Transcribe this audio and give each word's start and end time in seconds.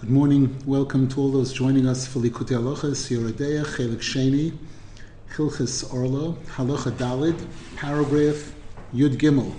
Good 0.00 0.08
morning. 0.08 0.56
Welcome 0.64 1.08
to 1.08 1.20
all 1.20 1.30
those 1.30 1.52
joining 1.52 1.86
us 1.86 2.06
for 2.06 2.20
Likutei 2.20 2.56
Halachos, 2.56 3.10
Yoredeya, 3.14 3.66
Chelik 3.66 3.98
Sheni, 3.98 4.56
Hilchis 5.34 5.92
Orlo, 5.92 6.38
Halacha 6.54 6.90
Dalid, 6.92 7.38
paragraph 7.76 8.54
Yud 8.94 9.18
Gimel. 9.18 9.52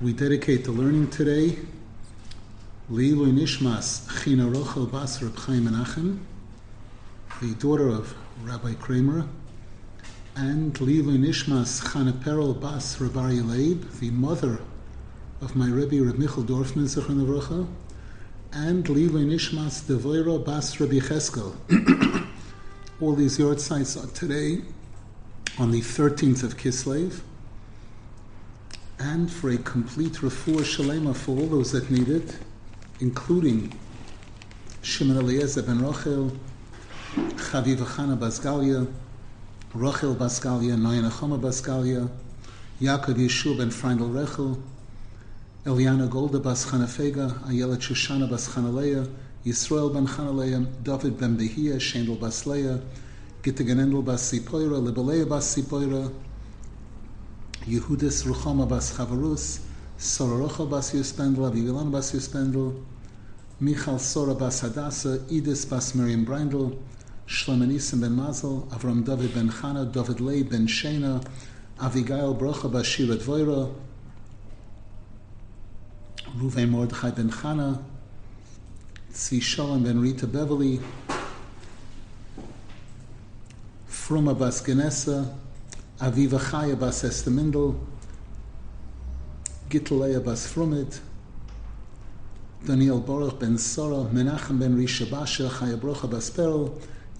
We 0.00 0.12
dedicate 0.12 0.64
the 0.64 0.72
learning 0.72 1.10
today 1.10 1.56
Leilu 2.90 3.32
Nishmas 3.32 4.08
China 4.24 4.46
Rochel 4.46 4.90
Bas 4.90 5.22
Reb 5.22 5.36
Chaim 5.36 5.68
Menachem, 5.68 6.18
the 7.40 7.54
daughter 7.54 7.88
of 7.88 8.16
Rabbi 8.42 8.74
Kramer, 8.74 9.28
and 10.34 10.74
Leilu 10.74 11.16
Nishmas 11.16 11.80
Chana 11.84 12.10
Perel 12.10 12.60
Bas 12.60 13.00
Reb 13.00 13.16
Ari 13.16 13.40
Leib, 13.42 13.88
the 14.00 14.10
mother 14.10 14.60
of 15.40 15.54
my 15.54 15.68
Rebbe 15.68 16.04
Reb 16.04 16.18
Michal 16.18 16.42
Dorfman 16.42 16.86
Zechron 16.86 17.68
and 18.52 18.88
Lili 18.88 19.24
Nishmas 19.24 19.82
Devoira 19.82 20.42
Bas 20.42 20.80
Rabbi 20.80 20.98
Cheskel. 21.00 21.54
All 23.00 23.14
these 23.14 23.38
yard 23.38 23.60
sites 23.60 23.96
are 23.96 24.06
today 24.08 24.62
on 25.58 25.70
the 25.70 25.80
13th 25.80 26.42
of 26.42 26.56
Kislev. 26.56 27.20
And 28.98 29.30
for 29.30 29.50
a 29.50 29.58
complete 29.58 30.14
refuah 30.14 30.62
shalema 30.62 31.14
for 31.14 31.38
all 31.38 31.46
those 31.46 31.70
that 31.70 31.88
need 31.88 32.08
it, 32.08 32.36
including 32.98 33.72
Shimon 34.82 35.18
Eliezer 35.18 35.62
ben 35.62 35.78
Rochel, 35.78 36.36
Chaviva 37.14 37.84
Chana 37.84 38.18
Basgalia, 38.18 38.92
Rochel 39.72 40.16
Basgalia, 40.16 40.76
Noyana 40.76 41.16
Choma 41.16 41.38
Basgalia, 41.38 42.10
Yaakov 42.80 43.14
Yeshua 43.14 43.58
ben 43.58 43.70
Freindel 43.70 44.10
Rechel, 44.10 44.60
Eliana 45.68 46.08
Golda 46.08 46.38
bas 46.38 46.64
Chanafega, 46.64 47.28
Ayela 47.46 47.76
Shoshana 47.76 48.26
bas 48.26 48.48
Chanaleya, 48.48 49.06
Yisrael 49.44 49.92
ben 49.92 50.06
Chanaleya, 50.06 50.66
David 50.82 51.18
ben 51.18 51.36
Behia, 51.36 51.78
Shendel 51.78 52.18
bas 52.18 52.46
Leia, 52.46 52.80
Gittiganendel 53.42 54.02
bas 54.02 54.32
Sipoira, 54.32 54.78
Libeleya 54.80 55.28
bas 55.28 55.44
Sipoira, 55.44 56.10
Yehudis 57.66 58.24
Ruchama 58.24 58.66
bas 58.66 58.96
Chavarus, 58.96 59.60
Sororocha 59.98 60.64
bas 60.70 60.94
Yuspendel, 60.94 61.44
Avivilan 61.44 61.90
bas 61.90 62.14
Yuspendel, 62.14 62.72
Michal 63.60 63.98
Sora 63.98 64.32
bas 64.32 64.62
Hadassah, 64.62 65.18
Edis 65.30 65.68
bas 65.68 65.94
Miriam 65.94 66.24
Brindel, 66.24 66.78
Shlemenisim 67.26 68.00
ben 68.00 68.12
Mazel, 68.12 68.66
Avram 68.70 69.04
David 69.04 69.34
ben 69.34 69.50
Chana, 69.50 69.84
David 69.84 70.20
Lei 70.20 70.42
ben 70.44 70.66
Shena, 70.66 71.22
Avigail 71.78 72.34
Brocha 72.34 72.72
bas 72.72 72.86
Shira 72.86 73.16
Dvoira, 73.16 73.70
Ruven 76.36 76.70
Mordechai 76.70 77.10
ben 77.10 77.30
Chana, 77.30 77.82
Tzvi 79.12 79.40
Shalom 79.40 79.82
ben 79.82 80.00
Rita 80.00 80.26
Beverly, 80.26 80.80
Fruma 83.88 84.38
bas 84.38 84.62
Genessa, 84.62 85.34
Aviva 86.00 86.38
Chaya 86.38 86.78
bas 86.78 87.02
Estemindel, 87.02 87.74
Gitteleya 89.70 90.22
bas 90.22 90.46
Frumit, 90.46 91.00
Daniel 92.64 93.00
Baruch 93.00 93.40
ben 93.40 93.56
Sora, 93.58 94.08
Menachem 94.10 94.58
ben 94.58 94.76
Risha 94.76 95.10
Basha, 95.10 95.48
Chaya 95.48 95.76
Brocha 95.76 96.08
bas 96.08 96.30
Perel, 96.30 96.70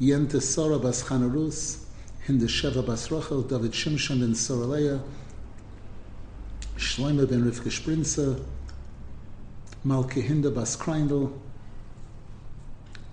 Yente 0.00 0.40
Sora 0.40 0.78
bas 0.78 1.02
Chanarus, 1.02 1.84
Hinde 2.26 2.46
Sheva 2.46 2.86
bas 2.86 3.10
Rachel, 3.10 3.42
David 3.42 3.72
Shimshon 3.72 4.20
ben 4.20 4.34
Soraleya, 4.34 5.00
Shloime 6.76 7.28
ben 7.28 7.42
Rivka 7.42 7.70
Sprinzer, 7.70 8.38
Malke 9.88 10.22
Hinda 10.22 10.54
Bas 10.54 10.76
Kreindel, 10.76 11.32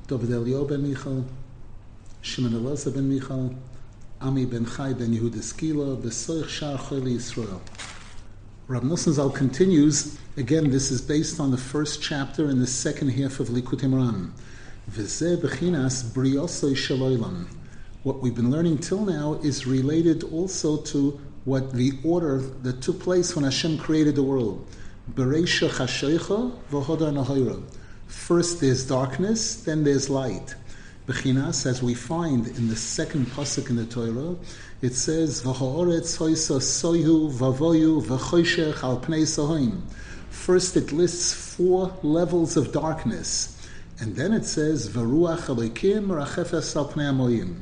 David 0.07 0.29
Elio 0.29 0.65
ben 0.65 0.85
Michal, 0.85 1.23
Shimon 2.21 2.51
Elazar 2.51 2.93
ben 2.93 3.07
Michal, 3.07 3.55
Ami 4.19 4.43
ben 4.43 4.65
Chai 4.65 4.91
ben 4.91 5.13
Yehuda 5.13 5.37
Skila, 5.37 5.95
Besoich 5.95 6.49
Shar 6.49 6.77
Choli 6.77 7.15
Yisrael. 7.15 7.61
Rab 8.67 8.83
Nosson 8.83 9.13
Zal 9.13 9.29
continues, 9.29 10.17
again, 10.35 10.69
this 10.69 10.91
is 10.91 11.01
based 11.01 11.39
on 11.39 11.49
the 11.49 11.57
first 11.57 12.01
chapter 12.01 12.49
in 12.49 12.59
the 12.59 12.67
second 12.67 13.07
half 13.07 13.39
of 13.39 13.47
Likutei 13.47 13.89
Moharan. 13.89 14.31
V'zeh 14.91 15.37
bechinas 15.37 16.03
briosoi 16.11 16.73
shaloilam. 16.73 17.45
What 18.03 18.19
we've 18.19 18.35
been 18.35 18.51
learning 18.51 18.79
till 18.79 19.05
now 19.05 19.39
is 19.41 19.65
related 19.65 20.23
also 20.25 20.75
to 20.81 21.21
what 21.45 21.71
the 21.71 21.93
order 22.03 22.39
that 22.39 22.81
took 22.81 22.99
place 22.99 23.33
when 23.33 23.45
Hashem 23.45 23.77
created 23.77 24.15
the 24.15 24.23
world. 24.23 24.67
Bereisha 25.13 25.69
chasheicha 25.69 26.51
v'hodar 26.71 27.13
nahira. 27.13 27.61
First 28.07 28.59
there's 28.59 28.87
darkness, 28.87 29.57
then 29.57 29.83
there's 29.83 30.09
light. 30.09 30.55
Bechinas, 31.07 31.67
as 31.67 31.83
we 31.83 31.93
find 31.93 32.47
in 32.47 32.69
the 32.69 32.75
second 32.75 33.27
pasuk 33.27 33.69
in 33.69 33.75
the 33.75 33.85
Torah, 33.85 34.35
it 34.81 34.95
says 34.95 35.43
v'ha'oretz 35.43 36.17
hoisa 36.17 36.57
soyu 36.59 37.31
v'avoyu 37.31 38.03
v'choshech 38.03 38.81
al 38.81 38.99
pnei 38.99 39.21
sohim. 39.21 39.81
First 40.31 40.75
it 40.75 40.91
lists 40.91 41.31
four 41.55 41.95
levels 42.01 42.57
of 42.57 42.71
darkness, 42.71 43.63
and 43.99 44.15
then 44.15 44.33
it 44.33 44.45
says 44.45 44.89
v'ruach 44.89 45.45
elikim 45.55 46.07
rachefes 46.07 46.75
al 46.75 46.89
pnei 46.89 47.11
amoyim. 47.11 47.61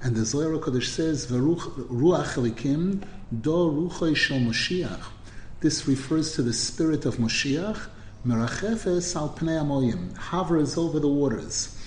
And 0.00 0.14
the 0.14 0.24
Zohar 0.24 0.60
Kodesh 0.60 0.86
says 0.86 1.26
v'ruach 1.26 1.74
elikim 1.88 3.02
do 3.40 3.50
ruchoy 3.50 4.14
shel 4.14 4.38
Moshiach. 4.38 5.02
This 5.60 5.88
refers 5.88 6.34
to 6.34 6.42
the 6.42 6.52
spirit 6.52 7.06
of 7.06 7.16
Moshiach, 7.16 7.88
Merachefes 8.26 9.16
al 9.16 9.30
pnei 9.30 10.16
hovers 10.16 10.76
over 10.76 10.98
the 11.00 11.08
waters. 11.08 11.78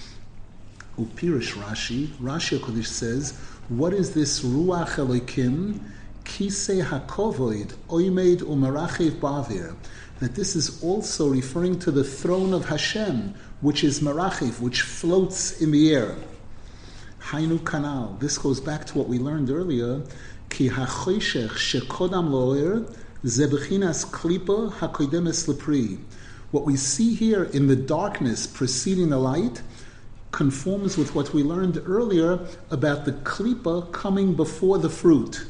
Upirish 0.98 1.54
Rashi, 1.54 2.08
Rashi 2.18 2.58
Kodesh 2.58 2.88
says, 2.88 3.38
what 3.70 3.94
is 3.94 4.14
this 4.14 4.44
Ruach 4.44 4.96
Elokim, 4.96 5.80
Kisei 6.24 6.84
HaKovoid, 6.84 7.74
Oimed 7.90 8.40
Umerachev 8.40 9.20
Bavir? 9.20 9.76
That 10.20 10.36
this 10.36 10.56
is 10.56 10.82
also 10.84 11.30
referring 11.30 11.78
to 11.80 11.92
the 11.92 12.04
throne 12.04 12.54
of 12.54 12.66
Hashem, 12.66 13.36
which 13.62 13.84
is 13.84 14.00
Merachev, 14.00 14.60
which 14.60 14.82
floats 14.82 15.62
in 15.62 15.72
the 15.72 15.94
air. 15.94 16.16
Hainu 17.22 17.60
Kanal. 17.60 18.20
This 18.20 18.38
goes 18.38 18.60
back 18.60 18.86
to 18.86 18.98
what 18.98 19.08
we 19.08 19.20
learned 19.20 19.50
earlier. 19.50 20.02
Ki 20.50 20.70
HaChoshech 20.70 21.50
Shekodam 21.50 22.30
Loer, 22.30 22.86
Zebechinas 23.28 24.06
klipa 24.10 24.72
hakodemes 24.72 25.48
lepri. 25.48 26.00
What 26.52 26.64
we 26.64 26.78
see 26.78 27.14
here 27.14 27.44
in 27.44 27.68
the 27.68 27.76
darkness 27.76 28.48
preceding 28.48 29.10
the 29.10 29.18
light 29.18 29.62
conforms 30.32 30.98
with 30.98 31.14
what 31.14 31.34
we 31.34 31.44
learned 31.44 31.82
earlier 31.86 32.40
about 32.72 33.04
the 33.04 33.12
klipa 33.12 33.92
coming 33.92 34.34
before 34.34 34.78
the 34.78 34.90
fruit. 34.90 35.46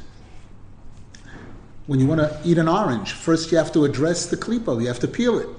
When 1.86 2.00
you 2.00 2.06
want 2.06 2.20
to 2.20 2.40
eat 2.44 2.58
an 2.58 2.66
orange, 2.66 3.12
first 3.12 3.52
you 3.52 3.58
have 3.58 3.72
to 3.72 3.84
address 3.84 4.26
the 4.26 4.36
klipa, 4.36 4.80
you 4.80 4.88
have 4.88 4.98
to 4.98 5.08
peel 5.08 5.38
it. 5.38 5.46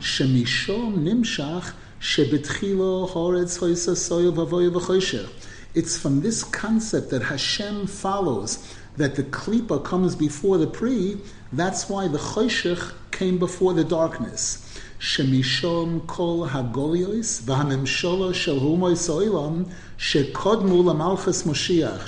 Shemishom 0.00 0.98
nimshach 0.98 1.74
shebetchilo 2.00 3.08
horetz 3.08 3.60
hoisa 3.60 3.94
soyo. 3.94 5.28
It's 5.74 5.96
from 5.96 6.22
this 6.22 6.42
concept 6.42 7.10
that 7.10 7.22
Hashem 7.22 7.86
follows 7.86 8.58
that 8.96 9.14
the 9.14 9.24
klipa 9.24 9.82
comes 9.84 10.14
before 10.14 10.58
the 10.58 10.66
pri, 10.66 11.16
that's 11.52 11.88
why 11.88 12.08
the 12.08 12.18
choshech 12.18 12.92
came 13.10 13.38
before 13.38 13.72
the 13.72 13.84
darkness. 13.84 14.78
Shemishom 14.98 16.06
kol 16.06 16.48
hagolios 16.48 17.42
v'hamemshola 17.42 18.34
shel 18.34 18.60
humoy 18.60 18.92
soilam 18.92 19.70
shekodmu 19.98 20.84
lamalchus 20.84 21.44
Moshiach 21.44 22.04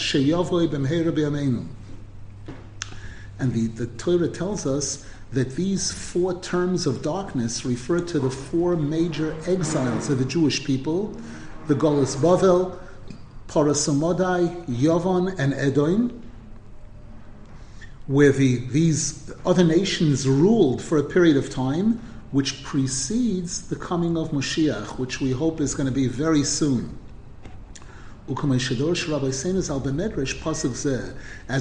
b'mheira 0.71 1.13
b'yameinu. 1.13 1.67
And 3.39 3.53
the, 3.53 3.67
the 3.67 3.87
Torah 3.99 4.29
tells 4.29 4.65
us 4.67 5.05
that 5.33 5.57
these 5.57 5.91
four 5.91 6.41
terms 6.41 6.87
of 6.87 7.03
darkness 7.03 7.65
refer 7.65 7.99
to 7.99 8.21
the 8.21 8.31
four 8.31 8.77
major 8.77 9.35
exiles 9.47 10.09
of 10.09 10.19
the 10.19 10.25
Jewish 10.25 10.65
people, 10.65 11.13
the 11.67 11.75
Golas 11.75 12.17
Bavel, 12.17 12.79
Parasomodai, 13.49 14.67
Yavon, 14.67 15.37
and 15.39 15.53
Edom, 15.55 16.24
where 18.07 18.33
the, 18.33 18.57
these 18.69 19.33
other 19.47 19.65
nations 19.65 20.29
ruled 20.29 20.83
for 20.83 20.99
a 20.99 21.05
period 21.05 21.37
of 21.37 21.49
time, 21.49 22.01
which 22.33 22.65
precedes 22.65 23.69
the 23.69 23.77
coming 23.77 24.17
of 24.17 24.31
Moshiach, 24.31 24.99
which 24.99 25.21
we 25.21 25.31
hope 25.31 25.61
is 25.61 25.75
going 25.75 25.87
to 25.87 25.93
be 25.93 26.09
very 26.09 26.43
soon. 26.43 26.99
As 28.27 28.41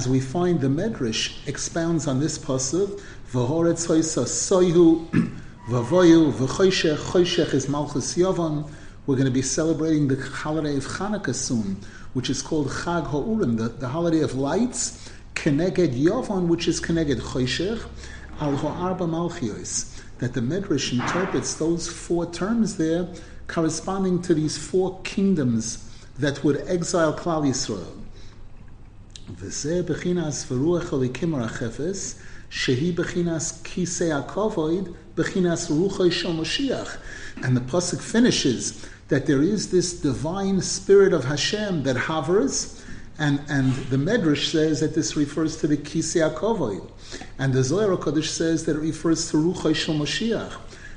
we 0.08 0.20
find 0.20 0.60
the 0.60 0.68
Medrash 0.68 1.46
expounds 1.46 2.06
on 2.06 2.20
this 2.20 2.38
pasuk. 2.38 3.00
We're 9.06 9.16
going 9.16 9.26
to 9.26 9.30
be 9.30 9.42
celebrating 9.42 10.08
the 10.08 10.16
holiday 10.16 10.76
of 10.76 10.86
Hanukkah 10.86 11.34
soon, 11.34 11.76
which 12.14 12.30
is 12.30 12.40
called 12.40 12.68
Chag 12.68 13.08
Ha'urim, 13.08 13.58
the, 13.58 13.68
the 13.68 13.88
holiday 13.88 14.20
of 14.20 14.34
lights, 14.34 15.03
Keneged 15.35 15.93
Yovon, 15.93 16.47
which 16.47 16.67
is 16.67 16.81
Keneged 16.81 17.21
Choshech, 17.21 17.85
Al 18.39 18.55
Ha'arba 18.55 19.05
Malchios. 19.05 19.95
That 20.19 20.33
the 20.33 20.41
Medrash 20.41 20.91
interprets 20.91 21.53
those 21.55 21.87
four 21.87 22.29
terms 22.31 22.77
there 22.77 23.07
corresponding 23.47 24.21
to 24.23 24.33
these 24.33 24.57
four 24.57 24.99
kingdoms 25.03 25.89
that 26.17 26.43
would 26.43 26.63
exile 26.67 27.13
Klal 27.13 27.47
Yisrael. 27.47 27.99
וזה 29.37 29.81
בחינס 29.85 30.45
ורוח 30.51 30.93
הליקים 30.93 31.35
הרחפס, 31.35 32.15
שהיא 32.49 32.97
בחינס 32.97 33.61
כיסא 33.63 34.03
הכובד, 34.03 34.89
בחינס 35.15 35.69
רוחו 35.69 36.11
של 36.11 36.31
משיח. 36.31 36.97
And 37.37 37.55
the 37.55 37.61
Pasuk 37.61 38.01
finishes 38.01 38.85
that 39.09 39.25
there 39.25 39.41
is 39.41 39.69
this 39.69 39.93
divine 39.93 40.61
spirit 40.61 41.13
of 41.13 41.25
Hashem 41.25 41.83
that 41.83 41.95
hovers, 41.95 42.81
and, 43.18 43.40
and 43.48 43.72
the 43.90 43.96
Medrash 43.96 44.50
says 44.50 44.80
that 44.80 44.94
this 44.94 45.16
refers 45.16 45.56
to 45.58 45.68
the 45.68 45.76
Kisei 45.76 46.28
HaKovod. 46.28 46.90
And 47.38 47.52
the 47.52 47.62
Zohar 47.62 47.96
HaKadosh 47.96 48.26
says 48.26 48.64
that 48.64 48.76
it 48.76 48.80
refers 48.80 49.30
to 49.30 49.36
Ruchai 49.36 49.74
Shel 49.74 49.94
Mashiach, 49.94 50.52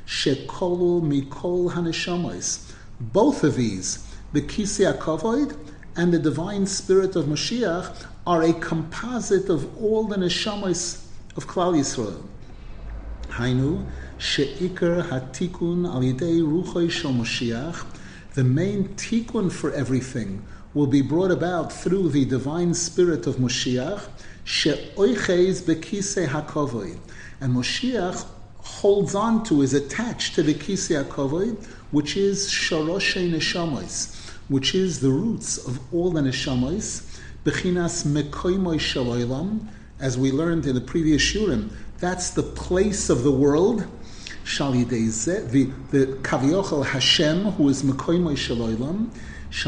Shekolu 0.08 1.02
Mikol 1.02 1.72
HaNeshamas. 1.72 2.74
Both 3.00 3.44
of 3.44 3.56
these, 3.56 4.08
the 4.34 4.42
Kisei 4.42 4.92
HaKovod 4.92 5.58
and 5.96 6.12
the 6.12 6.18
divine 6.18 6.66
spirit 6.66 7.16
of 7.16 7.26
Mashiach, 7.26 8.08
are 8.26 8.42
a 8.42 8.54
composite 8.54 9.50
of 9.50 9.78
all 9.82 10.06
the 10.06 10.16
Neshamas 10.16 11.06
of 11.36 11.46
Klal 11.46 11.76
Yisrael. 11.76 12.24
Hainu, 13.30 13.86
Sheikar 14.18 15.04
Hatikun 15.04 15.86
Al 15.86 16.02
Yidei 16.02 16.42
Ruchai 16.42 16.90
Shel 16.90 17.12
Mashiach, 17.12 17.86
the 18.34 18.44
main 18.44 18.90
tikkun 18.96 19.52
for 19.52 19.72
everything 19.74 20.44
will 20.78 20.88
be 20.88 21.02
brought 21.02 21.32
about 21.32 21.74
through 21.74 22.08
the 22.10 22.24
divine 22.24 22.72
spirit 22.72 23.26
of 23.26 23.38
Moshiach, 23.38 24.08
she'oiches 24.44 25.64
bekise 25.64 26.28
hakovoid. 26.28 27.00
And 27.42 27.56
Moshiach 27.56 28.24
holds 28.60 29.16
on 29.16 29.44
to, 29.46 29.64
is 29.64 29.74
attached 29.74 30.36
to 30.36 30.44
the 30.44 30.54
kise 30.54 31.04
hakovoid, 31.04 31.66
which 31.90 32.16
is 32.16 32.48
sharoshe 32.48 33.32
neshamos, 33.32 34.16
which 34.50 34.76
is 34.76 35.00
the 35.00 35.10
roots 35.10 35.58
of 35.58 35.80
all 35.92 36.12
the 36.12 36.22
neshamos, 36.22 37.20
bechinas 37.44 38.06
mekoimoy 38.06 38.78
shaloilam, 38.78 39.68
as 40.00 40.16
we 40.16 40.32
learned 40.32 40.68
in 40.68 40.76
the 40.76 40.82
previous 40.82 41.24
shurim, 41.24 41.72
that's 41.98 42.30
the 42.30 42.44
place 42.44 43.10
of 43.10 43.24
the 43.24 43.32
world, 43.32 43.88
Shalideze, 44.46 45.50
the 45.50 45.66
the 45.90 46.14
Kaviochel 46.18 46.86
Hashem, 46.86 47.52
who 47.54 47.68
is 47.68 47.84
Mekoimoy 47.84 48.38
Shaloilam, 48.38 49.10
As 49.50 49.66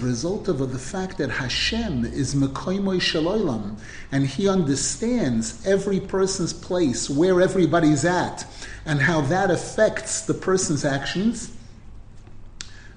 a 0.00 0.04
result 0.04 0.48
of 0.48 0.72
the 0.72 0.78
fact 0.78 1.18
that 1.18 1.30
Hashem 1.30 2.04
is 2.04 2.34
Mekoimoy 2.34 2.98
Shaloilam, 2.98 3.78
and 4.10 4.26
He 4.26 4.48
understands 4.48 5.66
every 5.66 6.00
person's 6.00 6.52
place, 6.52 7.08
where 7.08 7.40
everybody's 7.40 8.04
at, 8.04 8.44
and 8.84 9.00
how 9.00 9.20
that 9.22 9.50
affects 9.50 10.22
the 10.22 10.34
person's 10.34 10.84
actions. 10.84 11.52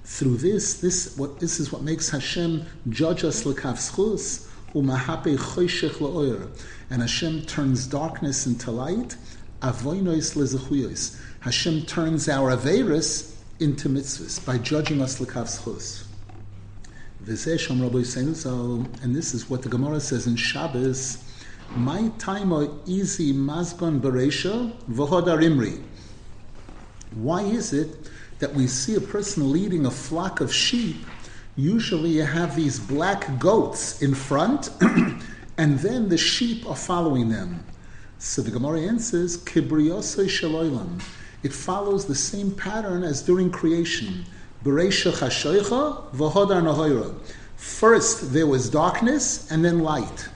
Through 0.04 0.38
this, 0.38 0.80
this 0.80 1.16
what 1.16 1.38
this 1.38 1.60
is 1.60 1.70
what 1.70 1.82
makes 1.82 2.10
Hashem 2.10 2.66
judge 2.88 3.22
us 3.24 3.44
lekavschus 3.44 4.48
umahape 4.74 5.36
choshech 5.36 6.48
and 6.90 7.02
Hashem 7.02 7.42
turns 7.42 7.86
darkness 7.86 8.46
into 8.46 8.70
light, 8.70 9.16
avoinois 9.62 10.34
lezechuyos. 10.34 11.20
Hashem 11.40 11.86
turns 11.86 12.28
our 12.28 12.54
averis 12.54 13.34
into 13.60 13.88
mitzvahs 13.88 14.44
by 14.44 14.58
judging 14.58 15.00
us 15.00 15.22
l'kavschus. 15.22 16.04
And 17.26 19.16
this 19.16 19.34
is 19.34 19.48
what 19.48 19.62
the 19.62 19.70
Gemara 19.70 20.00
says 20.00 20.26
in 20.26 20.36
Shabbos. 20.36 21.24
My 21.74 22.08
time 22.18 22.52
easy 22.84 23.32
mazgon 23.32 24.00
beresha 24.02 24.70
v'hodar 24.90 25.42
imri. 25.42 25.80
Why 27.14 27.40
is 27.40 27.72
it 27.72 28.10
that 28.40 28.52
we 28.52 28.66
see 28.66 28.96
a 28.96 29.00
person 29.00 29.50
leading 29.50 29.86
a 29.86 29.90
flock 29.90 30.42
of 30.42 30.52
sheep? 30.52 31.06
Usually, 31.56 32.10
you 32.10 32.24
have 32.24 32.54
these 32.54 32.78
black 32.78 33.38
goats 33.38 34.02
in 34.02 34.14
front, 34.14 34.68
and 35.56 35.78
then 35.78 36.10
the 36.10 36.18
sheep 36.18 36.68
are 36.68 36.76
following 36.76 37.30
them. 37.30 37.64
So 38.18 38.42
the 38.42 38.50
Gemara 38.50 38.82
answers, 38.82 39.38
Kibriyosei. 39.38 41.00
It 41.42 41.52
follows 41.52 42.04
the 42.04 42.14
same 42.14 42.50
pattern 42.50 43.02
as 43.02 43.22
during 43.22 43.50
creation. 43.50 44.26
First 47.56 48.32
there 48.32 48.46
was 48.46 48.70
darkness 48.70 49.50
and 49.50 49.64
then 49.64 49.78
light. 49.80 50.28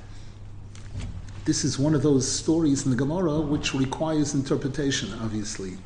This 1.45 1.63
is 1.63 1.79
one 1.79 1.95
of 1.95 2.03
those 2.03 2.27
stories 2.31 2.85
in 2.87 2.91
the 2.91 2.97
Gemara 2.97 3.39
which 3.41 3.75
requires 3.75 4.33
interpretation, 4.33 5.13
obviously. 5.23 5.77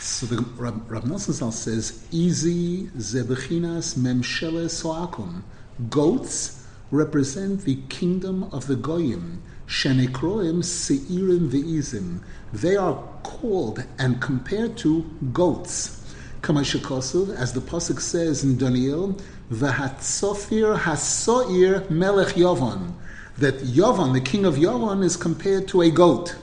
So 0.00 0.26
the 0.26 0.42
Rab, 0.56 0.90
Rab 0.90 1.04
Nosson 1.04 1.52
says, 1.52 2.00
"Easy 2.10 2.88
zebechinas 2.98 3.94
memshele 3.96 4.68
soakum." 4.68 5.42
Goats 5.88 6.64
represent 6.90 7.64
the 7.64 7.76
kingdom 7.88 8.44
of 8.52 8.66
the 8.66 8.74
Goyim. 8.74 9.40
Shenekroim 9.68 10.64
Seirim 10.64 11.48
Ve'izim. 11.48 12.18
They 12.52 12.76
are 12.76 13.02
called 13.22 13.82
and 13.98 14.20
compared 14.20 14.76
to 14.78 15.02
goats. 15.32 16.04
Kamashikosuv, 16.42 17.34
as 17.34 17.52
the 17.54 17.60
Pasuk 17.60 18.00
says 18.00 18.44
in 18.44 18.58
Daniel, 18.58 19.16
Vahatzofir 19.50 20.78
Hasoir 20.78 21.88
Melech 21.88 22.34
Yovon. 22.34 22.92
That 23.38 23.60
Yovon, 23.60 24.12
the 24.12 24.20
king 24.20 24.44
of 24.44 24.56
Yovon, 24.56 25.02
is 25.02 25.16
compared 25.16 25.66
to 25.68 25.80
a 25.80 25.90
goat. 25.90 26.36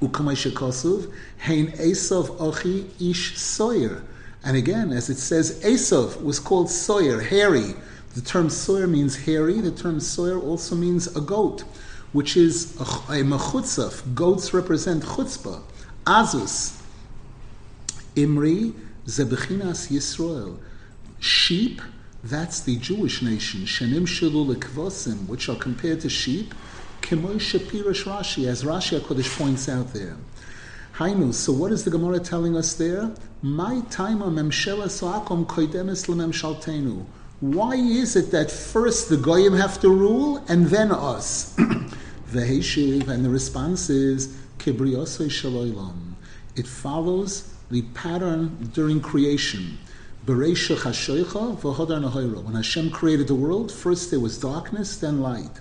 Ukamashikosuv, 0.00 1.10
Hein 1.38 1.68
Esav 1.78 2.36
Ochi 2.36 2.90
Ish 3.00 3.38
Soir. 3.38 4.02
And 4.44 4.56
again, 4.56 4.92
as 4.92 5.08
it 5.08 5.16
says, 5.16 5.62
Esav 5.64 6.22
was 6.22 6.38
called 6.38 6.68
Soir, 6.68 7.20
hairy. 7.20 7.74
The 8.14 8.20
term 8.20 8.48
soyer 8.48 8.86
means 8.86 9.16
hairy. 9.24 9.60
The 9.60 9.70
term 9.70 9.98
soyer 9.98 10.38
also 10.38 10.76
means 10.76 11.06
a 11.16 11.20
goat, 11.20 11.64
which 12.14 12.36
is 12.36 12.76
a, 12.76 12.84
mechutzaf. 13.24 14.14
Goats 14.14 14.54
represent 14.54 15.02
chutzpah. 15.02 15.60
Azus. 16.06 16.80
Imri 18.14 18.72
zebechinas 19.04 19.90
Yisrael. 19.90 20.56
Sheep, 21.18 21.82
that's 22.22 22.60
the 22.60 22.76
Jewish 22.76 23.20
nation. 23.20 23.62
Shenim 23.62 24.06
shilu 24.06 24.54
lekvosim, 24.54 25.26
which 25.26 25.48
are 25.48 25.56
compared 25.56 26.00
to 26.02 26.08
sheep. 26.08 26.54
Kemoy 27.02 27.34
shapirish 27.34 28.04
Rashi, 28.04 28.46
as 28.46 28.62
Rashi 28.62 29.00
HaKodesh 29.00 29.36
points 29.36 29.68
out 29.68 29.92
there. 29.92 30.16
Hainu, 30.94 31.34
so 31.34 31.52
what 31.52 31.72
is 31.72 31.82
the 31.82 31.90
Gemara 31.90 32.20
telling 32.20 32.56
us 32.56 32.74
there? 32.74 33.10
My 33.42 33.80
time 33.90 34.20
memshela 34.20 34.84
soakom 34.84 35.46
koidemis 35.46 36.06
lememshaltenu. 36.06 37.06
Why 37.40 37.74
is 37.74 38.14
it 38.14 38.30
that 38.30 38.52
first 38.52 39.08
the 39.08 39.16
goyim 39.16 39.54
have 39.54 39.80
to 39.80 39.88
rule 39.88 40.44
and 40.46 40.66
then 40.66 40.92
us? 40.92 41.58
the 42.34 42.40
Heshiv 42.40 43.08
and 43.08 43.24
the 43.24 43.30
response 43.30 43.88
is 43.88 44.36
kibriyosei 44.58 45.28
shaloilam. 45.28 46.14
It 46.56 46.66
follows 46.66 47.54
the 47.70 47.80
pattern 47.94 48.70
during 48.74 49.00
creation. 49.00 49.78
When 50.26 50.40
Hashem 50.40 50.76
created 52.90 53.28
the 53.28 53.34
world, 53.34 53.70
first 53.70 54.10
there 54.10 54.20
was 54.20 54.38
darkness, 54.38 54.96
then 54.96 55.20
light. 55.20 55.60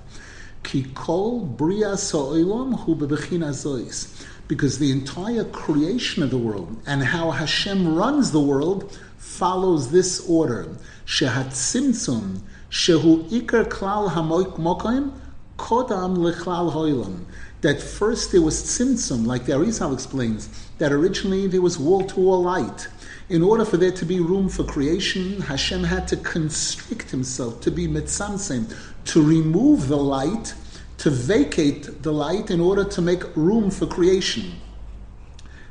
Kikol 0.63 1.57
Bria 1.57 1.95
So'ilam 1.95 2.79
Hu 2.79 2.95
Zois. 2.95 4.25
Because 4.47 4.79
the 4.79 4.91
entire 4.91 5.43
creation 5.43 6.23
of 6.23 6.31
the 6.31 6.37
world 6.37 6.81
and 6.87 7.03
how 7.03 7.31
Hashem 7.31 7.93
runs 7.93 8.31
the 8.31 8.39
world 8.39 8.97
follows 9.17 9.91
this 9.91 10.25
order. 10.27 10.69
Shehat 11.05 11.49
Simtzum, 11.49 12.39
Shehu 12.69 13.29
Iker 13.29 13.65
Klal 13.65 14.09
Hamokim, 14.09 15.11
Kodam 15.57 16.17
Lechlal 16.17 16.74
Hoilam. 16.74 17.25
That 17.62 17.81
first 17.81 18.31
there 18.31 18.41
was 18.41 18.62
Tzimtzum, 18.63 19.25
like 19.25 19.45
the 19.45 19.53
Arizal 19.53 19.93
explains, 19.93 20.50
that 20.79 20.91
originally 20.91 21.48
there 21.48 21.62
was 21.62 21.79
wall 21.79 22.03
to 22.03 22.19
wall 22.19 22.43
light. 22.43 22.88
In 23.29 23.41
order 23.41 23.63
for 23.63 23.77
there 23.77 23.91
to 23.91 24.05
be 24.05 24.19
room 24.19 24.50
for 24.50 24.63
creation, 24.63 25.41
Hashem 25.41 25.83
had 25.83 26.07
to 26.10 26.17
constrict 26.17 27.12
himself, 27.12 27.62
to 27.62 27.72
be 27.72 27.88
mitzamsem, 27.88 28.75
to 29.05 29.22
remove 29.22 29.88
the 29.88 29.98
light, 29.98 30.53
to 30.98 31.10
vacate 31.10 32.03
the 32.03 32.12
light 32.12 32.51
in 32.51 32.60
order 32.60 32.83
to 32.83 33.01
make 33.01 33.36
room 33.36 33.72
for 33.72 33.86
creation. 33.86 34.53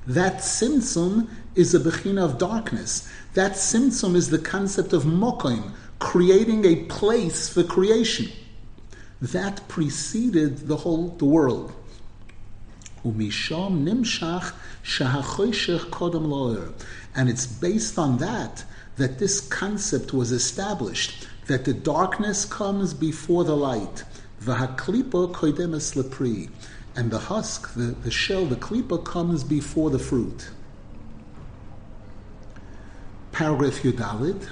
That 0.07 0.39
simsum 0.39 1.29
is 1.55 1.75
a 1.75 1.81
bechina 1.81 2.25
of 2.25 2.39
darkness. 2.39 3.09
That 3.35 3.53
simsum 3.53 4.17
is 4.17 4.31
the 4.31 4.39
concept 4.39 4.93
of 4.93 5.05
mokoim, 5.05 5.73
creating 5.99 6.65
a 6.65 6.85
place 6.85 7.49
for 7.49 7.63
creation. 7.63 8.33
That 9.23 9.69
preceded 9.69 10.67
the 10.67 10.79
whole 10.79 11.11
the 11.11 11.25
world. 11.25 11.73
Umisham 13.05 13.85
nimshach 13.85 14.53
kodam. 15.91 16.73
And 17.15 17.29
it's 17.31 17.47
based 17.47 18.01
on 18.01 18.19
that 18.19 18.65
that 18.97 19.21
this 19.21 19.41
concept 19.41 20.13
was 20.13 20.33
established, 20.33 21.29
that 21.47 21.65
the 21.65 21.73
darkness 21.73 22.45
comes 22.45 22.95
before 22.95 23.45
the 23.45 23.57
light. 23.57 24.03
Vahaklipa 24.43 25.33
koidemes 25.33 25.95
lepri 25.95 26.51
and 26.97 27.13
the 27.13 27.21
husk, 27.21 27.73
the, 27.75 27.95
the 28.03 28.11
shell, 28.11 28.45
the 28.45 28.57
klipa 28.57 29.05
comes 29.05 29.45
before 29.45 29.91
the 29.91 30.01
fruit. 30.01 30.51
Paragraph 33.31 33.83
Yudalit. 33.83 34.49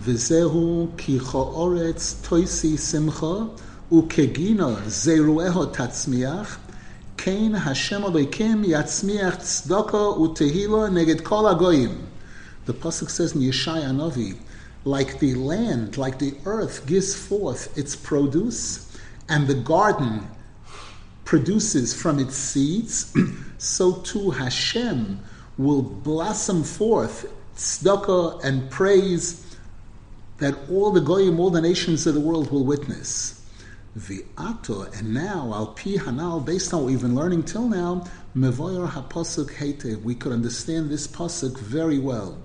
V'zehu 0.00 0.96
ki 0.96 1.18
toisi 1.18 2.78
simcha 2.78 3.50
ukegina 3.90 4.82
zerueho 4.86 5.72
tatzmiach 5.72 6.58
kein 7.16 7.54
Hashem 7.54 8.02
Elokim 8.02 8.64
yatzmiach 8.66 9.38
tzedaka 9.38 10.18
utehila 10.18 10.90
neged 10.92 11.24
kol 11.24 11.44
agoyim. 11.44 12.04
The 12.66 12.74
pasuk 12.74 13.08
says 13.08 13.34
in 13.34 13.40
Yeshaya 13.40 13.90
Navi, 13.90 14.36
like 14.84 15.20
the 15.20 15.34
land, 15.34 15.96
like 15.96 16.18
the 16.18 16.34
earth 16.44 16.86
gives 16.86 17.14
forth 17.14 17.76
its 17.78 17.96
produce, 17.96 18.94
and 19.26 19.46
the 19.46 19.54
garden 19.54 20.28
produces 21.24 21.94
from 21.94 22.18
its 22.18 22.36
seeds, 22.36 23.14
so 23.58 23.94
too 24.02 24.30
Hashem 24.32 25.18
will 25.56 25.82
blossom 25.82 26.62
forth 26.62 27.32
tzedakah 27.56 28.44
and 28.44 28.70
praise 28.70 29.56
that 30.38 30.54
all 30.70 30.90
the 30.90 31.00
goyim, 31.00 31.40
all 31.40 31.50
the 31.50 31.62
nations 31.62 32.06
of 32.06 32.12
the 32.12 32.20
world 32.20 32.52
will 32.52 32.64
witness. 32.64 33.38
Vi'ato, 33.98 34.96
and 34.96 35.12
now, 35.12 35.52
al 35.52 35.68
pi 35.68 35.96
hanal, 35.96 36.44
based 36.44 36.72
on 36.72 36.82
what 36.82 36.86
we've 36.86 37.00
been 37.00 37.16
learning 37.16 37.42
till 37.42 37.68
now, 37.68 38.06
mevoyer 38.36 38.88
hapasuk 38.88 39.50
hete, 39.54 40.00
we 40.02 40.14
could 40.14 40.30
understand 40.30 40.88
this 40.88 41.08
pasuk 41.08 41.58
very 41.58 41.98
well. 41.98 42.38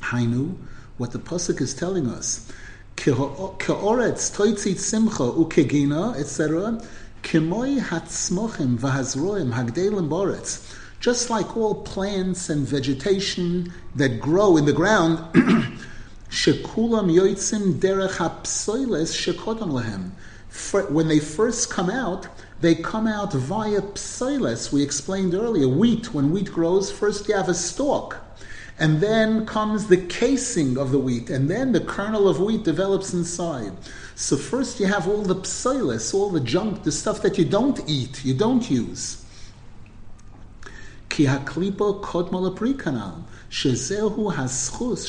Hainu, 0.00 0.54
what 0.98 1.12
the 1.12 1.18
pasuk 1.18 1.62
is 1.62 1.72
telling 1.72 2.06
us, 2.08 2.52
ke'oretz 2.96 4.36
toitzit 4.36 4.78
simcha 4.78 5.22
ukegina, 5.22 6.14
etc., 6.18 6.78
Kimoi 7.22 7.80
hatzmochim 7.80 8.78
v'hazroim 8.78 9.54
hagdelim 9.54 10.10
boretz. 10.10 10.76
Just 11.00 11.30
like 11.30 11.56
all 11.56 11.76
plants 11.76 12.50
and 12.50 12.66
vegetation 12.68 13.72
that 13.94 14.20
grow 14.20 14.58
in 14.58 14.66
the 14.66 14.74
ground, 14.74 15.18
shekulam 16.28 17.10
yoitzim 17.10 17.80
derech 17.80 18.16
hapsoiles 18.18 19.14
shekodam 19.14 19.70
lehem. 19.70 20.10
When 20.88 21.08
they 21.08 21.18
first 21.18 21.70
come 21.70 21.90
out, 21.90 22.28
they 22.60 22.74
come 22.74 23.06
out 23.06 23.32
via 23.32 23.82
psoiles. 23.82 24.72
We 24.72 24.82
explained 24.82 25.34
earlier, 25.34 25.68
wheat. 25.68 26.14
When 26.14 26.30
wheat 26.30 26.52
grows, 26.52 26.90
first 26.90 27.28
you 27.28 27.34
have 27.34 27.48
a 27.48 27.54
stalk. 27.54 28.18
And 28.78 29.00
then 29.00 29.46
comes 29.46 29.86
the 29.86 29.96
casing 29.96 30.78
of 30.78 30.90
the 30.90 30.98
wheat, 30.98 31.30
and 31.30 31.48
then 31.48 31.70
the 31.70 31.80
kernel 31.80 32.28
of 32.28 32.40
wheat 32.40 32.64
develops 32.64 33.14
inside. 33.14 33.72
So 34.16 34.36
first 34.36 34.80
you 34.80 34.86
have 34.86 35.06
all 35.06 35.22
the 35.22 35.36
psilis, 35.36 36.12
all 36.12 36.30
the 36.30 36.40
junk, 36.40 36.82
the 36.82 36.90
stuff 36.90 37.22
that 37.22 37.38
you 37.38 37.44
don't 37.44 37.80
eat, 37.88 38.24
you 38.24 38.34
don't 38.34 38.68
use. 38.68 39.24
Ki 41.08 41.26
haklipa 41.26 42.02
kodma 42.02 42.52
kanal. 42.76 43.22
Shezehu 43.48 44.34
haschus 44.34 45.06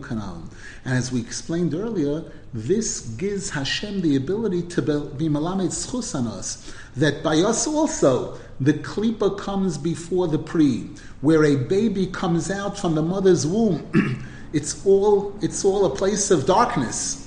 kanal. 0.00 0.42
And 0.84 0.94
as 0.94 1.10
we 1.10 1.20
explained 1.20 1.74
earlier, 1.74 2.24
this 2.54 3.00
gives 3.00 3.50
Hashem 3.50 4.02
the 4.02 4.16
ability 4.16 4.62
to 4.62 4.82
be 4.82 5.28
malamed 5.28 5.70
schus 5.70 6.14
on 6.14 6.26
us. 6.26 6.72
That 6.96 7.22
by 7.22 7.36
us 7.38 7.66
also, 7.66 8.38
the 8.60 8.74
klipa 8.74 9.38
comes 9.38 9.78
before 9.78 10.28
the 10.28 10.38
pre, 10.38 10.90
where 11.22 11.44
a 11.44 11.56
baby 11.56 12.06
comes 12.06 12.50
out 12.50 12.78
from 12.78 12.94
the 12.94 13.02
mother's 13.02 13.46
womb. 13.46 14.26
It's 14.52 14.84
all, 14.84 15.34
it's 15.40 15.64
all 15.64 15.86
a 15.86 15.96
place 15.96 16.30
of 16.30 16.44
darkness, 16.44 17.26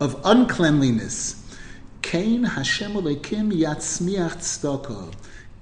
of 0.00 0.20
uncleanliness. 0.24 1.40
Kain 2.02 2.42
Hashem 2.42 2.94
Elokim 2.94 3.52
Yatzmiach 3.52 4.38
Tzedakah. 4.38 5.14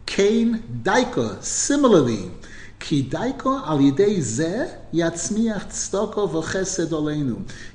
Kain 0.06 0.62
Daika, 0.82 1.42
similarly, 1.42 2.30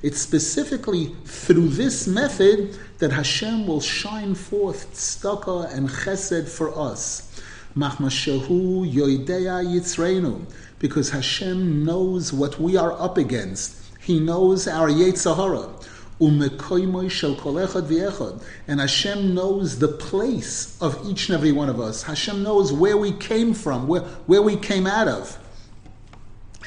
It's 0.02 0.20
specifically 0.20 1.16
through 1.24 1.68
this 1.68 2.06
method 2.06 2.78
that 2.98 3.12
Hashem 3.12 3.66
will 3.66 3.80
shine 3.80 4.34
forth 4.34 4.92
tzedakah 4.94 5.74
and 5.74 5.88
chesed 5.88 6.48
for 6.48 6.78
us. 6.78 7.28
Because 10.78 11.10
Hashem 11.10 11.84
knows 11.84 12.32
what 12.32 12.60
we 12.60 12.76
are 12.76 12.92
up 12.92 13.18
against. 13.18 13.76
He 14.00 14.18
knows 14.18 14.66
our 14.66 14.88
Yetzirah. 14.88 15.84
And 16.21 16.41
Hashem 18.79 19.35
knows 19.35 19.79
the 19.79 19.87
place 19.87 20.77
of 20.81 21.07
each 21.07 21.29
and 21.29 21.37
every 21.37 21.51
one 21.51 21.69
of 21.69 21.79
us. 21.79 22.03
Hashem 22.03 22.41
knows 22.41 22.73
where 22.73 22.97
we 22.97 23.11
came 23.11 23.53
from, 23.53 23.87
where, 23.87 24.01
where 24.01 24.41
we 24.41 24.55
came 24.55 24.87
out 24.87 25.07
of. 25.07 25.37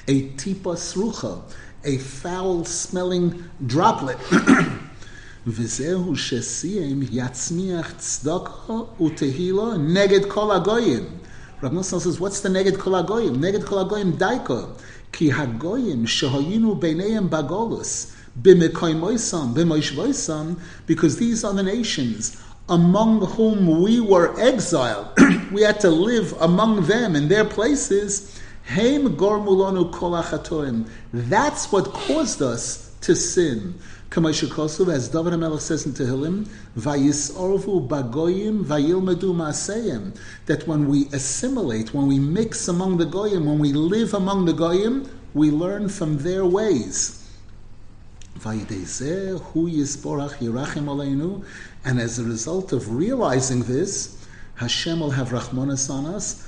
A 0.06 0.28
tipa 0.30 0.76
srucha, 0.76 1.42
a 1.84 1.98
foul 1.98 2.64
smelling 2.64 3.44
droplet. 3.66 4.18
וזהו 5.46 6.16
שסיים 6.16 7.00
יצמיח 7.10 7.92
צדקה 7.98 8.72
ותהילה 9.02 9.76
נגד 9.78 10.24
כל 10.28 10.50
הגויים. 10.56 11.04
Rav 11.62 11.72
Nosson 11.72 12.00
says, 12.00 12.18
what's 12.18 12.40
the 12.40 12.48
neged 12.48 12.78
kol 12.78 12.94
hagoyim? 12.94 13.36
Neged 13.36 13.66
kol 13.66 13.84
hagoyim 13.84 14.12
daiko. 14.12 14.78
Ki 15.12 15.30
hagoyim 15.30 16.06
shehayinu 16.06 16.80
beineim 16.80 17.28
bagolus. 17.28 18.13
Because 18.41 18.67
these 21.17 21.43
are 21.43 21.53
the 21.53 21.63
nations 21.63 22.37
among 22.67 23.21
whom 23.27 23.81
we 23.81 23.99
were 23.99 24.39
exiled. 24.39 25.07
we 25.51 25.61
had 25.61 25.79
to 25.81 25.89
live 25.89 26.33
among 26.41 26.85
them 26.87 27.15
in 27.15 27.27
their 27.27 27.45
places. 27.45 28.39
That's 31.13 31.71
what 31.71 31.93
caused 31.93 32.41
us 32.41 32.95
to 33.01 33.15
sin. 33.15 33.75
As 34.17 34.21
David 34.21 35.33
HaMelech 35.33 35.59
says 35.59 35.85
in 35.85 35.91
Tehillim, 35.91 36.47
Vayis'orvu 36.77 37.87
bagoyim 37.87 38.63
vayilmedu 38.63 39.35
ma'aseyim, 39.35 40.17
that 40.45 40.65
when 40.67 40.87
we 40.87 41.07
assimilate, 41.07 41.93
when 41.93 42.07
we 42.07 42.17
mix 42.17 42.67
among 42.69 42.97
the 42.97 43.05
goyim, 43.05 43.45
when 43.45 43.59
we 43.59 43.73
live 43.73 44.13
among 44.13 44.45
the 44.45 44.53
goyim, 44.53 45.09
we 45.33 45.51
learn 45.51 45.89
from 45.89 46.17
their 46.19 46.45
ways. 46.45 47.24
And 51.83 51.99
as 51.99 52.19
a 52.19 52.23
result 52.23 52.73
of 52.73 52.95
realizing 52.95 53.63
this, 53.63 54.25
Hashem 54.55 54.99
will 54.99 55.11
have 55.11 55.29
Rahmanas 55.29 55.89
on 55.89 56.05
us, 56.05 56.47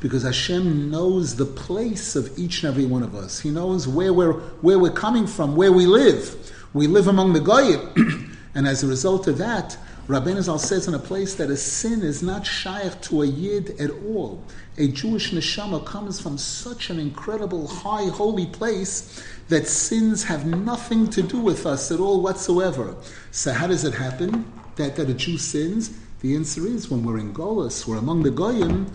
because 0.00 0.22
Hashem 0.22 0.90
knows 0.90 1.36
the 1.36 1.44
place 1.44 2.16
of 2.16 2.38
each 2.38 2.62
and 2.62 2.72
every 2.72 2.86
one 2.86 3.02
of 3.02 3.14
us. 3.14 3.40
He 3.40 3.50
knows 3.50 3.88
where 3.88 4.12
we're, 4.12 4.34
where 4.62 4.78
we're 4.78 4.90
coming 4.90 5.26
from, 5.26 5.56
where 5.56 5.72
we 5.72 5.86
live. 5.86 6.52
We 6.74 6.86
live 6.86 7.08
among 7.08 7.32
the 7.32 7.40
Goyim. 7.40 8.36
and 8.54 8.68
as 8.68 8.84
a 8.84 8.86
result 8.86 9.26
of 9.26 9.38
that, 9.38 9.76
Rabbeinu 10.08 10.40
Zal 10.40 10.58
says 10.60 10.86
in 10.86 10.94
a 10.94 11.00
place 11.00 11.34
that 11.34 11.50
a 11.50 11.56
sin 11.56 12.02
is 12.02 12.22
not 12.22 12.46
shaykh 12.46 13.00
to 13.02 13.22
a 13.22 13.26
yid 13.26 13.70
at 13.80 13.90
all. 13.90 14.40
A 14.78 14.86
Jewish 14.86 15.32
neshama 15.32 15.84
comes 15.84 16.20
from 16.20 16.38
such 16.38 16.90
an 16.90 17.00
incredible, 17.00 17.66
high, 17.66 18.08
holy 18.10 18.46
place 18.46 19.20
that 19.48 19.66
sins 19.66 20.22
have 20.22 20.46
nothing 20.46 21.10
to 21.10 21.22
do 21.22 21.40
with 21.40 21.66
us 21.66 21.90
at 21.90 21.98
all 21.98 22.20
whatsoever. 22.20 22.94
So 23.32 23.52
how 23.52 23.66
does 23.66 23.84
it 23.84 23.94
happen 23.94 24.50
that, 24.76 24.94
that 24.94 25.10
a 25.10 25.14
Jew 25.14 25.38
sins? 25.38 25.98
The 26.20 26.36
answer 26.36 26.66
is 26.68 26.88
when 26.88 27.04
we're 27.04 27.18
in 27.18 27.34
Golis, 27.34 27.86
we're 27.86 27.98
among 27.98 28.22
the 28.22 28.30
Goyim, 28.30 28.86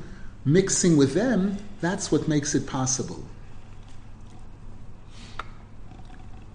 mixing 0.46 0.96
with 0.96 1.14
them, 1.14 1.58
that's 1.82 2.10
what 2.10 2.30
makes 2.30 2.56
it 2.56 2.66
possible. 2.66 3.22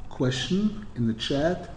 Question 0.08 0.86
in 0.96 1.06
the 1.06 1.14
chat. 1.14 1.75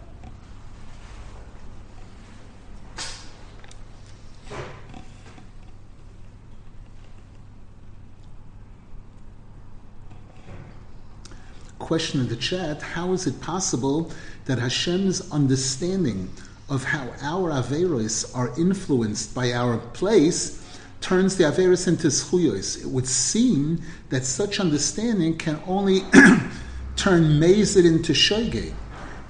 Question 11.89 12.19
in 12.21 12.27
the 12.27 12.35
chat 12.35 12.83
How 12.83 13.13
is 13.13 13.25
it 13.25 13.41
possible 13.41 14.11
that 14.45 14.59
Hashem's 14.59 15.27
understanding 15.31 16.29
of 16.69 16.83
how 16.83 17.07
our 17.19 17.49
Averos 17.49 18.29
are 18.37 18.53
influenced 18.59 19.33
by 19.33 19.53
our 19.53 19.79
place 19.79 20.63
turns 21.01 21.35
the 21.35 21.45
Averis 21.45 21.87
into 21.87 22.09
Schuyos. 22.09 22.79
It 22.79 22.87
would 22.89 23.07
seem 23.07 23.81
that 24.09 24.23
such 24.23 24.59
understanding 24.59 25.35
can 25.35 25.59
only 25.65 26.01
turn 26.95 27.23
Mazid 27.39 27.85
into 27.87 28.13
Shoige. 28.13 28.71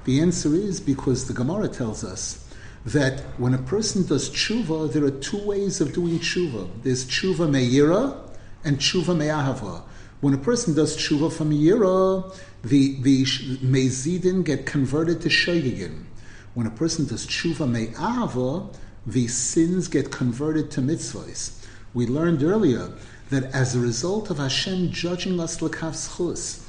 The 0.04 0.20
answer 0.20 0.54
is 0.54 0.80
because 0.80 1.26
the 1.26 1.32
Gemara 1.32 1.68
tells 1.68 2.04
us 2.04 2.46
that 2.84 3.20
when 3.38 3.54
a 3.54 3.62
person 3.72 4.06
does 4.06 4.28
tshuva, 4.28 4.92
there 4.92 5.04
are 5.04 5.10
two 5.10 5.42
ways 5.46 5.80
of 5.80 5.94
doing 5.94 6.18
tshuva. 6.18 6.68
There's 6.82 7.06
tshuva 7.06 7.48
meira 7.48 8.18
and 8.64 8.76
tshuva 8.76 9.16
me'ahava. 9.16 9.84
When 10.20 10.34
a 10.34 10.38
person 10.38 10.74
does 10.74 10.96
tshuva 10.96 11.32
from 11.32 11.50
yira, 11.50 12.30
uh, 12.30 12.36
the 12.62 13.00
the 13.00 13.24
mezidin 13.24 14.44
get 14.44 14.66
converted 14.66 15.22
to 15.22 15.28
shogegin. 15.28 16.04
When 16.52 16.66
a 16.66 16.70
person 16.70 17.06
does 17.06 17.26
tshuva 17.26 17.66
me'ava, 17.66 18.68
the 19.06 19.28
sins 19.28 19.88
get 19.88 20.10
converted 20.10 20.70
to 20.72 20.82
mitzvahs. 20.82 21.64
We 21.94 22.06
learned 22.06 22.42
earlier 22.42 22.92
that 23.30 23.44
as 23.54 23.74
a 23.74 23.80
result 23.80 24.28
of 24.30 24.36
Hashem 24.36 24.90
judging 24.90 25.40
us 25.40 25.62
l'kav 25.62 25.92
schus, 25.92 26.66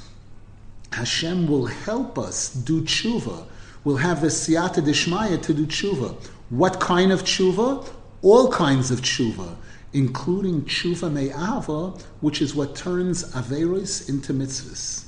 Hashem 0.94 1.48
will 1.48 1.66
help 1.66 2.18
us 2.18 2.54
do 2.54 2.82
tshuva. 2.82 3.46
We'll 3.84 3.98
have 3.98 4.22
the 4.22 4.28
siyata 4.28 4.82
dishmaya 4.82 5.42
to 5.42 5.54
do 5.54 5.66
tshuva. 5.66 6.16
What 6.50 6.80
kind 6.80 7.12
of 7.12 7.24
tshuva? 7.24 7.86
All 8.22 8.52
kinds 8.52 8.92
of 8.92 9.02
tshuva, 9.02 9.56
including 9.94 10.62
tshuva 10.64 11.12
me'ava, 11.12 11.90
which 12.22 12.42
is 12.42 12.56
what 12.56 12.76
turns 12.76 13.24
averos 13.34 14.08
into 14.08 14.34
mitzvahs. 14.34 15.06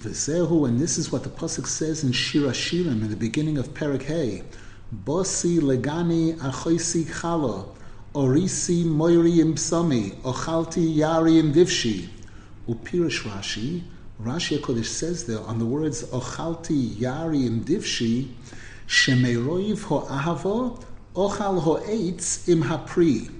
V'zehu, 0.00 0.68
and 0.68 0.78
this 0.78 0.98
is 0.98 1.10
what 1.10 1.22
the 1.22 1.30
pasuk 1.30 1.66
says 1.66 2.04
in 2.04 2.12
Shira 2.12 2.50
Shirim 2.50 3.02
in 3.02 3.10
the 3.10 3.16
beginning 3.16 3.58
of 3.58 3.74
Perak 3.74 4.02
Hey. 4.02 4.42
Bosi 5.04 5.58
legani 5.58 6.36
achoisi 6.38 7.04
chala, 7.04 7.66
orisi 8.14 8.84
moiri 8.84 9.38
imsami, 9.38 10.14
ochalti 10.22 10.96
yari 10.96 11.42
imdivshi. 11.42 12.08
Upirish 12.68 13.22
Rashi, 13.22 13.82
Rashi 14.22 14.58
HaKodesh 14.58 14.86
says 14.86 15.24
there 15.26 15.40
on 15.40 15.58
the 15.58 15.66
words 15.66 16.04
ochalti 16.04 16.90
yari 16.90 17.48
imdivshi, 17.48 18.28
shemeroiv 18.86 19.82
ho'ahavo, 19.84 20.82
ochal 21.14 21.60
ho'etz 21.60 22.48
im 22.48 22.62
hapri. 22.62 23.30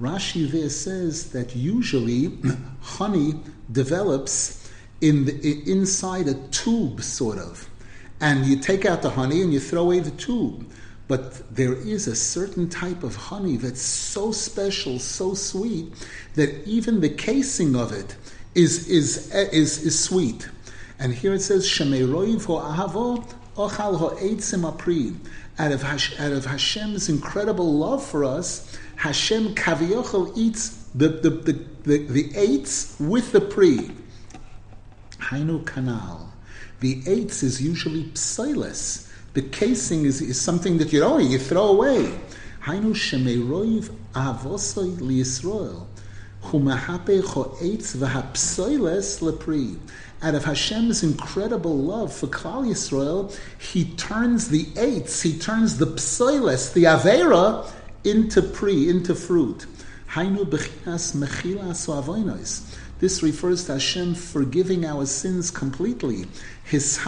Rashi 0.00 0.50
there 0.50 0.68
says 0.68 1.30
that 1.30 1.54
usually 1.54 2.36
honey 2.80 3.34
develops 3.70 4.70
in 5.00 5.24
the, 5.24 5.70
inside 5.70 6.28
a 6.28 6.34
tube, 6.48 7.02
sort 7.02 7.38
of. 7.38 7.68
And 8.20 8.46
you 8.46 8.56
take 8.56 8.84
out 8.84 9.02
the 9.02 9.10
honey 9.10 9.42
and 9.42 9.52
you 9.52 9.60
throw 9.60 9.82
away 9.82 10.00
the 10.00 10.10
tube. 10.12 10.70
But 11.08 11.54
there 11.54 11.74
is 11.74 12.06
a 12.06 12.16
certain 12.16 12.68
type 12.68 13.02
of 13.02 13.16
honey 13.16 13.56
that's 13.56 13.82
so 13.82 14.32
special, 14.32 14.98
so 14.98 15.34
sweet, 15.34 15.92
that 16.34 16.66
even 16.66 17.00
the 17.00 17.10
casing 17.10 17.76
of 17.76 17.92
it 17.92 18.16
is, 18.54 18.88
is, 18.88 19.32
is, 19.34 19.84
is 19.84 19.98
sweet. 19.98 20.48
And 20.98 21.12
here 21.12 21.34
it 21.34 21.40
says, 21.40 21.66
Shemeroiv 21.66 22.46
ahavo 22.46 23.28
ochal 23.56 23.98
ho'etzim 23.98 24.68
apri. 24.68 25.14
Out 25.58 25.72
of, 25.72 25.84
out 25.84 26.32
of 26.32 26.46
Hashem's 26.46 27.08
incredible 27.08 27.74
love 27.74 28.04
for 28.04 28.24
us, 28.24 28.76
Hashem 28.96 29.54
kaviochel 29.54 30.32
eats 30.36 30.70
the, 30.94 31.08
the, 31.08 31.30
the, 31.30 31.52
the, 31.82 32.06
the 32.06 32.36
eights 32.36 32.96
with 32.98 33.32
the 33.32 33.40
pre. 33.40 33.90
Hainu 35.18 35.62
kanal. 35.64 36.28
The 36.80 37.02
eitz 37.02 37.42
is 37.42 37.62
usually 37.62 38.04
psilis. 38.14 39.08
The 39.34 39.42
casing 39.42 40.04
is, 40.04 40.20
is 40.20 40.40
something 40.40 40.78
that 40.78 40.92
you 40.92 41.00
know 41.00 41.18
you 41.18 41.38
throw 41.38 41.68
away. 41.68 42.18
Hainu 42.64 42.92
shemeiroiv 42.92 43.90
avosoi 44.14 44.96
liyisrael. 44.98 45.86
Humahape 46.44 47.22
cho'etz 47.22 47.96
v'hapsoiles 47.96 49.20
lepri. 49.20 49.78
Out 50.22 50.36
of 50.36 50.44
Hashem's 50.44 51.02
incredible 51.02 51.76
love 51.76 52.12
for 52.12 52.28
Klal 52.28 52.64
Yisrael, 52.64 53.36
He 53.58 53.86
turns 53.96 54.50
the 54.50 54.66
eitz, 54.76 55.22
He 55.22 55.36
turns 55.36 55.78
the 55.78 55.86
psoiles, 55.86 56.72
the 56.72 56.84
avera, 56.84 57.68
into 58.04 58.40
pri, 58.40 58.88
into 58.88 59.16
fruit. 59.16 59.66
This 63.00 63.22
refers 63.22 63.64
to 63.64 63.72
Hashem 63.72 64.14
forgiving 64.14 64.84
our 64.84 65.06
sins 65.06 65.50
completely. 65.50 66.26
His 66.62 66.98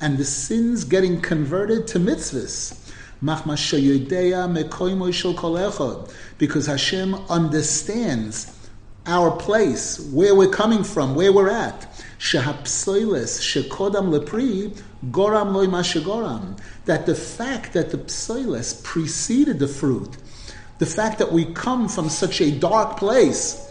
and 0.00 0.18
the 0.18 0.24
sins 0.24 0.84
getting 0.84 1.20
converted 1.20 1.86
to 1.86 2.00
mitzvahs. 2.00 2.82
Because 6.38 6.66
Hashem 6.66 7.14
understands 7.14 8.55
our 9.06 9.30
place, 9.30 10.00
where 10.10 10.34
we're 10.34 10.50
coming 10.50 10.84
from, 10.84 11.14
where 11.14 11.32
we're 11.32 11.50
at. 11.50 11.82
Shehapsoiles 12.18 13.40
shekodam 13.40 14.10
lepri 14.16 14.76
goram 15.10 15.54
loy 15.54 15.66
mashagoram. 15.66 16.58
That 16.86 17.06
the 17.06 17.14
fact 17.14 17.72
that 17.74 17.90
the 17.90 17.98
psoiles 17.98 18.82
preceded 18.82 19.58
the 19.58 19.68
fruit 19.68 20.16
the 20.78 20.86
fact 20.86 21.18
that 21.18 21.32
we 21.32 21.46
come 21.52 21.88
from 21.88 22.08
such 22.08 22.40
a 22.40 22.50
dark 22.50 22.96
place. 22.98 23.62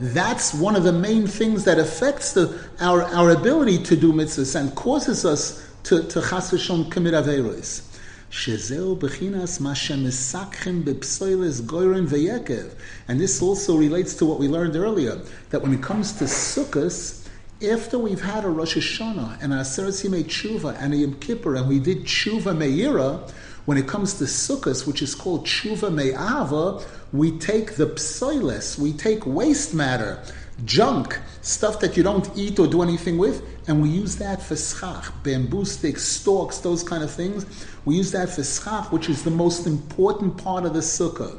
That's 0.00 0.54
one 0.54 0.76
of 0.76 0.84
the 0.84 0.92
main 0.92 1.26
things 1.26 1.64
that 1.64 1.78
affects 1.78 2.32
the, 2.32 2.58
our, 2.80 3.02
our 3.02 3.30
ability 3.30 3.82
to 3.84 3.96
do 3.96 4.12
mitzvahs 4.12 4.58
and 4.58 4.74
causes 4.74 5.24
us 5.24 5.66
to, 5.84 6.04
to 6.04 6.20
chas 6.20 6.50
commit 6.90 7.14
averos. 7.14 7.84
Shezeu 8.30 8.98
bechinas 8.98 9.58
mashemisakchem 9.58 10.82
bepsoiles 10.82 11.62
goyren 11.62 12.06
veyekev. 12.06 12.74
And 13.08 13.18
this 13.18 13.40
also 13.40 13.76
relates 13.76 14.14
to 14.14 14.26
what 14.26 14.38
we 14.38 14.48
learned 14.48 14.76
earlier, 14.76 15.20
that 15.50 15.62
when 15.62 15.72
it 15.72 15.82
comes 15.82 16.12
to 16.14 16.24
sukkahs, 16.24 17.26
after 17.66 17.98
we've 17.98 18.20
had 18.20 18.44
a 18.44 18.48
Rosh 18.50 18.76
Hashanah 18.76 19.42
and 19.42 19.52
a 19.52 19.56
Aseret 19.56 20.06
Yimei 20.06 20.24
Tshuva 20.24 20.76
and 20.80 20.94
a 20.94 20.98
Yom 20.98 21.14
Kippur 21.14 21.56
and 21.56 21.68
we 21.68 21.78
did 21.80 22.04
Tshuva 22.04 22.54
Meira, 22.54 23.28
when 23.68 23.76
it 23.76 23.86
comes 23.86 24.14
to 24.14 24.24
sukkahs, 24.24 24.86
which 24.86 25.02
is 25.02 25.14
called 25.14 25.44
tshuva 25.44 25.92
me'ava, 25.92 26.82
we 27.12 27.36
take 27.38 27.76
the 27.76 27.84
psoiles, 27.86 28.78
we 28.78 28.94
take 28.94 29.26
waste 29.26 29.74
matter, 29.74 30.22
junk, 30.64 31.18
stuff 31.42 31.78
that 31.80 31.94
you 31.94 32.02
don't 32.02 32.30
eat 32.34 32.58
or 32.58 32.66
do 32.66 32.80
anything 32.80 33.18
with, 33.18 33.42
and 33.68 33.80
we 33.82 33.90
use 33.90 34.16
that 34.16 34.42
for 34.42 34.56
schach, 34.56 35.12
bamboo 35.22 35.64
sticks, 35.66 36.02
stalks, 36.02 36.58
those 36.58 36.82
kind 36.82 37.04
of 37.04 37.10
things. 37.10 37.44
We 37.84 37.96
use 37.96 38.10
that 38.12 38.30
for 38.30 38.42
schach, 38.42 38.90
which 38.90 39.10
is 39.10 39.22
the 39.22 39.30
most 39.30 39.66
important 39.66 40.38
part 40.38 40.64
of 40.64 40.72
the 40.72 40.80
sukkah. 40.80 41.36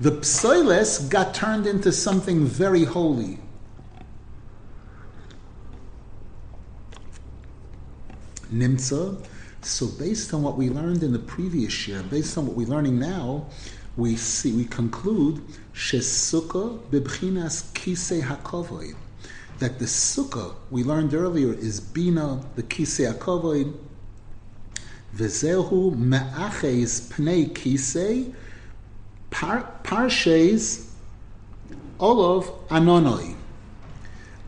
The 0.00 0.10
psoiles 0.10 1.10
got 1.10 1.34
turned 1.34 1.66
into 1.66 1.92
something 1.92 2.44
very 2.44 2.84
holy. 2.84 3.38
Nimtza. 8.52 9.24
So 9.62 9.86
based 9.86 10.34
on 10.34 10.42
what 10.42 10.58
we 10.58 10.68
learned 10.68 11.02
in 11.02 11.12
the 11.12 11.18
previous 11.20 11.88
year, 11.88 12.02
based 12.02 12.36
on 12.36 12.46
what 12.46 12.56
we're 12.56 12.66
learning 12.66 12.98
now, 12.98 13.46
we 13.96 14.16
see 14.16 14.52
we 14.52 14.64
conclude 14.64 15.40
kisei 17.74 18.94
that 19.58 19.78
the 19.78 19.84
sukkah 19.84 20.54
we 20.70 20.82
learned 20.82 21.14
earlier 21.14 21.52
is 21.52 21.80
bina 21.80 22.40
the 22.56 22.62
kisei 22.62 23.12
hakovoy 23.12 23.72
v'zehu 25.16 25.94
me'aches 25.96 27.00
pnei 27.12 27.50
kisei 27.52 28.34
parshes 29.30 30.86
olov 31.98 32.50
anonoi. 32.68 33.34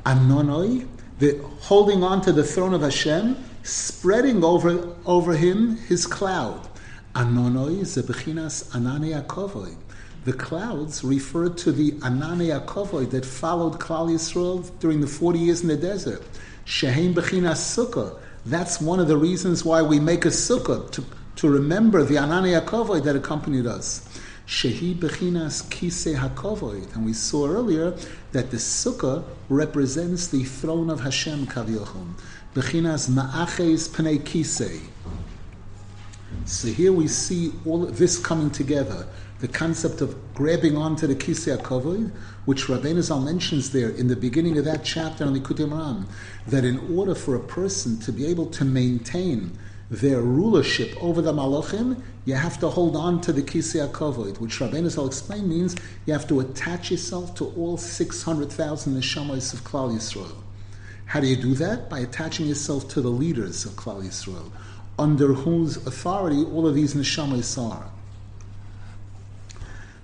Anonoi 0.05 0.87
the 1.19 1.39
holding 1.61 2.03
on 2.03 2.21
to 2.21 2.33
the 2.33 2.43
throne 2.43 2.75
of 2.75 2.83
Hashem 2.83 3.37
spreading 3.63 4.43
over, 4.45 4.95
over 5.07 5.35
him 5.35 5.77
his 5.77 6.07
cloud. 6.07 6.69
Anonoi 7.15 7.83
zebechinas 7.83 8.65
anane 8.75 9.23
akovoi. 9.23 9.77
The 10.25 10.33
clouds 10.33 11.05
refer 11.05 11.49
to 11.49 11.71
the 11.71 11.93
anane 12.01 12.61
akovoi 12.61 13.09
that 13.11 13.25
followed 13.25 13.75
Klal 13.75 14.11
Yisrael 14.11 14.69
during 14.81 15.01
the 15.01 15.07
40 15.07 15.39
years 15.39 15.63
in 15.63 15.69
the 15.69 15.77
desert. 15.77 16.25
Shehem 16.65 17.15
bechinas 17.15 17.63
sukkah. 17.63 18.19
That's 18.45 18.81
one 18.81 18.99
of 18.99 19.07
the 19.07 19.17
reasons 19.17 19.65
why 19.65 19.81
we 19.81 20.01
make 20.01 20.25
a 20.25 20.29
sukkah, 20.29 20.91
to, 20.91 21.05
to 21.37 21.49
remember 21.49 22.03
the 22.03 22.17
anane 22.17 22.61
akovoi 22.61 23.05
that 23.05 23.15
accompanied 23.15 23.67
us. 23.67 24.09
Shehi 24.49 24.97
bechinas 24.97 25.63
kise 25.71 26.17
hakovoid. 26.19 26.97
And 26.97 27.07
we 27.07 27.13
saw 27.13 27.47
earlier 27.47 27.93
that 28.33 28.51
the 28.51 28.57
sukkah 28.57 29.23
represents 29.49 30.27
the 30.27 30.43
throne 30.43 30.91
of 30.91 30.99
Hashem 30.99 31.47
Kavyochum. 31.47 32.15
Bechinas 32.57 33.09
ma'aches 33.09 33.89
pnei 33.91 34.19
kisei. 34.19 34.81
So 36.47 36.69
here 36.69 36.93
we 36.93 37.09
see 37.09 37.53
all 37.65 37.87
this 37.87 38.19
coming 38.19 38.51
together. 38.51 39.07
The 39.41 39.49
concept 39.49 40.03
of 40.03 40.35
grabbing 40.35 40.77
onto 40.77 41.07
the 41.07 41.15
kisei 41.15 41.57
kavod, 41.57 42.11
which 42.45 42.67
Rabbeinu 42.67 43.01
Zal 43.01 43.23
mentions 43.23 43.71
there 43.71 43.89
in 43.89 44.09
the 44.09 44.17
beginning 44.17 44.59
of 44.59 44.67
that 44.67 44.85
chapter 44.85 45.25
on 45.25 45.35
Likutei 45.35 45.67
Moharan, 45.67 46.07
that 46.47 46.67
in 46.67 46.95
order 46.95 47.15
for 47.15 47.35
a 47.35 47.41
person 47.41 47.99
to 48.01 48.13
be 48.13 48.27
able 48.27 48.45
to 48.47 48.65
maintain 48.67 49.59
their 49.91 50.21
rulership 50.21 50.95
over 51.03 51.23
the 51.23 51.33
malachim, 51.33 52.03
you 52.27 52.35
have 52.35 52.61
to 52.61 52.69
hold 52.69 52.95
on 52.95 53.23
to 53.23 53.33
the 53.33 53.43
kisei 53.43 53.91
kavod, 53.91 54.39
which 54.39 54.59
Rabbeinu 54.59 54.91
Zal 54.91 55.07
explained 55.07 55.49
means 55.49 55.75
you 56.05 56.13
have 56.13 56.29
to 56.29 56.41
attach 56.41 56.91
yourself 56.91 57.35
to 57.37 57.47
all 57.57 57.79
600,000 57.79 58.95
neshamas 58.95 59.55
of 59.55 59.65
Klal 59.65 59.95
Yisrael. 59.95 60.37
How 61.07 61.21
do 61.21 61.27
you 61.27 61.37
do 61.37 61.55
that? 61.55 61.89
By 61.89 62.01
attaching 62.01 62.47
yourself 62.47 62.89
to 62.89 63.01
the 63.01 63.11
leaders 63.11 63.65
of 63.65 63.73
Klal 63.73 64.03
Yisrael, 64.03 64.51
under 64.99 65.33
whose 65.33 65.77
authority 65.87 66.45
all 66.45 66.67
of 66.67 66.75
these 66.75 66.95
neshamas 66.95 67.61
are. 67.61 67.87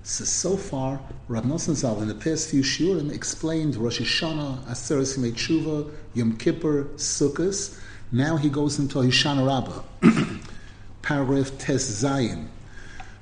So, 0.03 0.25
so 0.25 0.57
far, 0.57 0.99
Rav 1.27 1.45
Nosson 1.45 1.75
Zal 1.75 2.01
in 2.01 2.07
the 2.07 2.15
past 2.15 2.49
few 2.49 2.63
shiurim 2.63 3.13
explained 3.13 3.75
Rosh 3.75 4.01
Hashanah, 4.01 4.63
Aseret 4.65 5.17
Yimei 5.17 5.31
Tshuva, 5.31 5.89
Yom 6.15 6.35
Kippur, 6.37 6.85
Sukkot. 6.95 7.79
Now 8.11 8.35
he 8.35 8.49
goes 8.49 8.79
into 8.79 8.97
Hoshana 8.97 9.47
Rabbah, 9.47 10.39
paragraph 11.01 11.57
Tes 11.59 12.03
Zayin. 12.03 12.47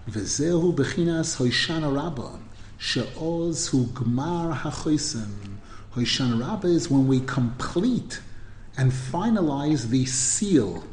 V'zehu 0.10 0.74
bechinas 0.74 1.38
Hoshana 1.38 1.94
Rabbah, 1.94 2.38
she'oz 2.80 3.68
hu 3.68 3.86
gmar 3.88 4.58
hachosim. 4.58 5.58
Hoshana 5.96 6.40
Rabbah 6.40 6.70
is 6.70 6.90
when 6.90 7.08
we 7.08 7.20
complete 7.20 8.22
and 8.78 8.92
finalize 8.92 9.90
the 9.90 10.06
seal. 10.06 10.84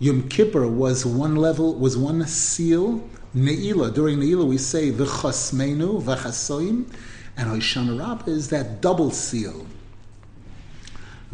Yom 0.00 0.28
Kippur 0.28 0.68
was 0.68 1.04
one 1.04 1.34
level, 1.34 1.74
was 1.74 1.96
one 1.96 2.24
seal, 2.26 3.02
Ne'ilah, 3.34 3.92
during 3.92 4.20
Ne'ilah 4.20 4.46
we 4.46 4.56
say 4.56 4.92
v'chasmenu 4.92 6.00
v'chasoim, 6.00 6.86
and 7.36 7.48
Hoshana 7.48 7.98
Rabbah 7.98 8.30
is 8.30 8.48
that 8.50 8.80
double 8.80 9.10
seal. 9.10 9.66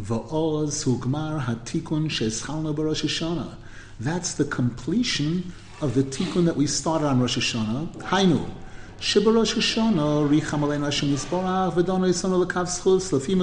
V'oz 0.00 0.84
hugmar 0.84 1.44
hatikun 1.44 2.10
she'eschalna 2.10 2.74
b'Rosh 2.74 3.04
Hashanah. 3.04 3.54
That's 4.00 4.32
the 4.32 4.46
completion 4.46 5.52
of 5.82 5.94
the 5.94 6.02
tikkun 6.02 6.46
that 6.46 6.56
we 6.56 6.66
started 6.66 7.06
on 7.06 7.20
Rosh 7.20 7.36
Hashanah. 7.36 7.92
Hainu. 8.04 8.50
Shiba 8.98 9.30
Rosh 9.30 9.54
Hashanah, 9.54 10.26
richam 10.28 10.60
aleinu 10.60 10.84
Hashem 10.84 11.10
yisborach, 11.10 11.74
v'dono 11.74 12.08
yisonu 12.08 12.44
l'kav 12.44 12.66
schus, 12.66 13.12
l'fi. 13.12 13.34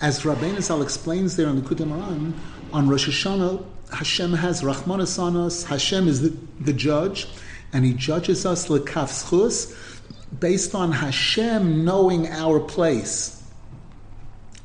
As 0.00 0.20
Rabbeinu 0.20 0.60
Zal 0.60 0.82
explains 0.82 1.36
there 1.36 1.48
in 1.48 1.62
the 1.62 1.62
Likutei 1.62 1.86
Moharan, 1.86 2.32
on 2.72 2.88
Rosh 2.88 3.08
Hashanah, 3.08 3.64
Hashem 3.92 4.32
has 4.34 4.62
Rachmanas 4.62 5.18
on 5.18 5.36
us. 5.36 5.64
Hashem 5.64 6.08
is 6.08 6.22
the, 6.22 6.36
the 6.60 6.72
judge, 6.72 7.26
and 7.72 7.84
He 7.84 7.94
judges 7.94 8.46
us 8.46 8.68
lekaf 8.68 9.08
schus 9.08 9.74
based 10.38 10.74
on 10.74 10.92
Hashem 10.92 11.84
knowing 11.84 12.28
our 12.28 12.60
place. 12.60 13.34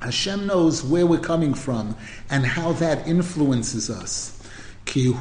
Hashem 0.01 0.45
knows 0.45 0.83
where 0.83 1.07
we're 1.07 1.19
coming 1.19 1.53
from 1.53 1.95
and 2.29 2.45
how 2.45 2.73
that 2.73 3.07
influences 3.07 3.89
us. 3.89 4.38
Hashem 4.86 5.13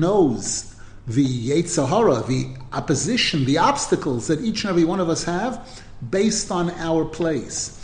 knows 0.00 0.74
the 1.06 1.50
Yetzirah, 1.50 2.26
the 2.26 2.56
opposition, 2.72 3.44
the 3.44 3.58
obstacles 3.58 4.26
that 4.26 4.40
each 4.40 4.64
and 4.64 4.70
every 4.70 4.84
one 4.84 4.98
of 4.98 5.08
us 5.08 5.22
have 5.24 5.82
based 6.10 6.50
on 6.50 6.70
our 6.72 7.04
place. 7.04 7.83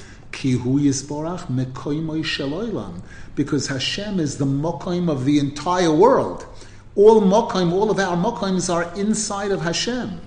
Because 3.34 3.66
Hashem 3.66 4.20
is 4.20 4.38
the 4.38 4.44
mokaim 4.44 5.10
of 5.10 5.24
the 5.24 5.38
entire 5.38 5.92
world. 5.92 6.46
All 6.94 7.20
mokaim, 7.20 7.72
all 7.72 7.90
of 7.90 7.98
our 7.98 8.16
mokaims 8.16 8.72
are 8.72 8.92
inside 8.98 9.50
of 9.50 9.60
Hashem. 9.62 10.20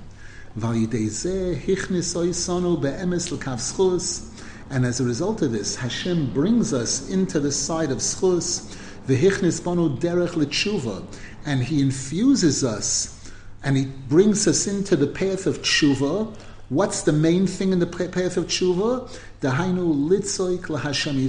And 4.70 4.86
as 4.86 5.00
a 5.00 5.04
result 5.04 5.42
of 5.42 5.52
this, 5.52 5.76
Hashem 5.76 6.32
brings 6.34 6.74
us 6.74 7.10
into 7.10 7.40
the 7.40 7.52
side 7.52 7.90
of 7.92 7.98
schus, 7.98 8.76
v'hichnis 9.08 9.64
banu 9.64 9.98
derech 9.98 10.36
l'tshuva, 10.36 11.06
and 11.46 11.64
He 11.64 11.82
infuses 11.82 12.64
us, 12.64 13.32
and 13.64 13.76
He 13.78 13.86
brings 13.86 14.48
us 14.48 14.68
into 14.68 14.96
the 14.96 15.08
path 15.08 15.48
of 15.48 15.62
tshuva. 15.64 16.36
What's 16.70 17.04
the 17.04 17.12
main 17.12 17.46
thing 17.46 17.74
in 17.74 17.80
the 17.80 17.88
path 17.88 18.38
of 18.38 18.46
tshuva? 18.46 19.10
Dahainu 19.42 20.10
litzoik 20.10 20.68
lahashem 20.68 21.20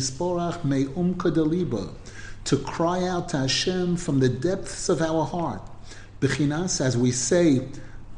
to 2.45 2.59
cry 2.59 3.05
out 3.05 3.29
to 3.31 3.39
Hashem 3.39 3.97
from 3.97 4.21
the 4.21 4.29
depths 4.29 4.89
of 4.89 5.01
our 5.01 5.25
heart. 5.25 5.63
Bechinas, 6.21 6.81
as 6.81 6.97
we 6.97 7.11
say 7.11 7.67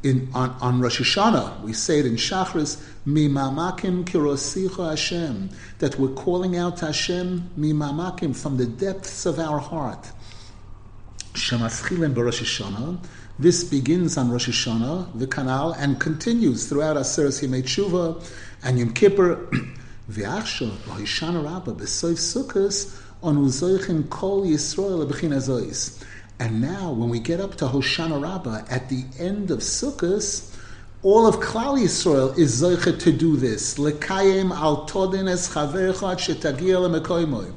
in, 0.02 0.29
on, 0.35 0.50
on 0.61 0.81
Rosh 0.81 1.00
Hashanah, 1.00 1.62
we 1.62 1.72
say 1.72 2.00
it 2.00 2.07
in 2.07 2.16
Shachris, 2.16 2.83
Mimamakim 3.07 4.05
kirosicha 4.05 4.90
Hashem, 4.90 5.50
that 5.79 5.98
we're 5.98 6.14
calling 6.14 6.57
out 6.57 6.76
to 6.79 6.87
Hashem, 6.87 7.50
Mimamakim, 7.59 8.37
from 8.37 8.57
the 8.57 8.66
depths 8.66 9.26
of 9.26 9.38
our 9.38 9.59
heart. 9.59 10.11
Shemaschilim 11.33 12.14
b'Rosh 12.14 12.42
Hashanah, 12.42 12.98
this 13.38 13.64
begins 13.64 14.16
on 14.16 14.31
Rosh 14.31 14.49
Hashanah, 14.49 15.18
the 15.18 15.27
canal, 15.27 15.72
and 15.72 16.01
continues 16.01 16.68
throughout 16.68 16.96
Aseret 16.96 17.46
Yemei 17.46 17.62
Tshuva 17.62 18.25
and 18.62 18.79
Yom 18.79 18.94
Kippur. 18.94 19.37
V'achshav 20.11 20.70
b'Hoshana 20.70 21.44
Rabbah 21.44 21.75
b'Soif 21.75 22.16
Sukkos 22.16 22.99
on 23.22 23.37
uzoichin 23.37 24.09
kol 24.09 24.46
Yisrael 24.46 25.07
b'china 25.07 26.07
And 26.40 26.62
now, 26.62 26.92
when 26.92 27.11
we 27.11 27.18
get 27.18 27.40
up 27.40 27.57
to 27.57 27.66
Hoshana 27.66 28.22
Rabbah 28.22 28.64
at 28.70 28.88
the 28.88 29.05
end 29.18 29.51
of 29.51 29.59
Sukkot, 29.59 30.57
all 31.03 31.27
of 31.27 31.37
Klal 31.37 31.79
Yisrael 31.79 32.38
is 32.38 32.62
zoichet 32.62 32.99
to 33.01 33.12
do 33.12 33.37
this. 33.37 33.77
Lekayim 33.77 34.51
al 34.51 34.87
todin 34.88 35.29
es 35.29 35.53
chavercha 35.53 36.16
shetagia 36.16 37.53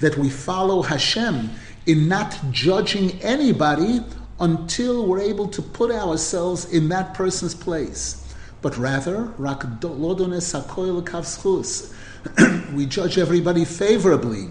That 0.00 0.18
we 0.18 0.28
follow 0.28 0.82
Hashem 0.82 1.48
in 1.86 2.08
not 2.08 2.38
judging 2.50 3.18
anybody 3.22 4.00
until 4.40 5.06
we're 5.06 5.20
able 5.20 5.48
to 5.48 5.62
put 5.62 5.90
ourselves 5.90 6.72
in 6.72 6.88
that 6.88 7.14
person's 7.14 7.54
place. 7.54 8.18
But 8.60 8.76
rather, 8.78 9.22
we 12.74 12.86
judge 12.86 13.18
everybody 13.18 13.64
favorably. 13.64 14.48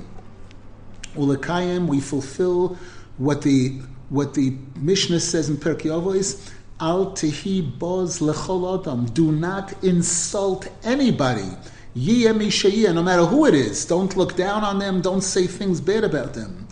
We 1.15 1.99
fulfill 1.99 2.77
what 3.17 3.41
the 3.41 3.79
what 4.09 4.33
the 4.33 4.57
Mishnah 4.75 5.21
says 5.21 5.49
in 5.49 5.55
Pirkei 5.55 5.89
Avos, 5.89 6.51
Al 6.81 7.11
tehi 7.11 7.79
boz 7.79 8.19
lechol 8.19 9.13
Do 9.13 9.31
not 9.31 9.83
insult 9.83 10.67
anybody. 10.83 11.49
No 11.95 13.03
matter 13.03 13.25
who 13.25 13.45
it 13.45 13.53
is, 13.53 13.85
don't 13.85 14.15
look 14.17 14.35
down 14.35 14.63
on 14.63 14.79
them. 14.79 15.01
Don't 15.01 15.21
say 15.21 15.47
things 15.47 15.79
bad 15.79 16.03
about 16.03 16.33
them. 16.33 16.67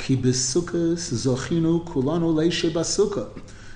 Ki 0.00 0.16
zochinu 0.16 1.84
kulanu 1.84 2.32
leishe 2.32 2.72
basukah. 2.72 3.28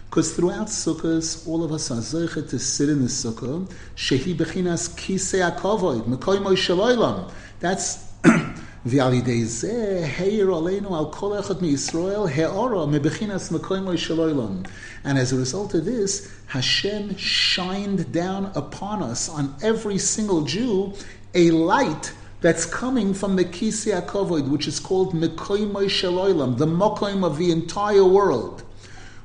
Because 0.09 0.35
throughout 0.35 0.69
Sukkot, 0.69 1.47
all 1.49 1.65
of 1.65 1.73
us 1.73 1.91
are 1.91 1.97
zeichet 1.97 2.49
to 2.49 2.59
sit 2.59 2.89
in 2.89 3.01
the 3.01 3.09
Sukkah. 3.09 3.69
Shehi 3.97 4.35
bechinas 4.35 4.89
kisei 4.97 5.43
akovoid, 5.43 6.05
mekoy 6.05 6.41
moy 6.41 7.31
That's 7.61 7.97
V'alidei 8.23 9.43
zeh 9.43 10.21
heir 10.21 10.47
aleinu 10.47 10.93
al 10.93 11.11
kol 11.11 11.33
echad 11.33 11.61
mi 11.61 11.73
Yisrael 11.73 12.31
he'ora 12.31 12.87
mebechinas 12.87 13.51
mekoy 13.51 13.83
moy 13.83 14.63
And 15.03 15.19
as 15.19 15.33
a 15.33 15.37
result 15.37 15.75
of 15.75 15.85
this, 15.85 16.31
Hashem 16.47 17.17
shined 17.17 18.13
down 18.13 18.53
upon 18.55 19.03
us, 19.03 19.29
on 19.29 19.55
every 19.63 19.99
single 19.99 20.43
Jew, 20.43 20.95
a 21.35 21.51
light 21.51 22.13
that's 22.45 22.67
coming 22.67 23.15
from 23.15 23.37
the 23.37 23.45
Kisei 23.47 23.99
HaKovod, 23.99 24.51
which 24.51 24.69
is 24.69 24.79
called 24.79 25.15
Mekoy 25.15 25.65
Moy 25.73 25.89
the 25.89 26.67
Mokoim 26.67 27.25
of 27.25 27.39
the 27.39 27.51
entire 27.51 28.05
world 28.05 28.63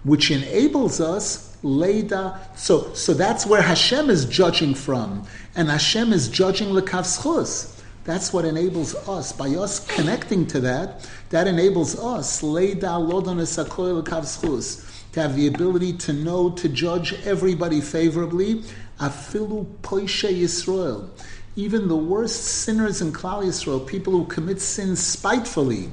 which 0.03 0.31
enables 0.31 1.01
us 1.01 1.57
Leda. 1.61 2.39
So, 2.55 2.93
so 2.93 3.13
that's 3.13 3.45
where 3.45 3.61
Hashem 3.61 4.09
is 4.09 4.23
judging 4.25 4.73
from, 4.73 5.27
and 5.55 5.67
Hashem 5.67 6.13
is 6.13 6.29
judging 6.29 6.69
lekavschus. 6.69 7.81
That's 8.05 8.31
what 8.31 8.45
enables 8.45 8.95
us. 9.07 9.33
By 9.33 9.49
us 9.49 9.85
connecting 9.85 10.47
to 10.47 10.61
that, 10.61 11.07
that 11.29 11.47
enables 11.47 11.99
us 11.99 12.41
Leda 12.41 12.87
lodon 12.87 13.37
lekavschus 13.37 15.11
to 15.11 15.21
have 15.21 15.35
the 15.35 15.47
ability 15.47 15.93
to 15.93 16.13
know 16.13 16.49
to 16.51 16.69
judge 16.69 17.13
everybody 17.25 17.81
favorably. 17.81 18.63
Afilu 18.99 19.65
poishe 19.81 20.33
Yisrael. 20.33 21.09
Even 21.59 21.89
the 21.89 21.97
worst 21.97 22.41
sinners 22.41 23.01
in 23.01 23.11
Klal 23.11 23.43
Yisrael, 23.43 23.85
people 23.85 24.13
who 24.13 24.23
commit 24.27 24.61
sin 24.61 24.95
spitefully, 24.95 25.91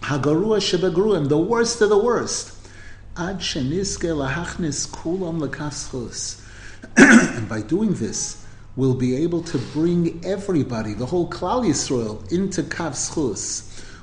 Hagarua 0.00 0.58
shebegruim, 0.58 1.28
the 1.28 1.38
worst 1.38 1.80
of 1.80 1.90
the 1.90 1.96
worst. 1.96 2.56
Ad 3.16 3.38
sheniske 3.38 4.10
lahachnis 4.10 4.88
kulam 4.88 5.38
lekaschus. 5.40 6.44
And 7.36 7.48
by 7.48 7.60
doing 7.60 7.94
this, 7.94 8.44
we'll 8.74 8.94
be 8.94 9.14
able 9.22 9.44
to 9.44 9.58
bring 9.58 10.20
everybody, 10.24 10.92
the 10.92 11.06
whole 11.06 11.30
Klal 11.30 11.64
Yisrael, 11.64 12.32
into 12.32 12.64
kavschus. 12.64 13.62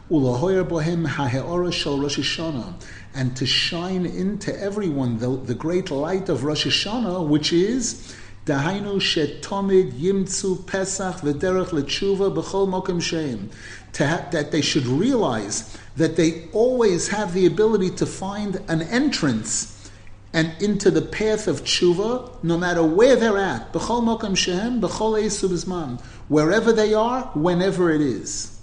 Ulahoyer 0.09 0.65
bohem 0.65 1.05
haheora 1.05 1.73
shel 1.73 1.99
Rosh 1.99 2.17
Hashanah, 2.17 2.75
and 3.13 3.35
to 3.35 3.45
shine 3.45 4.05
into 4.05 4.57
everyone 4.57 5.19
the, 5.19 5.35
the 5.35 5.55
great 5.55 5.91
light 5.91 6.29
of 6.29 6.45
Rosh 6.45 6.65
Hashanah, 6.65 7.27
which 7.27 7.51
is 7.51 8.15
Dahainu 8.45 9.01
shetomid 9.01 9.93
yimtzu 9.93 10.65
pesach 10.67 11.21
v'derech 11.21 11.69
letshuva 11.69 12.31
b'chol 12.35 12.67
mokem 12.67 13.01
sheim. 13.01 13.49
That 13.97 14.51
they 14.51 14.61
should 14.61 14.85
realize 14.85 15.77
that 15.95 16.15
they 16.15 16.47
always 16.51 17.07
have 17.07 17.33
the 17.33 17.45
ability 17.45 17.91
to 17.91 18.05
find 18.05 18.57
an 18.67 18.81
entrance 18.83 19.89
and 20.33 20.51
into 20.61 20.91
the 20.91 21.01
path 21.01 21.47
of 21.47 21.63
tshuva, 21.63 22.43
no 22.43 22.57
matter 22.57 22.83
where 22.83 23.15
they're 23.15 23.37
at, 23.37 23.71
b'chol 23.71 24.03
mokam 24.03 24.35
shehem, 24.35 24.81
b'chol 24.81 25.23
eisubizman, 25.23 26.01
wherever 26.27 26.73
they 26.73 26.93
are, 26.93 27.31
whenever 27.33 27.89
it 27.89 28.01
is. 28.01 28.59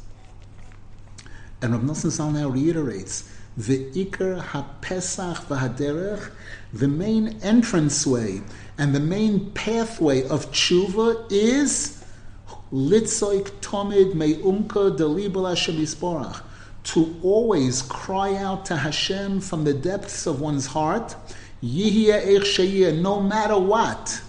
And 1.63 1.73
Rav 1.73 1.83
Nosson 1.83 2.11
Zal 2.11 2.31
now 2.31 2.49
reiterates, 2.51 3.32
the 3.57 3.85
ikar 3.91 4.43
hapesach 4.43 5.45
v'haderech, 5.47 6.31
the 6.73 6.89
main 6.89 7.39
entranceway 7.41 8.43
and 8.79 8.95
the 8.95 9.01
main 9.01 9.51
pathway 9.51 10.27
of 10.29 10.51
tshuva 10.51 11.27
is 11.31 12.03
litzoik 12.73 13.51
tomid 13.61 14.15
me'umka 14.15 14.97
delibel 14.97 15.49
Hashem 15.49 15.77
yisborach, 15.77 16.41
to 16.85 17.15
always 17.23 17.83
cry 17.83 18.35
out 18.37 18.65
to 18.67 18.77
Hashem 18.77 19.41
from 19.41 19.65
the 19.65 19.75
depths 19.75 20.27
of 20.27 20.41
one's 20.41 20.67
heart, 20.67 21.15
Yihya 21.63 22.27
eich 22.27 23.01
no 23.01 23.21
matter 23.21 23.59
what. 23.59 24.21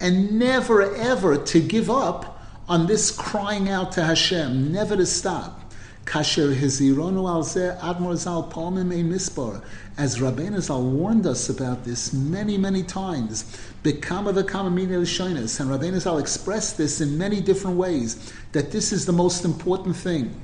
And 0.00 0.38
never 0.38 0.94
ever 0.96 1.36
to 1.38 1.60
give 1.60 1.90
up 1.90 2.37
on 2.68 2.86
this 2.86 3.10
crying 3.10 3.68
out 3.68 3.92
to 3.92 4.04
Hashem, 4.04 4.70
never 4.70 4.96
to 4.96 5.06
stop. 5.06 5.62
Kasher 6.04 6.54
Hizironu 6.54 7.28
al 7.28 7.42
Admor 7.42 8.16
Zal 8.16 8.48
Palmim 8.50 8.94
e 8.94 9.02
Misbar, 9.02 9.62
as 9.98 10.18
Rabbeinu 10.18 10.60
Zal 10.60 10.82
warned 10.82 11.26
us 11.26 11.50
about 11.50 11.84
this 11.84 12.12
many, 12.14 12.56
many 12.56 12.82
times. 12.82 13.44
Bekama 13.82 14.32
v'kama 14.32 14.72
mina 14.72 14.98
l'shoinis, 14.98 15.60
and 15.60 15.70
Rabbeinu 15.70 16.00
Zal 16.00 16.18
expressed 16.18 16.78
this 16.78 17.00
in 17.02 17.18
many 17.18 17.40
different 17.42 17.76
ways, 17.76 18.32
that 18.52 18.70
this 18.70 18.90
is 18.92 19.04
the 19.04 19.12
most 19.12 19.44
important 19.44 19.96
thing. 19.96 20.40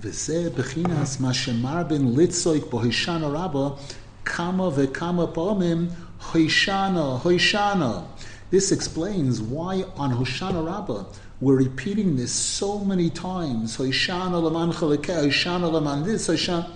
V'zeh 0.00 0.50
b'chinas 0.50 1.20
ma 1.20 1.30
shemar 1.30 1.88
ben 1.88 2.16
litzoik 2.16 2.68
b'hishana 2.68 3.32
rabbah, 3.32 3.78
kama 4.26 4.70
vekama 4.70 5.32
pa'amim 5.32 5.90
Hoshana, 6.20 7.20
Hoshana. 7.20 8.04
This 8.50 8.72
explains 8.72 9.40
why 9.40 9.84
on 9.96 10.12
Hoshana 10.12 10.66
Rabbah 10.66 11.04
we're 11.40 11.56
repeating 11.56 12.16
this 12.16 12.32
so 12.32 12.80
many 12.80 13.08
times. 13.08 13.76
Hoshana 13.76 14.42
leman 14.42 14.72
chalakeh, 14.72 15.26
Hoshana 15.26 15.70
leman 15.70 16.02
this, 16.02 16.28
Hoshana. 16.28 16.68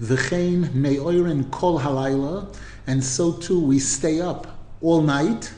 V'chein 0.00 0.74
ne'oirin 0.74 1.50
kol 1.50 1.80
halayla. 1.80 2.54
And 2.86 3.02
so 3.02 3.32
too 3.32 3.60
we 3.60 3.78
stay 3.78 4.20
up 4.20 4.46
all 4.82 5.00
night. 5.00 5.52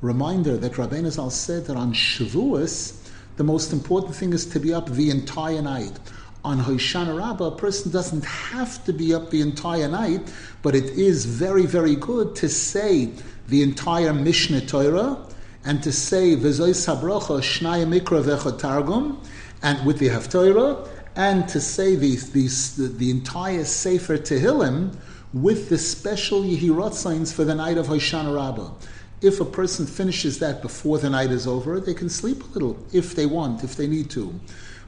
Reminder 0.00 0.56
that 0.56 0.72
Rabbeinu 0.72 1.10
Zal 1.10 1.30
said 1.30 1.66
that 1.66 1.76
on 1.76 1.92
Shavuos, 1.92 3.08
the 3.36 3.44
most 3.44 3.72
important 3.72 4.16
thing 4.16 4.32
is 4.32 4.46
to 4.46 4.58
be 4.58 4.74
up 4.74 4.88
the 4.88 5.10
entire 5.10 5.62
night. 5.62 5.98
On 6.44 6.58
Hoshana 6.58 7.16
Rabbah, 7.16 7.44
a 7.44 7.56
person 7.56 7.92
doesn't 7.92 8.24
have 8.24 8.84
to 8.84 8.92
be 8.92 9.14
up 9.14 9.30
the 9.30 9.40
entire 9.40 9.86
night, 9.88 10.32
but 10.62 10.74
it 10.74 10.86
is 10.86 11.24
very, 11.24 11.66
very 11.66 11.94
good 11.94 12.34
to 12.36 12.48
say 12.48 13.10
the 13.46 13.62
entire 13.62 14.12
Mishnah 14.12 14.66
Torah 14.66 15.24
and 15.64 15.80
to 15.84 15.92
say 15.92 16.34
V'zoy 16.34 16.74
Sabrocha 16.74 17.40
Shnaya 17.40 17.86
Mikra 17.86 18.24
Vecha 18.24 18.58
Targum 18.58 19.20
and 19.62 19.86
with 19.86 20.00
the 20.00 20.08
Haftorah 20.08 20.88
and 21.14 21.46
to 21.48 21.60
say 21.60 21.94
these, 21.94 22.76
the, 22.76 22.88
the 22.88 23.10
entire 23.10 23.64
Sefer 23.64 24.18
Tehillim 24.18 24.96
with 25.32 25.68
the 25.68 25.78
special 25.78 26.42
Yehirot 26.42 26.94
signs 26.94 27.32
for 27.32 27.44
the 27.44 27.54
night 27.54 27.78
of 27.78 27.86
Hoshana 27.86 28.34
Rabbah. 28.34 28.72
If 29.20 29.40
a 29.40 29.44
person 29.44 29.86
finishes 29.86 30.40
that 30.40 30.60
before 30.60 30.98
the 30.98 31.08
night 31.08 31.30
is 31.30 31.46
over, 31.46 31.78
they 31.78 31.94
can 31.94 32.08
sleep 32.08 32.42
a 32.42 32.46
little 32.46 32.76
if 32.92 33.14
they 33.14 33.26
want, 33.26 33.62
if 33.62 33.76
they 33.76 33.86
need 33.86 34.10
to. 34.10 34.40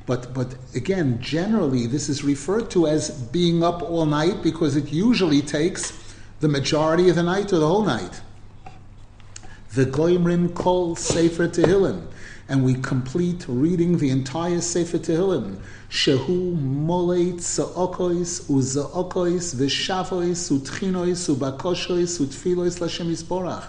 But, 0.06 0.34
but 0.34 0.54
again, 0.74 1.18
generally, 1.20 1.86
this 1.86 2.08
is 2.08 2.22
referred 2.22 2.70
to 2.72 2.86
as 2.86 3.10
being 3.10 3.64
up 3.64 3.82
all 3.82 4.04
night 4.04 4.42
because 4.42 4.76
it 4.76 4.92
usually 4.92 5.40
takes 5.40 5.92
the 6.40 6.48
majority 6.48 7.08
of 7.08 7.16
the 7.16 7.22
night 7.22 7.52
or 7.52 7.58
the 7.58 7.66
whole 7.66 7.84
night 7.84 8.20
the 9.74 9.84
Goimrim 9.84 10.54
Kol 10.54 10.94
Sefer 10.94 11.48
Tehillim, 11.48 12.06
and 12.48 12.64
we 12.64 12.74
complete 12.74 13.44
reading 13.48 13.98
the 13.98 14.08
entire 14.10 14.60
Sefer 14.60 14.98
Tehillim. 14.98 15.58
Shehu 15.90 16.56
moleit 16.56 17.40
sa'okois 17.40 18.48
uza'okois 18.48 19.56
v'shavois 19.56 20.52
utchinois 20.56 21.28
ubakoshois 21.34 22.20
utfilois 22.20 22.78
Yisborach. 22.78 23.66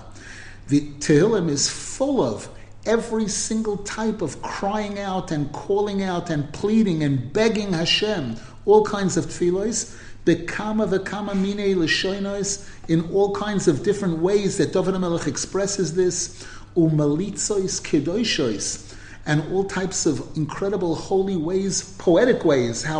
The 0.67 0.81
Tehillim 0.99 1.49
is 1.49 1.69
full 1.69 2.21
of 2.21 2.49
every 2.85 3.27
single 3.27 3.77
type 3.77 4.21
of 4.21 4.41
crying 4.41 4.99
out 4.99 5.31
and 5.31 5.51
calling 5.51 6.03
out 6.03 6.29
and 6.29 6.51
pleading 6.53 7.03
and 7.03 7.31
begging 7.33 7.73
Hashem, 7.73 8.37
all 8.65 8.85
kinds 8.85 9.17
of 9.17 9.25
tefillos, 9.25 9.97
bekama 10.25 10.87
v'kama 10.87 11.35
mine 11.35 11.79
l'shoinos, 11.79 12.69
in 12.87 13.11
all 13.11 13.35
kinds 13.35 13.67
of 13.67 13.83
different 13.83 14.19
ways 14.19 14.57
that 14.57 14.73
David 14.73 14.95
HaMelech 14.95 15.27
expresses 15.27 15.95
this, 15.95 16.45
umalitzois 16.75 17.81
kedoishois, 17.81 18.93
and 19.25 19.41
all 19.51 19.63
types 19.63 20.05
of 20.05 20.35
incredible 20.37 20.95
holy 20.95 21.35
ways, 21.37 21.95
poetic 21.97 22.45
ways, 22.45 22.83
how 22.83 22.99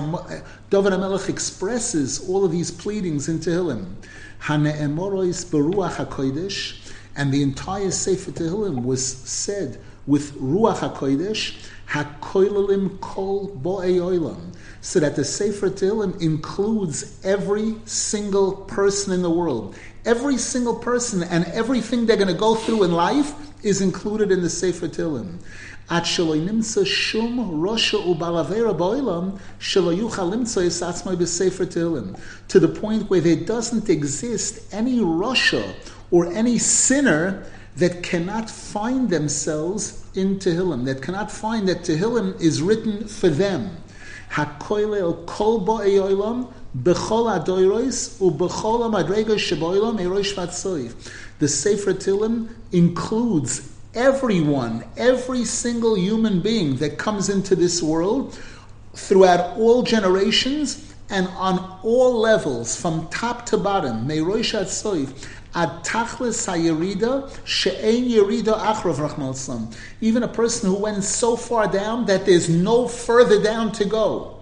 David 0.70 0.94
HaMelech 0.94 1.30
expresses 1.30 2.28
all 2.28 2.44
of 2.44 2.52
these 2.52 2.72
pleadings 2.72 3.28
in 3.28 3.40
Tehillim. 3.40 3.94
Hane'emorois 4.42 5.46
beruach 5.46 6.06
HaKodesh, 6.06 6.85
and 7.16 7.32
the 7.32 7.42
entire 7.42 7.92
Sefer 7.92 8.32
Tehillim 8.32 8.84
was 8.84 9.06
said 9.06 9.80
with 10.08 10.34
Ruach 10.34 10.78
HaKodesh, 10.78 11.56
HaKoilalim 11.90 13.00
Kol 13.00 13.50
Bo'ei 13.56 13.98
Oilam, 14.00 14.56
so 14.82 15.00
that 15.00 15.16
the 15.16 15.24
Sefer 15.24 15.70
Tehillim 15.70 16.22
includes 16.22 17.20
every 17.24 17.76
single 17.86 18.54
person 18.54 19.14
in 19.14 19.22
the 19.22 19.30
world. 19.30 19.76
Every 20.06 20.38
single 20.38 20.76
person 20.76 21.24
and 21.24 21.46
everything 21.46 22.06
they're 22.06 22.18
going 22.18 22.28
to 22.28 22.34
go 22.40 22.56
through 22.56 22.84
in 22.84 22.92
life 22.92 23.34
is 23.64 23.82
included 23.82 24.32
in 24.32 24.42
the 24.42 24.50
Sefer 24.50 24.88
Tehillim. 24.88 25.40
At 25.88 26.06
nimsa 26.06 26.86
shum 26.86 27.62
rosha 27.62 28.00
ubalavera 28.04 28.76
boilam 28.76 29.40
tehillim. 31.68 32.20
To 32.48 32.60
the 32.60 32.68
point 32.68 33.08
where 33.10 33.22
there 33.22 33.36
doesn't 33.36 33.88
exist 33.88 34.74
any 34.74 34.98
rosha 34.98 35.76
or 36.12 36.32
any 36.32 36.58
sinner 36.58 37.46
that 37.78 38.04
cannot 38.04 38.50
find 38.50 39.10
themselves 39.10 40.06
in 40.16 40.40
Tehillim, 40.40 40.86
that 40.86 41.02
cannot 41.02 41.32
find 41.32 41.68
that 41.68 41.82
Tehillim 41.82 42.40
is 42.40 42.62
written 42.62 43.08
for 43.08 43.30
them. 43.30 43.78
The 51.40 51.48
Sefer 51.48 51.94
Tehillim 51.94 52.50
includes 52.72 53.72
everyone, 53.94 54.84
every 54.98 55.46
single 55.46 55.96
human 55.98 56.42
being 56.42 56.76
that 56.78 56.98
comes 56.98 57.30
into 57.30 57.56
this 57.56 57.82
world 57.82 58.38
throughout 58.94 59.58
all 59.58 59.84
generations 59.84 60.94
and 61.10 61.28
on 61.38 61.80
all 61.84 62.20
levels, 62.20 62.76
from 62.80 63.08
top 63.10 63.46
to 63.46 63.58
bottom. 63.58 64.08
Even 65.56 65.70
a 70.24 70.28
person 70.28 70.70
who 70.70 70.76
went 70.76 71.04
so 71.06 71.38
far 71.38 71.72
down 71.72 72.06
that 72.08 72.26
there's 72.26 72.50
no 72.50 72.90
further 72.90 73.42
down 73.42 73.72
to 73.72 73.86
go. 73.86 74.42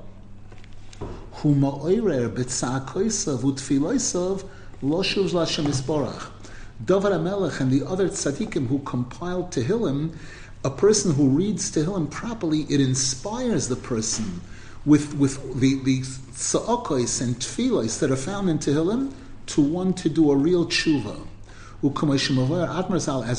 David 6.83 7.11
HaMelech 7.11 7.59
and 7.59 7.71
the 7.71 7.85
other 7.87 8.09
tzaddikim 8.09 8.67
who 8.67 8.79
compiled 8.79 9.51
Tehillim, 9.51 10.15
a 10.63 10.71
person 10.71 11.13
who 11.13 11.29
reads 11.29 11.71
Tehillim 11.71 12.09
properly, 12.09 12.65
it 12.69 12.81
inspires 12.81 13.67
the 13.67 13.75
person 13.75 14.41
with, 14.83 15.13
with 15.13 15.59
the, 15.59 15.75
the 15.83 15.99
and 15.99 17.35
tfilos 17.35 17.99
that 17.99 18.09
are 18.09 18.15
found 18.15 18.49
in 18.49 18.57
Tehillim 18.57 19.13
to 19.47 19.61
want 19.61 19.97
to 19.97 20.09
do 20.09 20.31
a 20.31 20.35
real 20.35 20.65
tshuva. 20.65 21.27
As 21.85 21.89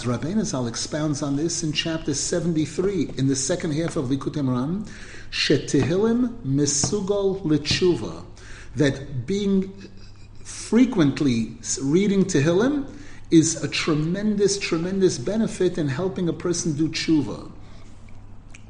Rabbeinu 0.05 0.45
Zal 0.45 0.67
expounds 0.67 1.23
on 1.23 1.37
this 1.37 1.63
in 1.63 1.73
chapter 1.73 2.13
73, 2.13 3.13
in 3.17 3.27
the 3.27 3.37
second 3.37 3.73
half 3.73 3.97
of 3.97 4.11
Likutei 4.11 4.43
Moharan, 4.43 4.87
Shetihillim 5.31 6.43
Mesugol 6.45 7.41
Letshuva, 7.43 8.23
that 8.77 9.25
being 9.27 9.73
frequently 10.43 11.57
reading 11.81 12.25
Tehillim 12.25 12.87
is 13.31 13.63
a 13.65 13.69
tremendous, 13.69 14.59
tremendous 14.59 15.17
benefit 15.17 15.79
in 15.79 15.89
helping 15.89 16.29
a 16.29 16.33
person 16.33 16.77
do 16.77 16.89
tshuva. 16.89 17.51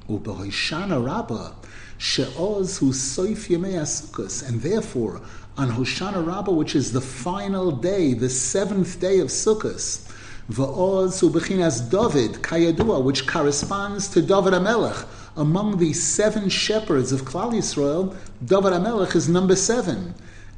Ubehoishana 0.08 1.04
Rabbah, 1.04 1.54
She'oz 1.98 2.78
hu 2.78 2.92
soif 2.92 3.48
yemei 3.48 4.48
and 4.48 4.60
therefore 4.60 5.20
on 5.56 5.70
Hoshana 5.70 6.26
Rabbah, 6.26 6.52
which 6.52 6.74
is 6.74 6.92
the 6.92 7.00
final 7.00 7.70
day, 7.70 8.12
the 8.12 8.28
seventh 8.28 8.98
day 9.00 9.20
of 9.20 9.28
Sukkot, 9.28 10.10
Va'oz 10.50 11.22
ubechinas 11.22 11.88
David, 11.90 12.42
kayadua, 12.42 13.02
which 13.02 13.26
corresponds 13.26 14.08
to 14.08 14.20
David 14.20 14.52
Amelech. 14.52 15.06
Among 15.36 15.78
the 15.78 15.92
seven 15.92 16.48
shepherds 16.48 17.12
of 17.12 17.22
Klal 17.22 17.52
Yisrael, 17.52 18.16
David 18.44 18.72
Amelech 18.72 19.14
is 19.14 19.28
number 19.28 19.54
seven. 19.54 20.14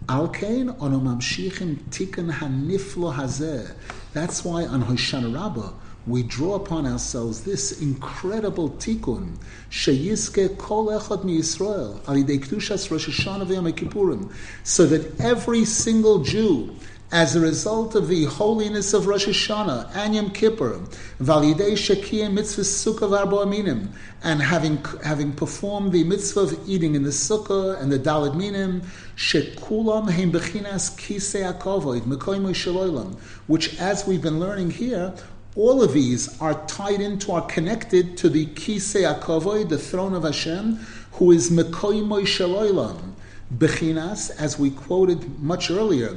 Alkein 0.07 0.77
onomamshichim 0.79 1.77
tikkun 1.91 2.33
haniflo 2.33 3.15
hazeh. 3.15 3.73
That's 4.13 4.45
why 4.45 4.65
on 4.65 4.83
Hoshana 4.83 5.35
Rabbah, 5.35 5.73
we 6.07 6.23
draw 6.23 6.55
upon 6.55 6.87
ourselves 6.87 7.43
this 7.43 7.81
incredible 7.81 8.71
tikkun 8.71 9.37
sheyiske 9.71 10.57
kol 10.57 10.87
echad 10.87 11.25
mi 11.25 11.39
Yisrael 11.39 11.99
alidei 12.03 12.39
kedushas 12.39 12.91
Rosh 12.91 13.09
Hashanah 13.09 13.47
v'Yom 13.47 13.73
Kippurim, 13.73 14.33
so 14.63 14.87
that 14.87 15.21
every 15.21 15.65
single 15.65 16.21
Jew, 16.21 16.75
as 17.13 17.37
a 17.37 17.41
result 17.41 17.95
of 17.95 18.09
the 18.09 18.25
holiness 18.25 18.93
of 18.93 19.07
Rosh 19.07 19.27
Hashanah 19.27 19.95
and 19.95 20.15
Yom 20.15 20.31
Kippur, 20.31 20.81
validei 21.21 21.73
shekiyim 21.73 22.33
mitzvah 22.33 22.63
sukkah 22.63 23.09
v'arbo 23.09 23.93
and 24.23 24.43
having 24.43 24.79
having 25.05 25.33
performed 25.33 25.93
the 25.93 26.05
mitzvah 26.05 26.41
of 26.41 26.69
eating 26.69 26.95
in 26.95 27.03
the 27.03 27.11
sukkah 27.11 27.81
and 27.81 27.93
the 27.93 27.99
dalad 27.99 28.37
minim, 28.37 28.83
shekulam 29.17 30.11
heim 30.11 30.33
bechinas 30.33 30.97
kisei 30.97 31.53
akovoid 31.53 32.03
mekoyim 32.03 33.17
which, 33.47 33.79
as 33.81 34.07
we've 34.07 34.23
been 34.23 34.41
learning 34.41 34.71
here, 34.71 35.15
all 35.57 35.83
of 35.83 35.95
these 35.95 36.41
are 36.41 36.55
tied 36.67 37.01
into, 37.01 37.33
are 37.33 37.47
connected 37.47 38.17
to 38.19 38.29
the 38.29 38.47
Kisei 38.47 39.11
Akavoy, 39.13 39.69
the 39.69 39.79
throne 39.79 40.15
of 40.15 40.23
Hashem, 40.23 40.77
who 41.13 41.33
is 41.33 41.51
Mekoimoy 41.51 42.23
Shaloilam. 42.23 43.13
Bechinas, 43.55 44.31
as 44.39 44.59
we 44.59 44.71
quoted 44.71 45.41
much 45.41 45.71
earlier, 45.71 46.17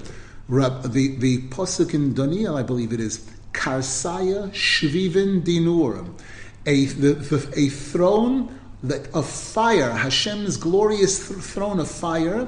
the, 0.49 1.15
the 1.19 1.41
Posuk 1.49 1.93
in 1.93 2.13
Daniel, 2.13 2.57
I 2.57 2.63
believe 2.63 2.91
it 2.91 2.99
is, 2.99 3.25
Karsaya 3.53 4.49
Shvivin 4.51 5.43
Dinur, 5.43 6.09
a, 6.65 6.85
the, 6.85 7.13
the, 7.13 7.53
a 7.55 7.69
throne 7.69 8.59
that, 8.83 9.13
of 9.13 9.27
fire, 9.27 9.91
Hashem's 9.91 10.57
glorious 10.57 11.27
th- 11.27 11.39
throne 11.39 11.79
of 11.79 11.89
fire. 11.89 12.47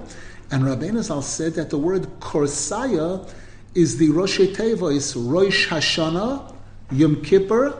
And 0.51 0.63
Rabbeinu 0.63 1.01
Zal 1.03 1.21
said 1.21 1.53
that 1.53 1.69
the 1.69 1.77
word 1.77 2.03
Korsaya 2.19 3.29
is 3.73 3.97
the 3.97 4.09
Rosh 4.09 4.39
Tevois, 4.39 5.15
Rosh 5.15 5.69
Hashanah, 5.69 6.50
Yom 6.91 7.21
Kippur, 7.21 7.73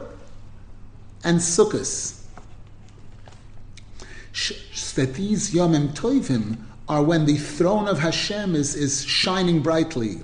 and 1.24 1.38
Sukkot. 1.38 2.18
That 4.94 5.14
these 5.14 5.54
Yomim 5.54 5.94
Tovim 5.94 6.56
are 6.88 7.02
when 7.02 7.26
the 7.26 7.36
throne 7.36 7.88
of 7.88 7.98
Hashem 7.98 8.54
is, 8.54 8.74
is 8.74 9.04
shining 9.04 9.60
brightly. 9.60 10.20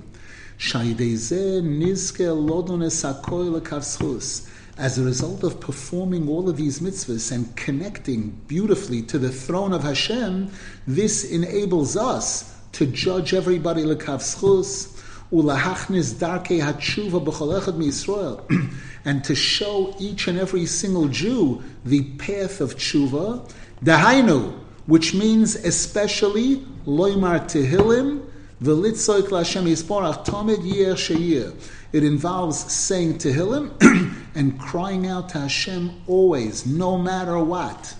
As 4.77 4.97
a 4.97 5.03
result 5.03 5.43
of 5.43 5.59
performing 5.59 6.29
all 6.29 6.49
of 6.49 6.57
these 6.57 6.79
mitzvahs 6.79 7.31
and 7.31 7.55
connecting 7.55 8.29
beautifully 8.47 9.01
to 9.03 9.17
the 9.17 9.29
throne 9.29 9.73
of 9.73 9.83
Hashem, 9.83 10.51
this 10.85 11.23
enables 11.23 11.95
us 11.95 12.55
to 12.73 12.85
judge 12.85 13.33
everybody 13.33 13.83
lekavschus, 13.83 14.98
ulahachnis 15.31 16.13
darkei 16.15 16.59
hatshuva 16.59 17.23
b'chol 17.23 17.61
echad 17.61 17.85
Israel, 17.85 18.45
and 19.05 19.23
to 19.23 19.35
show 19.35 19.95
each 19.99 20.27
and 20.27 20.39
every 20.39 20.65
single 20.65 21.07
Jew 21.07 21.61
the 21.85 22.03
path 22.17 22.61
of 22.61 22.75
tshuva, 22.75 23.49
dahainu, 23.83 24.57
which 24.87 25.13
means 25.13 25.55
especially 25.55 26.57
loymar 26.85 27.41
tehillim 27.41 28.25
v'litzoik 28.61 29.27
laHashem 29.29 29.65
yisborach 29.65 30.25
tamid 30.25 30.65
yer 30.65 30.95
sheyir. 30.95 31.53
It 31.91 32.03
involves 32.03 32.71
saying 32.71 33.19
tehillim 33.19 34.25
and 34.35 34.59
crying 34.59 35.07
out 35.07 35.29
to 35.29 35.41
Hashem 35.41 35.91
always, 36.07 36.65
no 36.65 36.97
matter 36.97 37.39
what. 37.39 37.95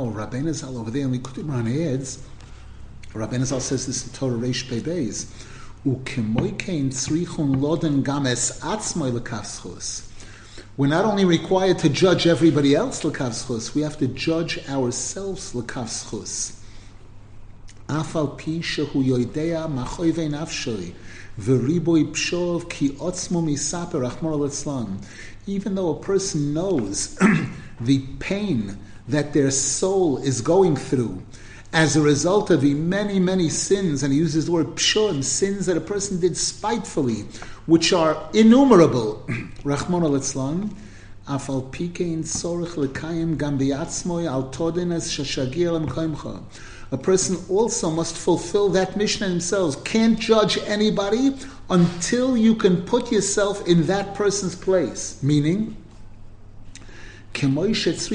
Now 0.00 0.06
Rabbeinu 0.06 0.54
Zal 0.54 0.78
over 0.78 0.90
there 0.90 1.02
in 1.02 1.12
Likutei 1.12 1.44
Moharan 1.44 1.92
adds, 1.92 2.22
Rabbeinu 3.12 3.44
Zal 3.44 3.60
says 3.60 3.86
this 3.86 4.06
in 4.06 4.12
Torah 4.14 4.38
Reish 4.38 4.66
Ukemoikein 5.84 6.88
tzrichon 6.88 7.56
loden 7.56 8.02
games. 8.02 8.62
We're 10.78 10.86
not 10.86 11.04
only 11.04 11.26
required 11.26 11.80
to 11.80 11.90
judge 11.90 12.26
everybody 12.26 12.74
else 12.74 13.02
lekavschus, 13.02 13.74
we 13.74 13.82
have 13.82 13.98
to 13.98 14.06
judge 14.06 14.66
ourselves 14.70 15.52
lekavschus. 15.52 16.58
Afal 17.88 18.38
pi 18.38 18.62
shehu 18.62 19.04
yoidea 19.04 19.68
nafshoi, 19.68 20.94
v'riboi 21.38 22.10
pshov 22.10 22.70
ki 22.70 22.90
otzmo 22.90 23.44
misaper 23.44 24.10
achmor 24.10 25.04
Even 25.46 25.74
though 25.74 25.90
a 25.90 26.00
person 26.00 26.54
knows 26.54 27.16
the 27.82 27.98
pain 28.18 28.78
that 29.10 29.32
their 29.32 29.50
soul 29.50 30.18
is 30.18 30.40
going 30.40 30.76
through 30.76 31.22
as 31.72 31.96
a 31.96 32.00
result 32.00 32.50
of 32.50 32.62
the 32.62 32.74
many, 32.74 33.20
many 33.20 33.48
sins, 33.48 34.02
and 34.02 34.12
he 34.12 34.18
uses 34.18 34.46
the 34.46 34.52
word 34.52 34.66
pshon, 34.74 35.22
sins 35.22 35.66
that 35.66 35.76
a 35.76 35.80
person 35.80 36.18
did 36.18 36.36
spitefully, 36.36 37.22
which 37.66 37.92
are 37.92 38.28
innumerable. 38.34 39.24
Rachmana 39.62 40.10
litzlan, 40.10 40.74
afal 41.28 41.70
pikein 41.70 42.24
sorich 42.24 42.74
lekayim 42.74 43.40
al 44.26 44.42
shashagir 44.50 46.42
A 46.90 46.98
person 46.98 47.36
also 47.48 47.90
must 47.90 48.16
fulfill 48.16 48.68
that 48.70 48.96
mission 48.96 49.30
themselves. 49.30 49.76
Can't 49.76 50.18
judge 50.18 50.58
anybody 50.66 51.36
until 51.68 52.36
you 52.36 52.56
can 52.56 52.82
put 52.82 53.12
yourself 53.12 53.66
in 53.68 53.86
that 53.86 54.16
person's 54.16 54.56
place. 54.56 55.22
Meaning, 55.22 55.76
just 57.32 58.10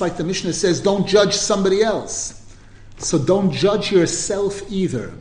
like 0.00 0.16
the 0.16 0.24
Mishnah 0.24 0.52
says, 0.52 0.80
don't 0.80 1.06
judge 1.06 1.34
somebody 1.34 1.82
else. 1.82 2.56
So 2.98 3.18
don't 3.18 3.52
judge 3.52 3.92
yourself 3.92 4.62
either. 4.70 5.12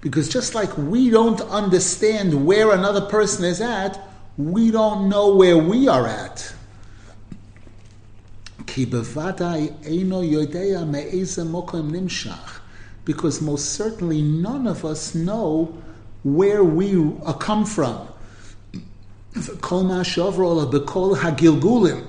Because 0.00 0.28
just 0.28 0.54
like 0.54 0.78
we 0.78 1.10
don't 1.10 1.40
understand 1.40 2.46
where 2.46 2.72
another 2.72 3.00
person 3.00 3.44
is 3.44 3.60
at, 3.60 3.98
we 4.36 4.70
don't 4.70 5.08
know 5.08 5.34
where 5.34 5.58
we 5.58 5.88
are 5.88 6.06
at. 6.06 6.52
Because 13.04 13.40
most 13.40 13.72
certainly 13.72 14.22
none 14.22 14.66
of 14.66 14.84
us 14.84 15.14
know 15.14 15.74
where 16.34 16.64
we 16.64 16.96
uh, 17.24 17.32
come 17.34 17.64
from. 17.64 18.08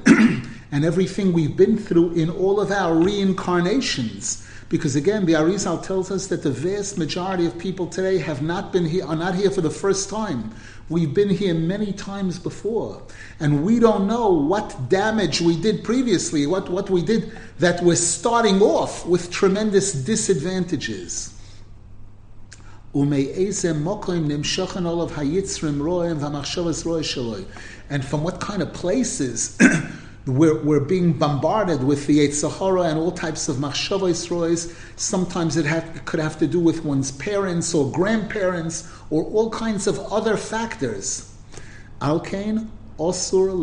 And 0.70 0.84
everything 0.84 1.32
we've 1.32 1.56
been 1.56 1.78
through 1.78 2.12
in 2.12 2.30
all 2.30 2.60
of 2.60 2.72
our 2.72 2.94
reincarnations. 2.94 4.46
Because 4.68 4.98
again, 4.98 5.26
the 5.26 5.32
Arizal 5.34 5.82
tells 5.82 6.12
us 6.12 6.28
that 6.28 6.44
the 6.44 6.52
vast 6.52 6.98
majority 6.98 7.46
of 7.46 7.58
people 7.58 7.88
today 7.88 8.18
have 8.18 8.42
not 8.42 8.74
been 8.74 8.84
here, 8.84 9.06
are 9.06 9.16
not 9.16 9.34
here 9.34 9.50
for 9.50 9.62
the 9.62 9.70
first 9.70 10.10
time. 10.10 10.54
We've 10.90 11.14
been 11.14 11.30
here 11.30 11.54
many 11.54 11.94
times 11.94 12.38
before. 12.38 13.02
And 13.40 13.64
we 13.64 13.80
don't 13.80 14.08
know 14.08 14.30
what 14.30 14.90
damage 14.90 15.40
we 15.40 15.56
did 15.56 15.86
previously, 15.86 16.48
what, 16.48 16.70
what 16.70 16.90
we 16.90 17.02
did 17.02 17.32
that 17.60 17.82
we're 17.82 17.96
starting 17.96 18.62
off 18.62 19.06
with 19.06 19.32
tremendous 19.32 19.94
disadvantages. 19.94 21.37
And 27.90 28.04
from 28.04 28.24
what 28.24 28.40
kind 28.40 28.62
of 28.64 28.74
places 28.74 29.58
we're, 30.26 30.64
we're 30.64 30.80
being 30.80 31.14
bombarded 31.14 31.84
with 31.84 32.08
the 32.08 32.20
Yetzer 32.20 32.52
Hara 32.52 32.84
and 32.84 32.98
all 32.98 33.12
types 33.12 33.48
of 33.50 33.58
machshavos 33.58 34.32
rois. 34.32 34.74
Sometimes 34.96 35.58
it 35.58 35.66
have, 35.66 36.06
could 36.06 36.20
have 36.20 36.40
to 36.40 36.48
do 36.48 36.60
with 36.60 36.84
one's 36.84 37.12
parents 37.12 37.76
or 37.76 37.92
grandparents 37.92 38.92
or 39.12 39.24
all 39.26 39.52
kinds 39.52 39.86
of 39.86 40.00
other 40.12 40.36
factors. 40.36 41.32
Alkain 42.02 42.68
osur 42.98 43.54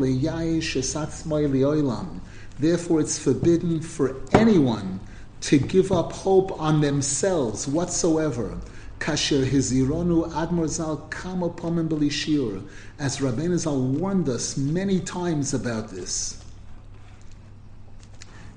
Therefore, 2.60 3.00
it's 3.00 3.18
forbidden 3.18 3.80
for 3.80 4.14
anyone 4.32 5.00
to 5.40 5.58
give 5.58 5.90
up 5.90 6.12
hope 6.12 6.52
on 6.60 6.80
themselves 6.80 7.66
whatsoever. 7.66 8.56
Kasher 9.04 9.44
Hizironu 9.44 10.32
Admor 10.32 10.66
Zal 10.66 10.96
Kama 11.10 11.50
Pomim 11.50 11.90
Belishir, 11.90 12.66
as 12.98 13.18
Rabbeinu 13.18 13.58
Zal 13.58 13.78
warned 13.78 14.30
us 14.30 14.56
many 14.56 14.98
times 14.98 15.52
about 15.52 15.90
this. 15.90 16.42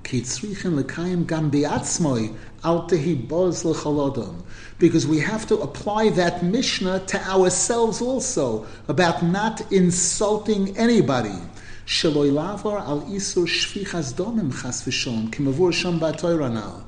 Because 0.02 0.42
we 0.42 0.54
have 5.18 5.46
to 5.46 5.58
apply 5.60 6.08
that 6.08 6.42
Mishnah 6.42 7.00
to 7.00 7.28
ourselves 7.28 8.00
also 8.00 8.66
about 8.88 9.22
not 9.22 9.70
insulting 9.70 10.74
anybody. 10.78 11.38
Sheloi 11.84 12.32
lavar 12.32 12.80
al 12.80 13.02
isur 13.02 13.46
shvichas 13.46 14.14
domim 14.14 14.50
chas 14.62 14.82
v'shon 14.82 15.28
kimavur 15.28 15.74
sham 15.74 16.00
ba'toiranal. 16.00 16.84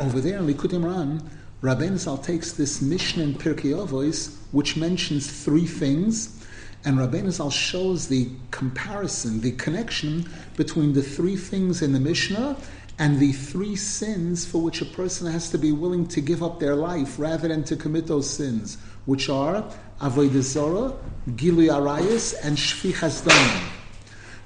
Over 0.00 0.20
there 0.22 0.38
in 0.38 0.46
Likutei 0.46 0.78
Moharan, 0.80 1.20
Rabbeinu 1.62 1.96
Zal 1.96 2.18
takes 2.18 2.50
this 2.50 2.82
Mishnah 2.82 3.22
in 3.22 3.34
Pirkei 3.34 3.72
Avos, 3.72 4.36
which 4.50 4.76
mentions 4.76 5.44
three 5.44 5.64
things, 5.64 6.44
and 6.84 6.98
Rabbeinu 6.98 7.30
Zal 7.30 7.50
shows 7.50 8.08
the 8.08 8.30
comparison, 8.50 9.40
the 9.42 9.52
connection 9.52 10.28
between 10.56 10.92
the 10.92 11.04
three 11.04 11.36
things 11.36 11.80
in 11.80 11.92
the 11.92 12.00
Mishnah 12.00 12.56
and 12.98 13.20
the 13.20 13.30
three 13.30 13.76
sins 13.76 14.44
for 14.44 14.60
which 14.60 14.82
a 14.82 14.84
person 14.84 15.30
has 15.30 15.50
to 15.50 15.58
be 15.58 15.70
willing 15.70 16.08
to 16.08 16.20
give 16.20 16.42
up 16.42 16.58
their 16.58 16.74
life 16.74 17.16
rather 17.16 17.46
than 17.46 17.62
to 17.62 17.76
commit 17.76 18.08
those 18.08 18.28
sins, 18.28 18.76
which 19.04 19.28
are 19.28 19.64
Avodah 20.00 20.42
Zorah, 20.42 20.96
Gilui 21.28 21.68
Arayis, 21.68 22.34
and 22.42 22.56
Shvichas 22.56 23.22
Damim. 23.22 23.70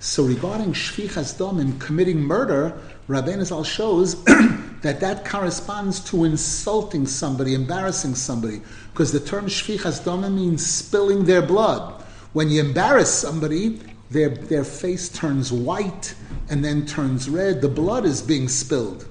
So 0.00 0.22
regarding 0.22 0.74
Shvichas 0.74 1.38
Damim, 1.38 1.80
committing 1.80 2.20
murder, 2.20 2.78
Rabbeinu 3.08 3.46
Zal 3.46 3.64
shows 3.64 4.22
that 4.82 5.00
that 5.00 5.24
corresponds 5.24 6.00
to 6.00 6.24
insulting 6.24 7.06
somebody, 7.06 7.54
embarrassing 7.54 8.14
somebody, 8.14 8.60
because 8.92 9.12
the 9.12 9.20
term 9.20 9.46
Shvichas 9.46 10.02
Damim 10.02 10.34
means 10.34 10.64
spilling 10.64 11.24
their 11.24 11.42
blood. 11.42 12.02
When 12.32 12.50
you 12.50 12.60
embarrass 12.60 13.10
somebody, 13.10 13.80
their, 14.10 14.28
their 14.28 14.64
face 14.64 15.08
turns 15.08 15.50
white 15.50 16.14
and 16.48 16.64
then 16.64 16.86
turns 16.86 17.28
red. 17.28 17.60
The 17.60 17.68
blood 17.68 18.04
is 18.04 18.22
being 18.22 18.48
spilled. 18.48 19.08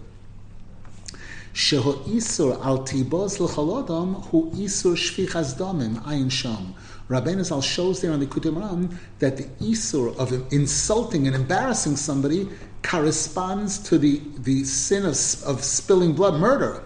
Sheho 1.53 2.03
isur 2.03 2.63
al 2.65 2.79
tibos 2.79 3.39
l'cholodom 3.39 4.25
hu 4.25 4.51
isur 4.51 4.95
shvichas 4.95 5.57
domim 5.57 6.01
ayin 6.03 6.29
sham. 6.29 6.75
Rabbeinu 7.09 7.45
Zal 7.45 7.61
shows 7.61 8.01
there 8.01 8.11
on 8.11 8.19
the 8.19 8.25
Kutim 8.25 8.93
that 9.19 9.37
the 9.37 9.43
isur 9.63 10.17
of 10.17 10.51
insulting 10.51 11.27
and 11.27 11.35
embarrassing 11.35 11.95
somebody 11.97 12.49
corresponds 12.85 13.79
to 13.79 13.97
the, 13.97 14.21
the 14.39 14.63
sin 14.63 15.03
of, 15.03 15.43
of 15.43 15.63
spilling 15.63 16.13
blood, 16.13 16.39
murder. 16.39 16.83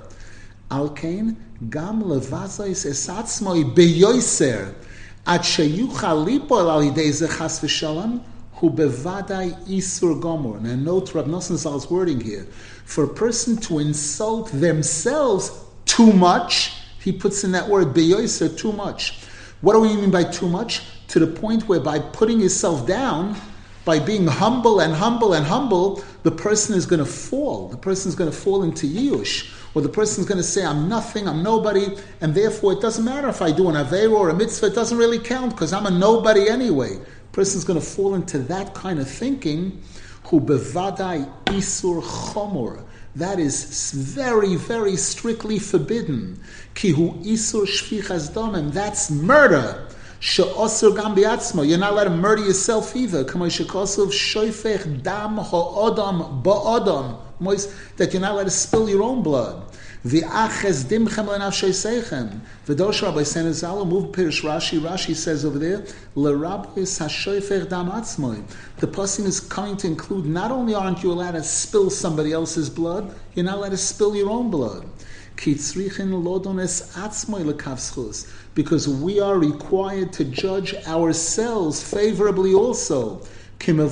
Alkain 0.71 1.35
gam 1.69 2.03
levazais 2.03 2.85
esatzmoi 2.85 3.75
beyoiser 3.75 4.73
at 5.27 5.41
sheyuchal 5.41 6.25
lipol 6.25 6.69
al 6.71 6.81
yidei 6.81 7.09
zechas 7.09 7.59
v'shalom 7.59 8.21
hu 8.53 8.69
bevadai 8.69 9.51
isur 9.67 10.19
gomor. 10.21 10.57
And 10.57 10.85
note 10.85 11.13
Rav 11.13 11.25
Nosson 11.25 11.57
Zal's 11.57 11.89
wording 11.89 12.21
here. 12.21 12.45
For 12.85 13.03
a 13.03 13.07
person 13.07 13.57
to 13.57 13.79
insult 13.79 14.51
themselves 14.51 15.51
too 15.85 16.13
much, 16.13 16.73
he 17.03 17.11
puts 17.11 17.43
in 17.43 17.51
that 17.51 17.67
word 17.67 17.93
beyoiser, 17.93 18.57
too 18.57 18.71
much. 18.71 19.23
What 19.61 19.73
do 19.73 19.79
we 19.81 19.95
mean 19.95 20.11
by 20.11 20.23
too 20.23 20.47
much? 20.47 20.81
To 21.09 21.19
the 21.19 21.27
point 21.27 21.67
where 21.67 21.79
by 21.79 21.99
putting 21.99 22.39
yourself 22.39 22.87
down, 22.87 23.35
by 23.85 23.99
being 23.99 24.27
humble 24.27 24.79
and 24.79 24.93
humble 24.93 25.33
and 25.33 25.45
humble, 25.45 26.03
the 26.23 26.31
person 26.31 26.75
is 26.75 26.85
going 26.85 26.99
to 26.99 27.05
fall. 27.05 27.69
The 27.69 27.77
person 27.77 28.09
is 28.09 28.15
going 28.15 28.29
to 28.29 28.35
fall 28.35 28.63
into 28.63 28.87
yush, 28.87 29.51
or 29.73 29.81
the 29.81 29.89
person 29.89 30.21
is 30.21 30.27
going 30.27 30.37
to 30.37 30.43
say, 30.43 30.65
"I'm 30.65 30.89
nothing, 30.89 31.27
I'm 31.27 31.41
nobody," 31.41 31.97
and 32.21 32.35
therefore 32.35 32.73
it 32.73 32.81
doesn't 32.81 33.05
matter 33.05 33.29
if 33.29 33.41
I 33.41 33.51
do 33.51 33.69
an 33.69 33.75
aveir 33.75 34.11
or 34.11 34.29
a 34.29 34.33
mitzvah. 34.33 34.67
It 34.67 34.75
doesn't 34.75 34.97
really 34.97 35.19
count 35.19 35.51
because 35.51 35.73
I'm 35.73 35.85
a 35.85 35.91
nobody 35.91 36.49
anyway. 36.49 36.97
The 36.97 37.31
person 37.31 37.57
is 37.57 37.63
going 37.63 37.79
to 37.79 37.85
fall 37.85 38.15
into 38.15 38.39
that 38.39 38.73
kind 38.73 38.99
of 38.99 39.09
thinking. 39.09 39.81
Who 40.25 40.41
bevadai 40.41 41.27
isur 41.45 42.03
chomor. 42.03 42.83
That 43.15 43.39
is 43.39 43.91
very, 43.91 44.55
very 44.55 44.95
strictly 44.95 45.57
forbidden. 45.57 46.39
Kihu 46.75 47.23
isur 47.25 47.65
shvichas 47.65 48.31
domim. 48.31 48.71
That's 48.71 49.09
murder. 49.09 49.87
She'osur 50.19 50.95
gam 50.95 51.15
biatzmo. 51.15 51.67
You're 51.67 51.77
not 51.77 51.93
allowed 51.93 52.03
to 52.05 52.09
murder 52.09 52.45
yourself 52.45 52.95
either. 52.95 53.23
Kamay 53.23 53.47
shekosov 53.47 54.07
shoifech 54.07 55.01
dam 55.01 55.37
ha'odam 55.37 56.43
ba'odam. 56.43 57.17
That 57.95 58.11
you're 58.11 58.21
not 58.21 58.33
allowed 58.33 58.43
to 58.43 58.49
spill 58.49 58.89
your 58.89 59.01
own 59.01 59.23
blood. 59.23 59.63
V'aches 60.05 60.83
dimchem 60.85 61.27
lenafshei 61.27 61.69
seichem. 61.69 62.41
V'dosh 62.67 63.01
Rabbi 63.01 63.21
Senezalo, 63.21 63.87
move 63.87 64.11
Pirish 64.11 64.41
Rashi. 64.43 64.79
Rashi 64.79 65.15
says 65.15 65.45
over 65.45 65.57
there, 65.57 65.85
l'rabbis 66.15 66.99
hashoifech 66.99 67.69
dam 67.69 67.89
atzmoi. 67.89 68.43
The 68.77 68.87
person 68.87 69.25
is 69.25 69.39
coming 69.39 69.77
to 69.77 69.87
include 69.87 70.25
not 70.25 70.51
only 70.51 70.73
aren't 70.73 71.01
you 71.01 71.13
allowed 71.13 71.31
to 71.31 71.43
spill 71.43 71.89
somebody 71.89 72.33
else's 72.33 72.69
blood, 72.69 73.13
you're 73.35 73.45
not 73.45 73.55
allowed 73.57 73.69
to 73.71 73.77
spill 73.77 74.15
your 74.17 74.29
own 74.29 74.49
blood. 74.51 74.85
Because 78.55 78.87
we 78.89 79.21
are 79.21 79.39
required 79.39 80.11
to 80.13 80.25
judge 80.25 80.75
ourselves 80.85 81.81
favorably 81.81 82.53
also. 82.53 83.21
As 83.61 83.83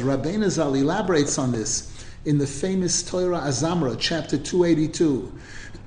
Rabbeinu 0.00 0.48
Zal 0.48 0.74
elaborates 0.74 1.38
on 1.38 1.52
this 1.52 2.06
in 2.24 2.38
the 2.38 2.46
famous 2.46 3.02
Torah 3.02 3.40
Azamra, 3.40 3.96
chapter 3.98 4.38
282. 4.38 5.32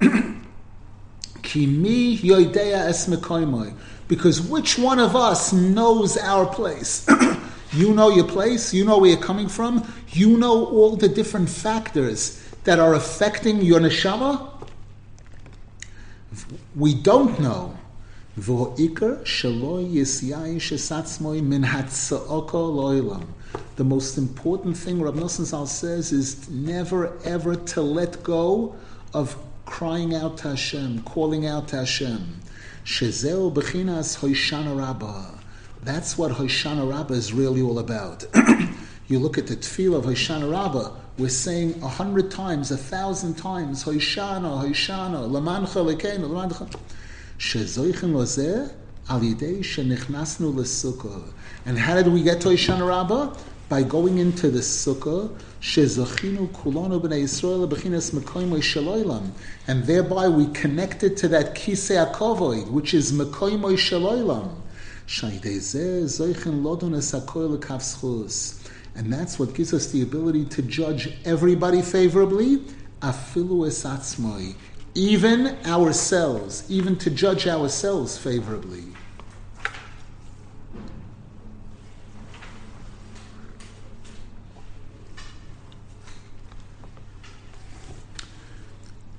Kimi 1.41 2.17
yoidea 2.17 2.87
es 2.87 3.07
Because 4.07 4.39
which 4.39 4.77
one 4.77 4.99
of 4.99 5.15
us 5.15 5.51
knows 5.51 6.15
our 6.17 6.45
place? 6.45 7.07
you 7.73 7.91
know 7.95 8.09
your 8.09 8.27
place, 8.27 8.71
you 8.71 8.85
know 8.85 8.99
where 8.99 9.09
you're 9.09 9.19
coming 9.19 9.47
from, 9.47 9.83
you 10.09 10.37
know 10.37 10.65
all 10.67 10.95
the 10.95 11.09
different 11.09 11.49
factors 11.49 12.44
that 12.65 12.79
are 12.79 12.93
affecting 12.95 13.61
your 13.61 13.79
neshama. 13.79 14.51
We 16.75 16.93
don't 16.93 17.39
know. 17.39 17.77
The 18.35 18.43
most 23.79 24.17
important 24.17 24.75
thing 24.75 25.01
Rav 25.01 25.15
Nosson 25.15 25.67
says 25.67 26.11
is 26.11 26.49
never 26.49 27.17
ever 27.23 27.55
to 27.55 27.81
let 27.81 28.21
go 28.23 28.75
of 29.13 29.37
crying 29.65 30.13
out 30.13 30.37
to 30.39 30.49
Hashem, 30.49 31.03
calling 31.03 31.47
out 31.47 31.69
to 31.69 31.77
Hashem. 31.77 32.41
Hoishana. 34.17 35.39
That's 35.83 36.17
what 36.17 36.31
Hoshana 36.33 36.91
Rabbah 36.91 37.13
is 37.13 37.31
really 37.31 37.61
all 37.61 37.79
about. 37.79 38.25
you 39.07 39.19
look 39.19 39.37
at 39.37 39.47
the 39.47 39.55
tefillah 39.55 39.99
of 39.99 40.05
Hoshana 40.05 40.51
Rabbah, 40.51 40.91
we're 41.17 41.29
saying 41.29 41.81
a 41.81 41.87
hundred 41.87 42.29
times, 42.29 42.71
a 42.71 42.77
thousand 42.77 43.35
times, 43.35 43.85
Hoshana, 43.85 44.65
Hoshana, 44.65 45.29
Lamancha 45.29 45.95
Lekenu, 45.95 46.27
Lamancha. 46.27 46.69
Shezoichen 47.39 48.11
lozeh 48.11 48.69
al 49.09 49.21
yidei 49.21 49.59
shenichnasnu 49.59 50.53
lesukkah. 50.53 51.23
And 51.65 51.77
how 51.79 51.95
did 51.95 52.11
we 52.11 52.21
get 52.21 52.41
to 52.41 52.49
Hoshana 52.49 52.85
Rabbah? 52.85 53.33
By 53.69 53.83
going 53.83 54.17
into 54.17 54.49
the 54.49 54.59
sukkah, 54.59 55.33
shezochinu 55.61 56.49
kulonu 56.49 57.01
b'nei 57.01 57.23
Yisrael 57.23 57.65
b'chinas 57.69 58.11
mekoimoy 58.11 58.59
shaloilam, 58.59 59.29
and 59.67 59.85
thereby 59.85 60.27
we 60.27 60.47
connected 60.47 61.15
to 61.17 61.29
that 61.29 61.55
kisei 61.55 62.11
akovoid, 62.11 62.69
which 62.71 62.93
is 62.93 63.13
mekoimoy 63.13 63.75
shaloilam. 63.75 64.53
Shaydei 65.07 65.59
zeh 65.59 66.03
zoichen 66.03 66.61
lodon 66.61 66.91
esakoy 66.91 67.57
lekav 67.57 67.79
schus. 67.79 68.64
And 68.95 69.11
that's 69.11 69.37
what 69.37 69.53
gives 69.53 69.73
us 69.73 69.91
the 69.91 70.01
ability 70.01 70.45
to 70.45 70.61
judge 70.61 71.17
everybody 71.25 71.81
favorably, 71.81 72.57
afilu 73.01 73.67
esatzmoi, 73.67 74.55
even 74.93 75.57
ourselves, 75.65 76.63
even 76.69 76.95
to 76.97 77.09
judge 77.09 77.45
ourselves 77.45 78.17
favorably. 78.17 78.83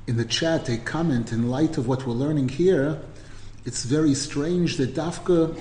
In 0.07 0.17
the 0.17 0.25
chat, 0.25 0.65
they 0.65 0.79
comment 0.79 1.33
in 1.33 1.51
light 1.51 1.77
of 1.77 1.87
what 1.87 2.07
we're 2.07 2.15
learning 2.15 2.49
here, 2.49 2.99
it's 3.67 3.85
very 3.85 4.15
strange 4.15 4.77
that 4.77 4.95
Dafka 4.95 5.61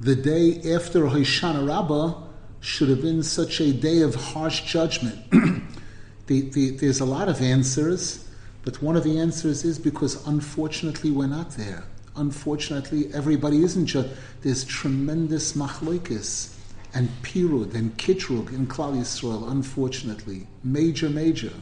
the 0.00 0.16
day 0.16 0.56
after 0.72 1.00
Hoshana 1.00 1.66
Rabbah 1.66 2.14
should 2.60 2.88
have 2.88 3.02
been 3.02 3.22
such 3.22 3.60
a 3.60 3.72
day 3.72 4.00
of 4.00 4.14
harsh 4.14 4.62
judgment. 4.62 5.30
the, 6.26 6.40
the, 6.50 6.70
there's 6.70 7.00
a 7.00 7.04
lot 7.04 7.28
of 7.28 7.42
answers, 7.42 8.26
but 8.64 8.82
one 8.82 8.96
of 8.96 9.04
the 9.04 9.18
answers 9.18 9.64
is 9.64 9.78
because 9.78 10.26
unfortunately 10.26 11.10
we're 11.10 11.26
not 11.26 11.50
there. 11.52 11.84
Unfortunately, 12.16 13.12
everybody 13.14 13.62
isn't 13.62 13.86
just. 13.86 14.08
There's 14.40 14.64
tremendous 14.64 15.52
machloikis 15.52 16.54
and 16.94 17.08
pirud 17.22 17.74
and 17.74 17.96
kitrug 17.98 18.52
in 18.52 18.66
Klal 18.66 18.96
Yisrael, 18.96 19.50
unfortunately. 19.50 20.46
Major, 20.64 21.08
major. 21.08 21.52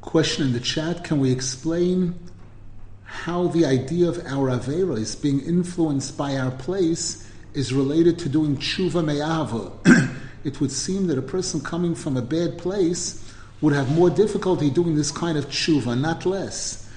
Question 0.00 0.46
in 0.46 0.52
the 0.52 0.60
chat 0.60 1.04
Can 1.04 1.18
we 1.18 1.30
explain 1.32 2.18
how 3.24 3.48
the 3.48 3.64
idea 3.64 4.08
of 4.08 4.18
our 4.26 4.50
Avera 4.50 4.98
is 4.98 5.16
being 5.16 5.40
influenced 5.40 6.16
by 6.16 6.36
our 6.36 6.50
place 6.50 7.30
is 7.54 7.72
related 7.72 8.18
to 8.20 8.28
doing 8.28 8.56
tshuva 8.56 9.04
me'ava. 9.04 9.72
it 10.44 10.60
would 10.60 10.70
seem 10.70 11.06
that 11.06 11.18
a 11.18 11.22
person 11.22 11.60
coming 11.60 11.94
from 11.94 12.16
a 12.16 12.22
bad 12.22 12.58
place 12.58 13.32
would 13.60 13.72
have 13.72 13.90
more 13.94 14.10
difficulty 14.10 14.70
doing 14.70 14.94
this 14.94 15.10
kind 15.10 15.38
of 15.38 15.46
tshuva, 15.48 15.98
not 15.98 16.26
less. 16.26 16.88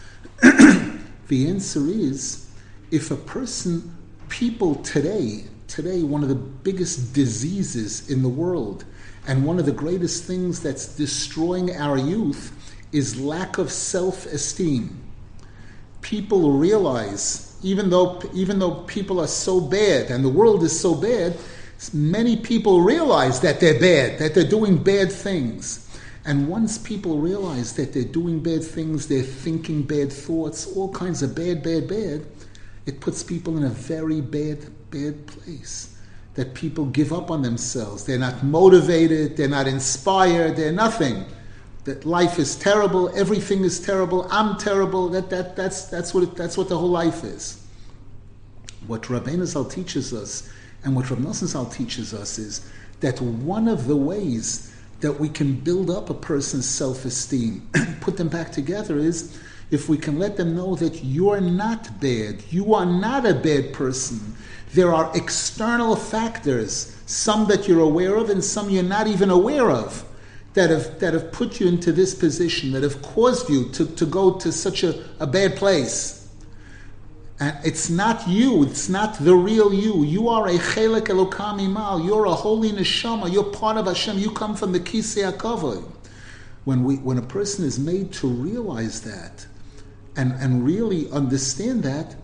The 1.29 1.47
answer 1.47 1.87
is 1.87 2.49
if 2.89 3.11
a 3.11 3.15
person, 3.15 3.95
people 4.29 4.75
today, 4.75 5.43
today, 5.67 6.01
one 6.01 6.23
of 6.23 6.29
the 6.29 6.35
biggest 6.35 7.13
diseases 7.13 8.09
in 8.09 8.23
the 8.23 8.29
world, 8.29 8.83
and 9.27 9.45
one 9.45 9.59
of 9.59 9.67
the 9.67 9.71
greatest 9.71 10.23
things 10.23 10.59
that's 10.59 10.87
destroying 10.95 11.75
our 11.75 11.99
youth 11.99 12.51
is 12.91 13.21
lack 13.21 13.59
of 13.59 13.71
self 13.71 14.25
esteem. 14.25 15.08
People 16.01 16.53
realize, 16.53 17.57
even 17.63 17.89
though, 17.89 18.21
even 18.33 18.59
though 18.59 18.75
people 18.83 19.19
are 19.19 19.27
so 19.27 19.59
bad 19.59 20.11
and 20.11 20.23
the 20.23 20.29
world 20.29 20.63
is 20.63 20.77
so 20.79 20.95
bad, 20.95 21.37
many 21.93 22.35
people 22.35 22.81
realize 22.81 23.39
that 23.41 23.59
they're 23.59 23.79
bad, 23.79 24.19
that 24.19 24.33
they're 24.33 24.43
doing 24.43 24.77
bad 24.77 25.11
things. 25.11 25.85
And 26.25 26.47
once 26.47 26.77
people 26.77 27.17
realize 27.17 27.73
that 27.73 27.93
they're 27.93 28.03
doing 28.03 28.41
bad 28.41 28.63
things, 28.63 29.07
they're 29.07 29.23
thinking 29.23 29.83
bad 29.83 30.11
thoughts, 30.11 30.67
all 30.75 30.91
kinds 30.93 31.23
of 31.23 31.33
bad, 31.33 31.63
bad, 31.63 31.87
bad, 31.87 32.25
it 32.85 32.99
puts 32.99 33.23
people 33.23 33.57
in 33.57 33.63
a 33.63 33.69
very 33.69 34.21
bad, 34.21 34.65
bad 34.91 35.25
place. 35.27 35.95
That 36.35 36.53
people 36.53 36.85
give 36.85 37.11
up 37.11 37.31
on 37.31 37.41
themselves. 37.41 38.05
They're 38.05 38.19
not 38.19 38.43
motivated, 38.43 39.35
they're 39.35 39.49
not 39.49 39.67
inspired, 39.67 40.55
they're 40.55 40.71
nothing. 40.71 41.25
That 41.85 42.05
life 42.05 42.39
is 42.39 42.55
terrible, 42.55 43.09
everything 43.17 43.63
is 43.63 43.79
terrible, 43.79 44.27
I'm 44.29 44.57
terrible, 44.57 45.09
that, 45.09 45.29
that, 45.29 45.55
that's, 45.55 45.85
that's, 45.85 46.13
what 46.13 46.23
it, 46.23 46.35
that's 46.35 46.57
what 46.57 46.69
the 46.69 46.77
whole 46.77 46.89
life 46.89 47.23
is. 47.23 47.65
What 48.85 49.03
Rabbeinu 49.03 49.45
Zal 49.45 49.65
teaches 49.65 50.13
us, 50.13 50.49
and 50.83 50.95
what 50.95 51.09
Rav 51.09 51.19
Nosson 51.19 51.47
Zal 51.47 51.65
teaches 51.65 52.13
us, 52.13 52.37
is 52.37 52.69
that 52.99 53.21
one 53.21 53.67
of 53.67 53.87
the 53.87 53.95
ways 53.95 54.73
that 54.99 55.13
we 55.13 55.29
can 55.29 55.53
build 55.53 55.89
up 55.89 56.09
a 56.09 56.13
person's 56.13 56.67
self 56.67 57.05
esteem, 57.05 57.69
put 58.01 58.17
them 58.17 58.27
back 58.27 58.51
together, 58.51 58.97
is 58.97 59.39
if 59.71 59.87
we 59.87 59.97
can 59.97 60.17
let 60.17 60.35
them 60.35 60.55
know 60.55 60.75
that 60.75 61.03
you're 61.03 61.41
not 61.41 61.99
bad, 61.99 62.43
you 62.49 62.73
are 62.73 62.85
not 62.85 63.25
a 63.25 63.33
bad 63.33 63.73
person. 63.73 64.35
There 64.73 64.93
are 64.93 65.11
external 65.15 65.95
factors, 65.95 66.95
some 67.05 67.47
that 67.47 67.67
you're 67.67 67.81
aware 67.81 68.15
of 68.15 68.29
and 68.29 68.43
some 68.43 68.69
you're 68.69 68.83
not 68.83 69.07
even 69.07 69.29
aware 69.29 69.71
of, 69.71 70.05
that 70.53 70.69
have, 70.69 70.99
that 70.99 71.13
have 71.13 71.31
put 71.31 71.59
you 71.59 71.67
into 71.67 71.91
this 71.91 72.15
position, 72.15 72.71
that 72.71 72.83
have 72.83 73.01
caused 73.01 73.49
you 73.49 73.69
to, 73.69 73.85
to 73.85 74.05
go 74.05 74.33
to 74.33 74.51
such 74.51 74.83
a, 74.83 75.03
a 75.19 75.27
bad 75.27 75.55
place. 75.55 76.27
And 77.39 77.55
it's 77.63 77.89
not 77.89 78.27
you, 78.27 78.63
it's 78.63 78.89
not 78.89 79.17
the 79.19 79.35
real 79.35 79.73
you. 79.73 80.03
You 80.03 80.27
are 80.29 80.47
a 80.47 80.57
chelek 80.57 81.07
elokam 81.07 81.59
imal, 81.61 82.05
you're 82.05 82.25
a 82.25 82.33
holy 82.33 82.71
neshama, 82.71 83.31
you're 83.31 83.43
part 83.51 83.77
of 83.77 83.85
Hashem, 83.85 84.17
you 84.17 84.31
come 84.31 84.55
from 84.55 84.73
the 84.73 84.79
kisei 84.79 85.31
hakavod. 85.31 85.89
When, 86.65 86.83
we, 86.83 86.95
when 86.97 87.17
a 87.17 87.21
person 87.21 87.63
is 87.63 87.79
made 87.79 88.11
to 88.13 88.27
realize 88.27 89.01
that, 89.01 89.45
and, 90.17 90.33
and 90.33 90.65
really 90.65 91.09
understand 91.11 91.83
that, 91.83 92.15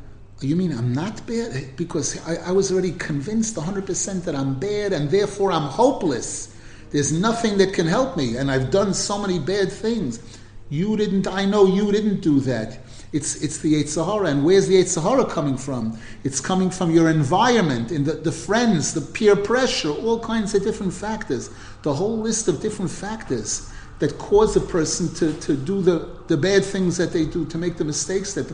you 0.41 0.55
mean 0.55 0.77
I'm 0.77 0.93
not 0.93 1.25
bad? 1.25 1.77
Because 1.77 2.19
I, 2.27 2.49
I 2.49 2.51
was 2.51 2.71
already 2.71 2.91
convinced 2.91 3.55
100% 3.55 4.25
that 4.25 4.35
I'm 4.35 4.59
bad 4.59 4.91
and 4.91 5.09
therefore 5.09 5.51
I'm 5.51 5.69
hopeless. 5.69 6.54
There's 6.95 7.11
nothing 7.11 7.57
that 7.57 7.73
can 7.73 7.87
help 7.87 8.15
me 8.15 8.37
and 8.37 8.49
I've 8.49 8.71
done 8.71 8.93
so 8.93 9.19
many 9.19 9.37
bad 9.37 9.69
things. 9.69 10.21
You 10.69 10.95
didn't, 10.95 11.27
I 11.27 11.43
know 11.43 11.65
you 11.65 11.91
didn't 11.91 12.21
do 12.21 12.39
that. 12.39 12.79
It's, 13.11 13.43
it's 13.43 13.57
the 13.57 13.73
Yetzer 13.73 14.05
Hara. 14.05 14.27
And 14.27 14.45
where's 14.45 14.69
the 14.69 14.75
Yetzer 14.75 15.03
Hara 15.03 15.25
coming 15.25 15.57
from? 15.57 15.99
It's 16.23 16.39
coming 16.39 16.69
from 16.69 16.91
your 16.91 17.09
environment, 17.09 17.91
in 17.91 18.05
the, 18.05 18.13
the 18.13 18.31
friends, 18.31 18.93
the 18.93 19.01
peer 19.01 19.35
pressure, 19.35 19.89
all 19.89 20.21
kinds 20.21 20.55
of 20.55 20.63
different 20.63 20.93
factors. 20.93 21.49
The 21.81 21.93
whole 21.93 22.17
list 22.17 22.47
of 22.47 22.61
different 22.61 22.91
factors 22.91 23.69
that 23.99 24.17
cause 24.17 24.55
a 24.55 24.61
person 24.61 25.13
to, 25.15 25.33
to 25.41 25.57
do 25.57 25.81
the, 25.81 26.09
the 26.27 26.37
bad 26.37 26.63
things 26.63 26.95
that 26.95 27.11
they 27.11 27.25
do, 27.25 27.45
to 27.47 27.57
make 27.57 27.75
the 27.75 27.83
mistakes 27.83 28.35
that, 28.35 28.49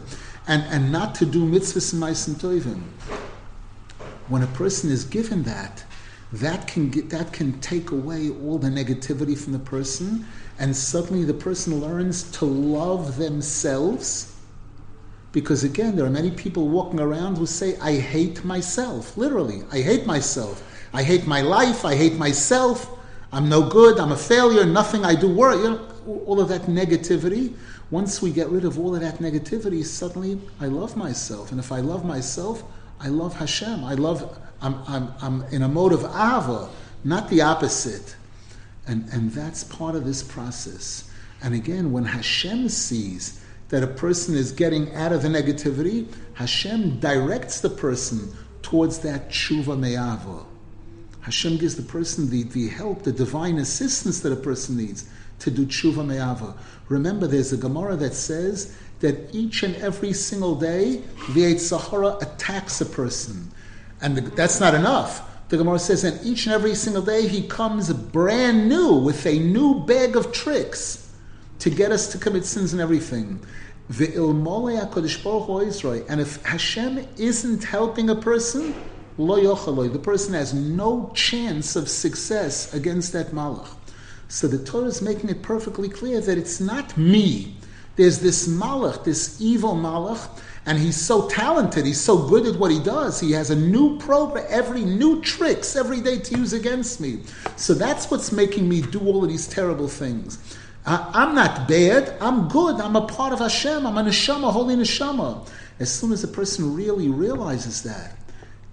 and, 0.47 0.63
and 0.63 0.91
not 0.91 1.13
to 1.13 1.27
do 1.27 1.45
mitzvahs 1.45 1.93
and 1.93 2.01
ma'asim 2.01 2.41
tovim. 2.41 2.81
When 4.29 4.41
a 4.41 4.47
person 4.47 4.89
is 4.89 5.05
given 5.05 5.43
that, 5.43 5.83
that 6.33 6.67
can 6.67 6.89
get, 6.89 7.09
that 7.09 7.33
can 7.33 7.59
take 7.59 7.91
away 7.91 8.29
all 8.29 8.57
the 8.57 8.69
negativity 8.69 9.37
from 9.37 9.53
the 9.53 9.59
person, 9.59 10.25
and 10.59 10.75
suddenly 10.75 11.23
the 11.23 11.33
person 11.33 11.81
learns 11.81 12.31
to 12.31 12.45
love 12.45 13.17
themselves. 13.17 14.35
Because 15.31 15.63
again, 15.63 15.95
there 15.95 16.05
are 16.05 16.09
many 16.09 16.31
people 16.31 16.67
walking 16.67 16.99
around 16.99 17.37
who 17.37 17.45
say, 17.45 17.77
I 17.79 17.97
hate 17.97 18.43
myself. 18.43 19.17
Literally, 19.17 19.63
I 19.71 19.79
hate 19.79 20.05
myself. 20.05 20.63
I 20.93 21.03
hate 21.03 21.25
my 21.25 21.41
life. 21.41 21.85
I 21.85 21.95
hate 21.95 22.15
myself. 22.15 22.97
I'm 23.33 23.47
no 23.47 23.67
good, 23.69 23.97
I'm 23.97 24.11
a 24.11 24.17
failure, 24.17 24.65
nothing 24.65 25.05
I 25.05 25.15
do 25.15 25.33
work, 25.33 25.55
you 25.55 25.69
know, 25.69 26.21
all 26.25 26.41
of 26.41 26.49
that 26.49 26.63
negativity. 26.63 27.55
Once 27.89 28.21
we 28.21 28.29
get 28.29 28.49
rid 28.49 28.65
of 28.65 28.77
all 28.77 28.93
of 28.93 29.01
that 29.01 29.19
negativity, 29.19 29.85
suddenly 29.85 30.37
I 30.59 30.65
love 30.65 30.97
myself. 30.97 31.51
And 31.51 31.59
if 31.59 31.71
I 31.71 31.79
love 31.79 32.03
myself, 32.03 32.63
I 32.99 33.07
love 33.07 33.33
Hashem. 33.35 33.85
I 33.85 33.93
love, 33.93 34.37
I'm, 34.61 34.81
I'm, 34.87 35.13
I'm 35.21 35.43
in 35.51 35.63
a 35.63 35.67
mode 35.67 35.93
of 35.93 36.03
ava, 36.03 36.69
not 37.03 37.29
the 37.29 37.41
opposite. 37.41 38.15
And, 38.87 39.07
and 39.11 39.31
that's 39.31 39.63
part 39.63 39.95
of 39.95 40.05
this 40.05 40.23
process. 40.23 41.09
And 41.43 41.53
again, 41.53 41.91
when 41.91 42.05
Hashem 42.05 42.69
sees 42.69 43.43
that 43.69 43.83
a 43.83 43.87
person 43.87 44.35
is 44.35 44.51
getting 44.51 44.93
out 44.95 45.13
of 45.13 45.21
the 45.21 45.29
negativity, 45.29 46.07
Hashem 46.33 46.99
directs 46.99 47.61
the 47.61 47.69
person 47.69 48.33
towards 48.61 48.99
that 48.99 49.29
tshuva 49.29 49.77
me'ava 49.79 50.45
Hashem 51.21 51.57
gives 51.57 51.75
the 51.75 51.83
person 51.83 52.29
the, 52.29 52.43
the 52.43 52.67
help, 52.67 53.03
the 53.03 53.11
divine 53.11 53.59
assistance 53.59 54.21
that 54.21 54.31
a 54.31 54.35
person 54.35 54.77
needs 54.77 55.07
to 55.39 55.51
do 55.51 55.65
tshuva 55.65 56.05
me'ava. 56.05 56.55
Remember, 56.89 57.27
there's 57.27 57.53
a 57.53 57.57
Gemara 57.57 57.95
that 57.97 58.13
says 58.13 58.75
that 58.99 59.33
each 59.33 59.63
and 59.63 59.75
every 59.77 60.13
single 60.13 60.55
day, 60.55 61.01
the 61.33 61.41
Yetzer 61.41 61.79
Hara 61.89 62.17
attacks 62.21 62.81
a 62.81 62.85
person. 62.85 63.51
And 64.01 64.17
the, 64.17 64.21
that's 64.21 64.59
not 64.59 64.73
enough. 64.73 65.27
The 65.49 65.57
Gemara 65.57 65.79
says 65.79 66.01
that 66.03 66.25
each 66.25 66.45
and 66.45 66.55
every 66.55 66.75
single 66.75 67.01
day 67.01 67.27
he 67.27 67.45
comes 67.47 67.91
brand 67.91 68.69
new 68.69 68.93
with 68.95 69.25
a 69.25 69.37
new 69.37 69.85
bag 69.85 70.15
of 70.15 70.31
tricks 70.31 71.11
to 71.59 71.69
get 71.69 71.91
us 71.91 72.07
to 72.13 72.17
commit 72.17 72.45
sins 72.45 72.73
and 72.73 72.81
everything. 72.81 73.45
And 73.89 73.99
if 76.21 76.41
Hashem 76.43 77.07
isn't 77.17 77.63
helping 77.63 78.09
a 78.09 78.15
person, 78.15 78.73
the 79.17 79.99
person 80.01 80.33
has 80.33 80.53
no 80.53 81.11
chance 81.13 81.75
of 81.75 81.89
success 81.89 82.73
against 82.73 83.11
that 83.11 83.31
malach. 83.31 83.67
So 84.29 84.47
the 84.47 84.63
Torah 84.63 84.85
is 84.85 85.01
making 85.01 85.29
it 85.29 85.41
perfectly 85.41 85.89
clear 85.89 86.21
that 86.21 86.37
it's 86.37 86.61
not 86.61 86.97
me. 86.97 87.57
There's 87.97 88.19
this 88.19 88.47
malach, 88.47 89.03
this 89.03 89.41
evil 89.41 89.75
malach, 89.75 90.39
and 90.65 90.77
he's 90.77 90.99
so 90.99 91.27
talented, 91.27 91.85
he's 91.85 91.99
so 91.99 92.27
good 92.27 92.45
at 92.45 92.59
what 92.59 92.71
he 92.71 92.79
does. 92.79 93.19
He 93.19 93.31
has 93.31 93.49
a 93.49 93.55
new 93.55 93.97
program, 93.97 94.45
every 94.47 94.85
new 94.85 95.21
tricks 95.21 95.75
every 95.75 96.01
day 96.01 96.19
to 96.19 96.37
use 96.37 96.53
against 96.53 97.01
me. 97.01 97.23
So 97.55 97.73
that's 97.73 98.11
what's 98.11 98.31
making 98.31 98.69
me 98.69 98.81
do 98.81 98.99
all 98.99 99.23
of 99.23 99.29
these 99.29 99.47
terrible 99.47 99.87
things. 99.87 100.57
I'm 100.85 101.35
not 101.35 101.67
bad. 101.67 102.15
I'm 102.21 102.47
good. 102.47 102.79
I'm 102.79 102.95
a 102.95 103.05
part 103.05 103.33
of 103.33 103.39
Hashem. 103.39 103.85
I'm 103.85 103.97
a 103.97 104.03
neshama, 104.03 104.51
holy 104.51 104.75
neshama. 104.75 105.47
As 105.79 105.91
soon 105.91 106.11
as 106.11 106.23
a 106.23 106.27
person 106.27 106.75
really 106.75 107.09
realizes 107.09 107.83
that, 107.83 108.15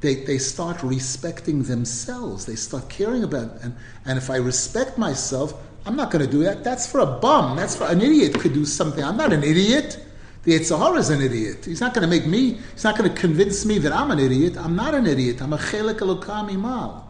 they, 0.01 0.25
they 0.25 0.39
start 0.39 0.83
respecting 0.83 1.63
themselves. 1.63 2.47
They 2.47 2.55
start 2.55 2.89
caring 2.89 3.25
about 3.25 3.51
and 3.63 3.75
and 4.05 4.17
if 4.19 4.31
I 4.31 4.37
respect 4.37 4.97
myself, 4.97 5.55
I'm 5.87 5.97
not 5.97 6.11
going 6.11 6.25
to 6.25 6.31
do 6.31 6.45
that. 6.45 6.65
That's 6.65 6.91
for 6.91 7.01
a 7.01 7.07
bum. 7.07 7.57
That's 7.57 7.75
for 7.77 7.85
an 7.85 8.01
idiot 8.01 8.39
could 8.39 8.53
do 8.53 8.65
something. 8.65 9.03
I'm 9.03 9.17
not 9.17 9.33
an 9.33 9.43
idiot. 9.43 10.05
The 10.49 10.59
Yetzer 10.59 10.79
Hara 10.79 10.97
is 10.97 11.11
an 11.11 11.21
idiot. 11.21 11.67
He's 11.67 11.83
not 11.83 11.93
going 11.93 12.01
to 12.01 12.09
make 12.09 12.27
me, 12.27 12.59
he's 12.73 12.83
not 12.83 12.97
going 12.97 13.13
to 13.13 13.15
convince 13.15 13.67
me 13.67 13.77
that 13.81 13.93
I'm 13.93 14.11
an 14.11 14.19
idiot. 14.19 14.57
I'm 14.57 14.75
not 14.75 14.95
an 14.95 15.07
idiot. 15.07 15.43
I'm 15.43 15.53
a 15.53 15.59
chelik 15.59 15.99
alokam 15.99 16.51
imal. 16.51 17.03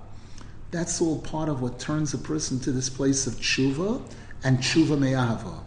That's 0.73 1.01
all 1.01 1.21
part 1.21 1.49
of 1.49 1.63
what 1.63 1.79
turns 1.79 2.13
a 2.15 2.19
person 2.19 2.59
to 2.59 2.73
this 2.73 2.91
place 2.91 3.29
of 3.29 3.35
tshuva 3.35 4.03
and 4.43 4.59
tshuva 4.59 4.99
me'ahava. 4.99 5.61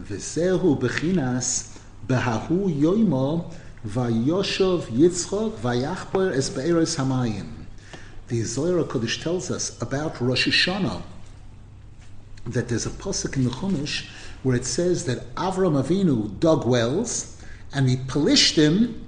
V'sehu 0.00 0.80
bechinas 0.80 1.78
behahu 2.06 2.74
yoimo 2.74 3.52
vayoshav 3.86 4.84
Yitzchok 4.84 5.58
vayachper 5.58 6.32
es 6.34 6.48
hamayim. 6.96 7.55
The 8.28 8.42
Zohar 8.42 8.82
Kodesh 8.84 9.22
tells 9.22 9.50
us 9.50 9.80
about 9.80 10.20
Rosh 10.20 10.48
Hashanah 10.48 11.02
that 12.46 12.68
there's 12.68 12.86
a 12.86 12.90
pasuk 12.90 13.36
in 13.36 13.44
the 13.44 13.50
Chumash 13.50 14.08
where 14.42 14.56
it 14.56 14.64
says 14.64 15.04
that 15.04 15.34
Avram 15.36 15.80
Avinu 15.82 16.38
dug 16.40 16.66
wells 16.66 17.40
and 17.72 17.88
the 17.88 17.96
Pelishtim, 18.06 19.00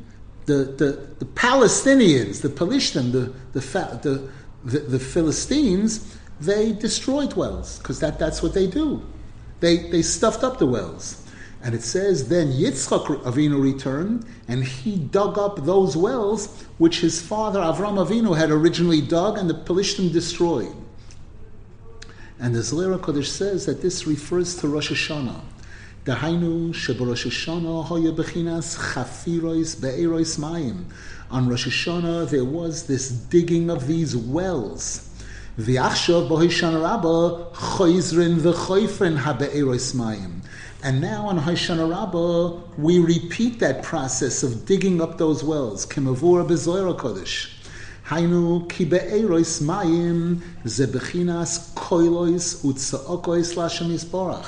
the, 0.47 0.55
the, 0.55 1.09
the 1.19 1.25
Palestinians, 1.25 2.43
the 2.43 2.49
Pelishtim, 2.49 3.13
the, 3.13 3.33
the, 3.53 3.61
the, 4.03 4.31
the, 4.65 4.79
the 4.81 4.99
Philistines, 4.99 6.17
they 6.41 6.73
destroyed 6.73 7.35
wells 7.35 7.79
because 7.79 8.01
that, 8.01 8.19
that's 8.19 8.43
what 8.43 8.55
they 8.55 8.67
do. 8.67 9.03
They, 9.61 9.91
they 9.91 10.03
stuffed 10.03 10.45
up 10.45 10.59
the 10.59 10.67
wells. 10.67 11.25
And 11.63 11.75
it 11.75 11.83
says, 11.83 12.29
then 12.29 12.53
Yitzchak 12.53 13.23
Avinu 13.23 13.61
returned, 13.61 14.25
and 14.47 14.63
he 14.63 14.97
dug 14.97 15.39
up 15.39 15.65
those 15.65 15.97
wells 15.97 16.65
which 16.79 17.01
his 17.01 17.21
father 17.21 17.61
Avram 17.61 18.05
Avinu 18.05 18.37
had 18.37 18.51
originally 18.51 19.01
dug, 19.01 19.39
and 19.39 19.51
the 19.51 19.55
Pelishtim 19.55 20.13
destroyed. 20.13 20.75
And 22.39 22.55
the 22.55 22.63
Zohar 22.63 22.99
Kodesh 22.99 23.27
says 23.27 23.67
that 23.67 23.83
this 23.83 24.07
refers 24.07 24.57
to 24.61 24.69
Rosh 24.69 24.93
Hashanah. 24.93 25.41
Dahainu 26.05 26.71
sheborosh 26.71 27.27
Hashanah 27.27 27.85
hoya 27.87 28.13
bechinas 28.13 28.79
chafirois 28.95 29.75
be'erois 29.81 30.39
mayim. 30.39 30.85
On 31.31 31.49
Rosh 31.49 31.67
Hashanah 31.67 32.31
there 32.31 32.45
was 32.45 32.87
this 32.87 33.11
digging 33.11 33.69
of 33.69 33.89
these 33.89 34.17
wells. 34.17 35.11
V'achshav 35.59 36.29
b'hoshana 36.29 36.81
rabba 36.81 37.51
choizrin 37.53 38.37
v'choifrin 38.37 39.19
habe'erois 39.19 39.95
mayim. 39.97 40.38
And 40.81 41.01
now 41.01 41.27
on 41.27 41.41
Hoshana 41.41 41.91
Rabbah, 41.91 42.61
we 42.81 43.01
repeat 43.01 43.59
that 43.59 43.83
process 43.83 44.45
of 44.45 44.65
digging 44.65 45.01
up 45.01 45.19
those 45.19 45.43
wells. 45.43 45.85
Kimavura 45.85 46.47
bezoira 46.47 46.97
kodesh. 46.97 47.51
Hainu 48.07 48.71
ki 48.71 48.85
be'erois 48.85 49.61
mayim 49.61 50.41
ze 50.69 50.87
bechinas 50.87 51.75
koilois 51.75 52.65
utsaokois 52.65 53.57
lashem 53.57 53.89
yisborach. 53.89 54.47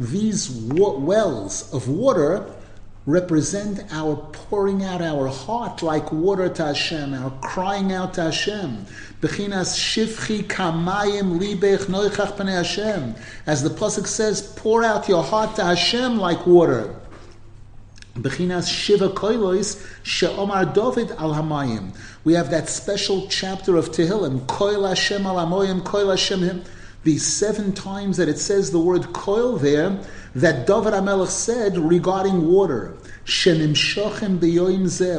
These 0.00 0.50
wells 0.50 1.72
of 1.72 1.88
water 1.88 2.52
represent 3.06 3.80
our 3.92 4.16
pouring 4.32 4.82
out 4.82 5.02
our 5.02 5.28
heart 5.28 5.82
like 5.82 6.10
water 6.10 6.48
to 6.48 6.64
Hashem, 6.66 7.12
our 7.12 7.30
crying 7.42 7.92
out 7.92 8.14
to 8.14 8.22
Hashem. 8.24 8.86
Hashem. 12.46 13.14
As 13.46 13.62
the 13.62 13.70
pasuk 13.70 14.06
says, 14.06 14.42
pour 14.56 14.84
out 14.84 15.08
your 15.08 15.22
heart 15.22 15.56
to 15.56 15.64
Hashem 15.64 16.18
like 16.18 16.46
water. 16.46 16.94
We 18.16 18.22
have 22.34 22.50
that 22.50 22.68
special 22.68 23.26
chapter 23.28 23.76
of 23.76 23.90
Tehillim, 23.90 24.46
koil 24.46 24.88
Hashem 24.88 25.26
al 25.26 25.36
koil 25.82 26.10
Hashem 26.10 26.64
these 27.04 27.24
seven 27.26 27.72
times 27.72 28.16
that 28.16 28.28
it 28.28 28.38
says 28.38 28.70
the 28.70 28.80
word 28.80 29.02
koil 29.12 29.60
there, 29.60 29.98
that 30.34 30.66
David 30.66 30.94
HaMelech 30.94 31.28
said 31.28 31.78
regarding 31.78 32.48
water, 32.48 32.96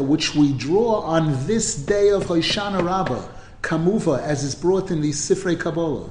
which 0.03 0.35
we 0.35 0.53
draw 0.53 1.01
on 1.01 1.47
this 1.47 1.75
day 1.75 2.09
of 2.09 2.25
Hoshana 2.25 2.83
Rabbah, 2.83 3.27
Kamuva, 3.61 4.21
as 4.21 4.43
is 4.43 4.55
brought 4.55 4.91
in 4.91 5.01
the 5.01 5.11
Sifrei 5.11 5.59
Kabbalah. 5.59 6.09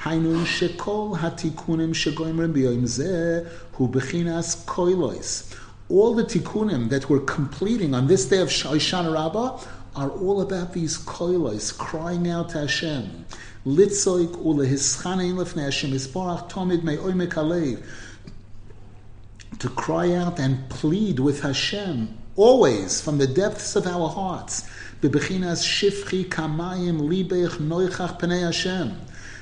Hainu 0.00 0.44
shekol 0.44 1.18
hatikunim 1.18 1.92
beyoim 2.52 2.84
zeh, 2.84 3.46
hu 3.72 3.88
bechinas 3.88 4.64
koilois. 4.64 5.54
All 5.88 6.14
the 6.14 6.24
tikkunim 6.24 6.88
that 6.88 7.10
we're 7.10 7.20
completing 7.20 7.94
on 7.94 8.06
this 8.06 8.24
day 8.26 8.38
of 8.38 8.48
Hoshana 8.48 9.12
Rabbah 9.12 9.58
are 9.96 10.10
all 10.10 10.40
about 10.40 10.72
these 10.72 10.98
koilois, 10.98 11.76
crying 11.76 12.28
out 12.28 12.50
to 12.50 12.60
Hashem 12.60 13.26
litzoik 13.66 14.32
tomid 16.48 17.82
to 19.58 19.68
cry 19.68 20.12
out 20.14 20.38
and 20.38 20.68
plead 20.70 21.18
with 21.18 21.42
Hashem 21.42 22.16
always 22.36 23.00
from 23.02 23.18
the 23.18 23.26
depths 23.26 23.76
of 23.76 23.86
our 23.86 24.08
hearts. 24.08 24.62
Bebechinas 25.02 25.62
shifchi 25.62 26.24
kamayim 26.24 27.00
libech 27.02 27.58
noichach 27.58 28.20
Hashem. 28.20 28.98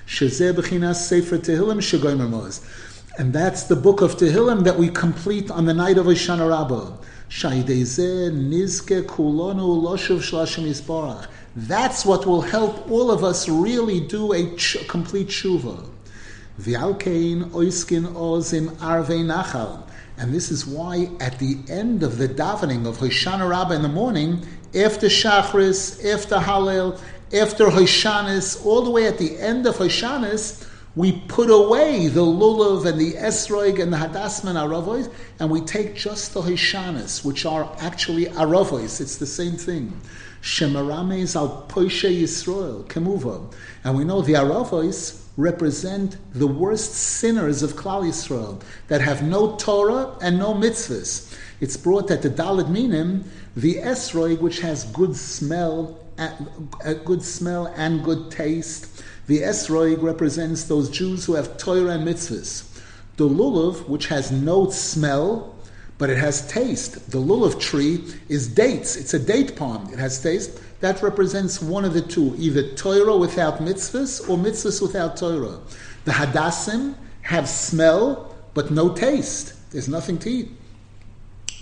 Shezeh 0.07 0.53
bechinas 0.53 0.97
sefer 0.97 1.39
Tehillim 1.39 1.79
shegoymer. 1.79 2.61
And 3.19 3.33
that's 3.33 3.65
the 3.65 3.77
book 3.77 4.01
of 4.01 4.17
Tehillim 4.17 4.65
that 4.65 4.77
we 4.79 4.89
complete 4.89 5.51
on 5.51 5.67
the 5.67 5.75
night 5.75 5.99
of 5.99 6.07
Hoshana 6.07 6.49
Rabbah. 6.49 6.97
That's 11.57 12.05
what 12.05 12.27
will 12.27 12.41
help 12.41 12.91
all 12.91 13.11
of 13.11 13.23
us 13.25 13.49
really 13.49 14.01
do 14.01 14.33
a 14.33 14.47
complete 14.89 15.29
tshuva. 15.29 15.89
Nachal. 19.25 19.83
And 20.17 20.35
this 20.35 20.51
is 20.51 20.67
why 20.67 21.11
at 21.21 21.39
the 21.39 21.59
end 21.69 22.03
of 22.03 22.19
the 22.19 22.29
davening 22.29 22.87
of 22.87 22.99
Hoshana 22.99 23.49
Rabbah 23.49 23.75
in 23.75 23.83
the 23.83 23.89
morning, 23.89 24.45
after 24.75 25.07
Shachris, 25.07 26.05
after 26.05 26.37
Hallel, 26.37 26.99
after 27.33 27.67
Hoshanis, 27.67 28.65
all 28.67 28.83
the 28.83 28.91
way 28.91 29.07
at 29.07 29.19
the 29.19 29.39
end 29.39 29.67
of 29.67 29.77
Hoshanis, 29.77 30.68
we 30.99 31.13
put 31.13 31.49
away 31.49 32.09
the 32.09 32.21
lulav 32.21 32.85
and 32.85 33.01
the 33.01 33.13
esroig 33.13 33.81
and 33.81 33.93
the 33.93 33.97
hadasman 33.97 34.57
aravois, 34.57 35.09
and 35.39 35.49
we 35.49 35.61
take 35.61 35.95
just 35.95 36.35
the 36.35 36.43
Hoshanis, 36.43 37.25
which 37.25 37.47
are 37.47 37.71
actually 37.79 38.27
aravois. 38.27 39.01
It's 39.01 39.17
the 39.17 39.25
same 39.25 39.53
thing. 39.53 40.01
Shemarames 40.43 41.37
al 41.37 41.67
Poishe 41.69 42.23
Yisrael, 42.23 42.85
Kemuva. 42.87 43.53
And 43.85 43.97
we 43.97 44.03
know 44.03 44.23
the 44.23 44.33
Aravois 44.33 45.25
represent 45.37 46.17
the 46.35 46.49
worst 46.49 46.95
sinners 46.95 47.63
of 47.63 47.75
Klal 47.75 48.03
Yisrael 48.03 48.61
that 48.89 49.01
have 49.01 49.23
no 49.23 49.55
Torah 49.55 50.17
and 50.21 50.37
no 50.37 50.53
mitzvahs. 50.53 51.33
It's 51.61 51.77
brought 51.77 52.09
that 52.09 52.23
the 52.23 52.31
Daled 52.31 52.71
Minim, 52.71 53.31
the 53.55 53.77
Esrog, 53.77 54.41
which 54.41 54.59
has 54.61 54.85
good 54.87 55.15
smell, 55.15 55.97
a 56.85 56.95
good 56.95 57.23
smell 57.23 57.73
and 57.77 58.03
good 58.03 58.33
taste. 58.33 59.05
The 59.29 59.43
Esrog 59.43 60.03
represents 60.03 60.65
those 60.65 60.91
Jews 60.91 61.25
who 61.25 61.35
have 61.35 61.57
Torah 61.57 61.91
and 61.91 62.07
mitzvahs. 62.07 62.65
The 63.17 63.29
Lulav, 63.29 63.89
which 63.89 64.09
has 64.09 64.33
no 64.33 64.69
smell 64.71 65.55
but 65.99 66.11
it 66.11 66.17
has 66.17 66.47
taste. 66.47 67.11
The 67.11 67.19
lulav 67.19 67.61
tree 67.61 68.05
is 68.29 68.47
dates. 68.49 68.97
It's 68.97 69.15
a 69.15 69.19
date 69.19 69.57
palm. 69.57 69.93
It 69.93 69.99
has 69.99 70.23
taste. 70.23 70.61
That 70.81 71.03
represents 71.03 71.61
one 71.61 71.85
of 71.85 71.93
the 71.93 72.01
two, 72.01 72.37
either 72.39 72.73
Torah 72.75 73.17
without 73.17 73.59
mitzvahs 73.59 74.29
or 74.29 74.39
mitzvahs 74.39 74.81
without 74.81 75.17
Torah. 75.17 75.59
The 76.05 76.13
hadassim 76.13 76.95
have 77.23 77.49
smell 77.49 78.33
but 78.55 78.71
no 78.71 78.95
taste. 78.95 79.55
There's 79.73 79.89
nothing 79.89 80.19
to 80.19 80.31
eat. 80.31 80.51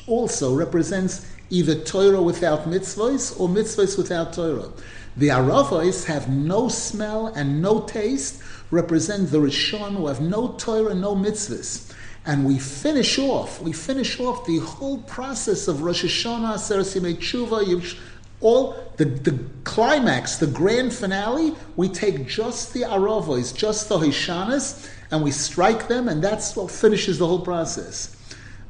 Also 0.06 0.54
represents 0.54 1.26
either 1.50 1.74
Torah 1.74 2.22
without 2.22 2.64
mitzvahs 2.64 3.38
or 3.38 3.48
mitzvahs 3.48 3.96
without 3.96 4.32
Torah. 4.32 4.70
The 5.16 5.28
aravos 5.28 6.04
have 6.04 6.28
no 6.28 6.68
smell 6.68 7.28
and 7.28 7.62
no 7.62 7.82
taste, 7.82 8.42
represent 8.70 9.30
the 9.30 9.38
Rishon 9.38 9.96
who 9.96 10.08
have 10.08 10.20
no 10.20 10.54
Torah, 10.58 10.94
no 10.94 11.14
mitzvahs 11.14 11.92
and 12.26 12.44
we 12.44 12.58
finish 12.58 13.18
off, 13.18 13.62
we 13.62 13.72
finish 13.72 14.18
off 14.18 14.44
the 14.46 14.58
whole 14.58 14.98
process 15.02 15.68
of 15.68 15.82
Rosh 15.82 16.04
Hashanah, 16.04 16.54
Serasimei 16.54 17.16
Tshuva, 17.16 17.96
all 18.40 18.76
the, 18.96 19.04
the 19.04 19.38
climax, 19.62 20.36
the 20.36 20.48
grand 20.48 20.92
finale, 20.92 21.54
we 21.76 21.88
take 21.88 22.26
just 22.26 22.74
the 22.74 22.82
Aravos, 22.82 23.54
just 23.54 23.88
the 23.88 23.96
Hishanas, 23.96 24.90
and 25.12 25.22
we 25.22 25.30
strike 25.30 25.86
them, 25.86 26.08
and 26.08 26.22
that's 26.22 26.56
what 26.56 26.70
finishes 26.70 27.18
the 27.18 27.26
whole 27.26 27.40
process. 27.40 28.15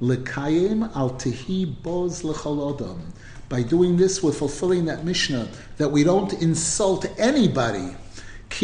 Lekayim 0.00 0.94
al 0.94 1.10
tehi 1.10 1.66
boz 1.82 2.22
lecholodam. 2.22 3.00
By 3.48 3.62
doing 3.62 3.96
this, 3.96 4.22
we're 4.22 4.32
fulfilling 4.32 4.84
that 4.86 5.04
Mishnah 5.04 5.48
that 5.76 5.90
we 5.90 6.04
don't 6.04 6.32
insult 6.34 7.06
anybody 7.18 7.96
because 8.48 8.62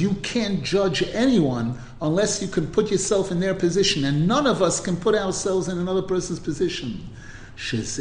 you 0.00 0.14
can't 0.22 0.62
judge 0.62 1.02
anyone 1.12 1.78
unless 2.00 2.40
you 2.42 2.48
can 2.48 2.66
put 2.66 2.90
yourself 2.90 3.30
in 3.30 3.40
their 3.40 3.54
position, 3.54 4.04
and 4.04 4.28
none 4.28 4.46
of 4.46 4.60
us 4.62 4.78
can 4.78 4.96
put 4.96 5.14
ourselves 5.14 5.68
in 5.68 5.78
another 5.78 6.02
person's 6.02 6.38
position. 6.38 7.08
This 7.56 7.98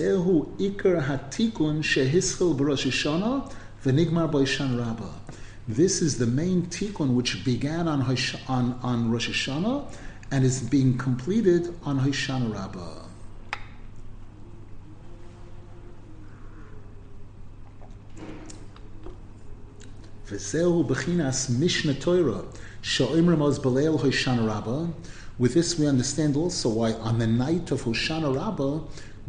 is 6.02 6.18
the 6.18 6.28
main 6.28 6.64
tikkun 6.64 7.14
which 7.14 7.46
began 7.46 7.88
on, 7.88 8.02
on, 8.48 8.80
on 8.84 9.12
Rosh 9.12 9.30
Hashanah 9.30 9.86
and 10.32 10.46
is 10.46 10.62
being 10.62 10.98
completed 10.98 11.76
on 11.84 12.00
Hoshana 12.00 12.54
Rabbah. 12.54 13.02
Torah 22.00 22.44
Hoshana 23.98 24.48
Rabbah. 24.48 24.88
With 25.38 25.54
this, 25.54 25.78
we 25.78 25.88
understand 25.88 26.38
also 26.38 26.70
why 26.70 26.94
on 26.94 27.20
the 27.20 27.28
night 27.28 27.72
of 27.72 27.82
Hoshana 27.82 28.34
Rabbah, 28.34 28.80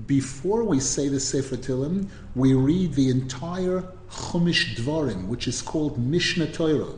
before 0.06 0.62
we 0.62 0.78
say 0.78 1.08
the 1.08 1.18
Sefer 1.18 1.56
Tehillim, 1.56 2.08
we 2.36 2.54
read 2.54 2.94
the 2.94 3.10
entire 3.10 3.82
Chumash 4.10 4.76
Dvarim, 4.76 5.26
which 5.26 5.48
is 5.48 5.60
called 5.60 5.98
Mishnah 5.98 6.52
Torah. 6.52 6.92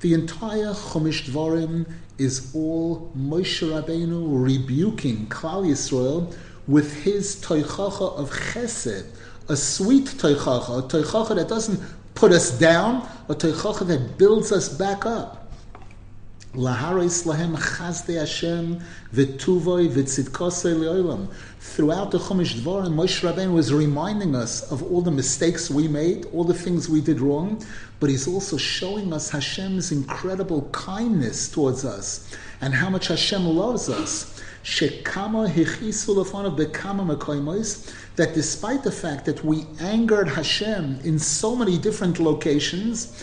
The 0.00 0.12
entire 0.12 0.74
Chumash 0.74 1.22
Dvarim 1.24 1.86
is 2.18 2.54
all 2.54 3.10
Moshe 3.16 3.62
Rabbeinu 3.62 4.44
rebuking 4.44 5.26
Klal 5.28 5.64
Yisrael 5.66 6.34
with 6.66 7.02
his 7.02 7.36
toichacha 7.36 8.16
of 8.18 8.30
chesed, 8.30 9.06
a 9.48 9.56
sweet 9.56 10.04
toichacha, 10.06 10.78
a 10.78 10.82
toichacha 10.82 11.36
that 11.36 11.48
doesn't 11.48 11.80
put 12.14 12.32
us 12.32 12.50
down, 12.58 13.08
a 13.28 13.34
toichacha 13.34 13.86
that 13.86 14.18
builds 14.18 14.52
us 14.52 14.68
back 14.68 15.06
up. 15.06 15.45
Throughout 16.56 16.90
the 16.90 16.98
Chumash 22.18 22.54
Dvarim, 22.54 22.94
Moshe 22.94 23.20
Rabbeinu 23.20 23.52
was 23.52 23.74
reminding 23.74 24.34
us 24.34 24.72
of 24.72 24.82
all 24.82 25.02
the 25.02 25.10
mistakes 25.10 25.68
we 25.68 25.86
made, 25.86 26.24
all 26.32 26.44
the 26.44 26.54
things 26.54 26.88
we 26.88 27.02
did 27.02 27.20
wrong, 27.20 27.62
but 28.00 28.08
he's 28.08 28.26
also 28.26 28.56
showing 28.56 29.12
us 29.12 29.28
Hashem's 29.28 29.92
incredible 29.92 30.62
kindness 30.72 31.50
towards 31.50 31.84
us 31.84 32.34
and 32.62 32.72
how 32.72 32.88
much 32.88 33.08
Hashem 33.08 33.44
loves 33.44 33.90
us. 33.90 34.40
That 38.16 38.32
despite 38.34 38.82
the 38.82 38.92
fact 38.92 39.24
that 39.26 39.44
we 39.44 39.66
angered 39.78 40.28
Hashem 40.28 41.00
in 41.04 41.18
so 41.18 41.54
many 41.54 41.76
different 41.76 42.18
locations, 42.18 43.22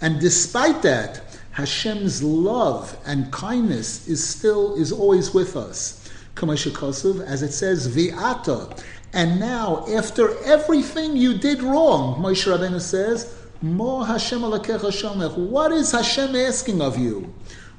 and 0.00 0.20
despite 0.20 0.82
that, 0.82 1.22
Hashem's 1.52 2.22
love 2.22 2.98
and 3.06 3.32
kindness 3.32 4.08
is 4.08 4.22
still 4.22 4.74
is 4.74 4.92
always 4.92 5.32
with 5.32 5.56
us. 5.56 6.10
As 6.36 7.42
it 7.42 7.52
says, 7.52 7.88
Vi'ata. 7.88 8.82
And 9.12 9.40
now, 9.40 9.86
after 9.88 10.36
everything 10.44 11.16
you 11.16 11.38
did 11.38 11.62
wrong, 11.62 12.20
Moshe 12.20 12.46
Rabbeinu 12.46 12.80
says, 12.80 13.34
Mo 13.62 14.02
Hashem 14.02 14.42
What 14.42 15.72
is 15.72 15.92
Hashem 15.92 16.36
asking 16.36 16.82
of 16.82 16.98
you? 16.98 17.32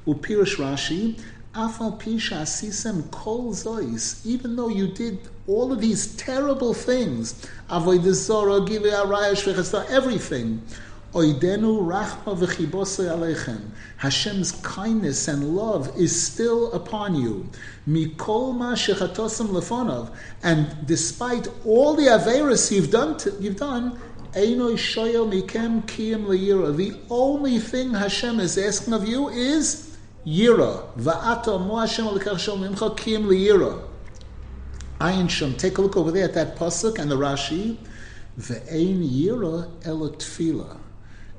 Upirish 0.08 0.56
Rashi, 0.56 1.20
Afal 1.58 1.98
Pisha 1.98 3.10
Kol 3.10 3.52
Zois, 3.52 4.24
even 4.24 4.54
though 4.54 4.68
you 4.68 4.86
did 4.86 5.18
all 5.48 5.72
of 5.72 5.80
these 5.80 6.14
terrible 6.14 6.72
things, 6.72 7.44
everything. 7.68 8.04
Oidenu 11.12 11.82
rachma. 11.82 13.60
Hashem's 13.96 14.52
kindness 14.52 15.26
and 15.26 15.56
love 15.56 15.90
is 15.98 16.22
still 16.22 16.72
upon 16.72 17.16
you. 17.16 17.48
And 20.44 20.86
despite 20.86 21.48
all 21.64 21.94
the 21.94 22.06
averis 22.06 22.70
you've 22.70 22.92
done, 22.92 23.16
to, 23.16 23.34
you've 23.40 23.56
done, 23.56 23.98
mikem. 24.32 25.86
The 26.76 26.96
only 27.10 27.58
thing 27.58 27.94
Hashem 27.94 28.38
is 28.38 28.56
asking 28.56 28.92
of 28.92 29.08
you 29.08 29.28
is 29.30 29.87
yira. 30.28 30.84
Va'ata 30.96 31.64
mo 31.64 31.76
Hashem 31.76 32.06
alikach 32.06 32.38
shel 32.38 32.58
mimcha 32.58 32.96
kiyim 32.96 33.24
leyira. 33.24 33.82
Ayin 35.00 35.30
Shem. 35.30 35.54
Take 35.54 35.78
a 35.78 35.82
look 35.82 35.96
over 35.96 36.10
there 36.10 36.24
at 36.24 36.34
that 36.34 36.56
pasuk 36.56 36.98
and 36.98 37.10
the 37.10 37.16
Rashi. 37.16 37.76
Ve'ein 38.38 39.08
yira 39.08 39.70
elot 39.86 40.18
tefillah. 40.18 40.76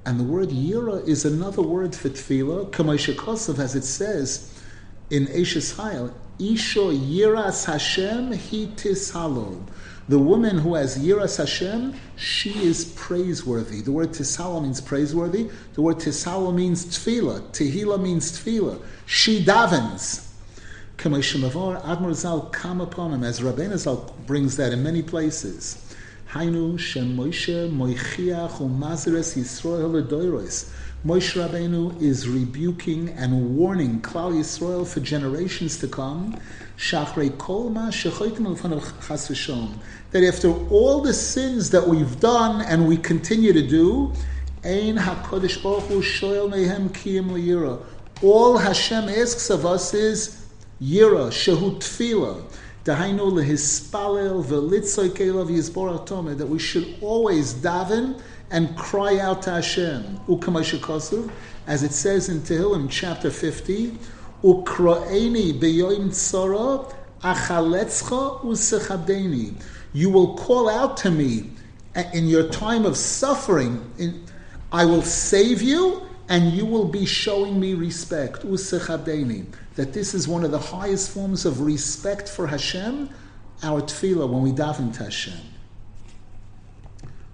And 0.06 0.20
the 0.20 0.24
word 0.24 0.50
yira 0.50 1.06
is 1.08 1.26
another 1.26 1.62
word 1.62 1.94
for 1.94 2.10
tefillah, 2.10 2.72
Kamaisha 2.72 3.60
as 3.60 3.76
it 3.76 3.84
says 3.84 4.60
in 5.10 5.28
Eishes 5.28 5.76
Chayil, 5.76 6.14
Isho 6.40 6.98
yiras 6.98 7.66
Hashem 7.66 8.32
hi 8.32 8.72
tishalom. 8.76 9.68
The 10.10 10.18
woman 10.18 10.58
who 10.58 10.74
has 10.74 10.98
yiras 10.98 11.38
Hashem, 11.38 11.94
she 12.16 12.50
is 12.64 12.84
praiseworthy. 12.96 13.82
The 13.82 13.92
word 13.92 14.10
tishalom 14.10 14.64
means 14.64 14.82
praiseworthy. 14.82 15.52
The 15.76 15.84
word 15.84 15.98
tishalom 15.98 16.56
means 16.56 16.84
tefillah. 16.88 17.42
Tehila 17.52 18.02
means 18.02 18.32
tefillah. 18.32 18.82
She 19.06 19.46
davens. 19.46 20.28
Kamaisha 20.98 21.40
Mavar, 21.48 21.80
Admar 21.84 22.16
Zal 22.16 22.42
come 22.52 22.82
upon 22.82 23.14
him, 23.14 23.24
as 23.24 23.40
Rabbeinu 23.40 23.78
Zal 23.78 24.12
brings 24.26 24.58
that 24.58 24.74
in 24.74 24.82
many 24.82 25.04
places. 25.04 25.96
Hainu 26.32 26.80
Shem 26.80 27.16
Moshe 27.16 27.72
Moichiach 27.72 28.54
Umazeres 28.54 29.38
Yisrael 29.38 30.02
Ledoiros. 30.02 30.72
Moshe 31.06 31.42
Rabbeinu 31.42 32.02
is 32.02 32.28
rebuking 32.28 33.08
and 33.12 33.56
warning 33.56 34.02
Klal 34.02 34.34
Yisrael 34.34 34.86
for 34.86 35.00
generations 35.00 35.78
to 35.78 35.88
come. 35.88 36.38
That 40.12 40.24
after 40.28 40.50
all 40.70 41.02
the 41.02 41.14
sins 41.14 41.70
that 41.70 41.88
we've 41.88 42.20
done 42.20 42.62
and 42.66 42.86
we 42.86 42.98
continue 42.98 43.54
to 43.54 43.66
do. 43.66 44.12
All 48.22 48.58
Hashem 48.58 49.08
asks 49.08 49.50
of 49.50 49.66
us 49.66 49.94
is 49.94 50.46
Yira 50.82 51.30
Shehu 51.32 51.80
Dahainu 52.84 53.32
lehispalel 53.32 54.44
v'litzoy 54.44 55.10
kelav 55.10 55.50
yizbor 55.50 56.00
atome, 56.00 56.38
that 56.38 56.48
we 56.48 56.58
should 56.58 56.96
always 57.02 57.54
daven 57.54 58.20
and 58.52 58.76
cry 58.78 59.20
out 59.20 59.42
to 59.44 59.52
Hashem. 59.52 60.20
As 61.68 61.84
it 61.84 61.92
says 61.92 62.30
in 62.30 62.40
Tehillim 62.42 62.88
chapter 62.90 63.30
50, 63.30 63.98
Ukraini 64.44 65.60
beyoim 65.60 66.10
tzara 66.10 66.94
achaletzcha 67.22 68.42
usechabdeni. 68.42 69.62
You 69.94 70.10
will 70.10 70.36
call 70.36 70.70
out 70.70 70.98
to 70.98 71.12
me 71.12 71.52
in 72.14 72.28
your 72.28 72.50
time 72.50 72.86
of 72.86 72.96
suffering. 72.96 73.92
In, 73.98 74.26
I 74.72 74.86
will 74.86 75.02
save 75.02 75.62
you 75.62 76.08
and 76.30 76.54
you 76.54 76.66
will 76.66 76.86
be 76.86 77.06
showing 77.06 77.60
me 77.60 77.74
respect. 77.74 78.44
Usechabdeni 78.44 79.48
that 79.80 79.94
this 79.94 80.14
is 80.14 80.28
one 80.28 80.44
of 80.44 80.52
the 80.52 80.60
highest 80.60 81.10
forms 81.10 81.46
of 81.46 81.62
respect 81.62 82.28
for 82.28 82.48
Hashem, 82.48 83.10
our 83.64 83.82
tefillah, 83.82 84.30
when 84.30 84.42
we 84.42 84.52
daven 84.52 84.94
to 84.96 85.06
Hashem. 85.06 85.40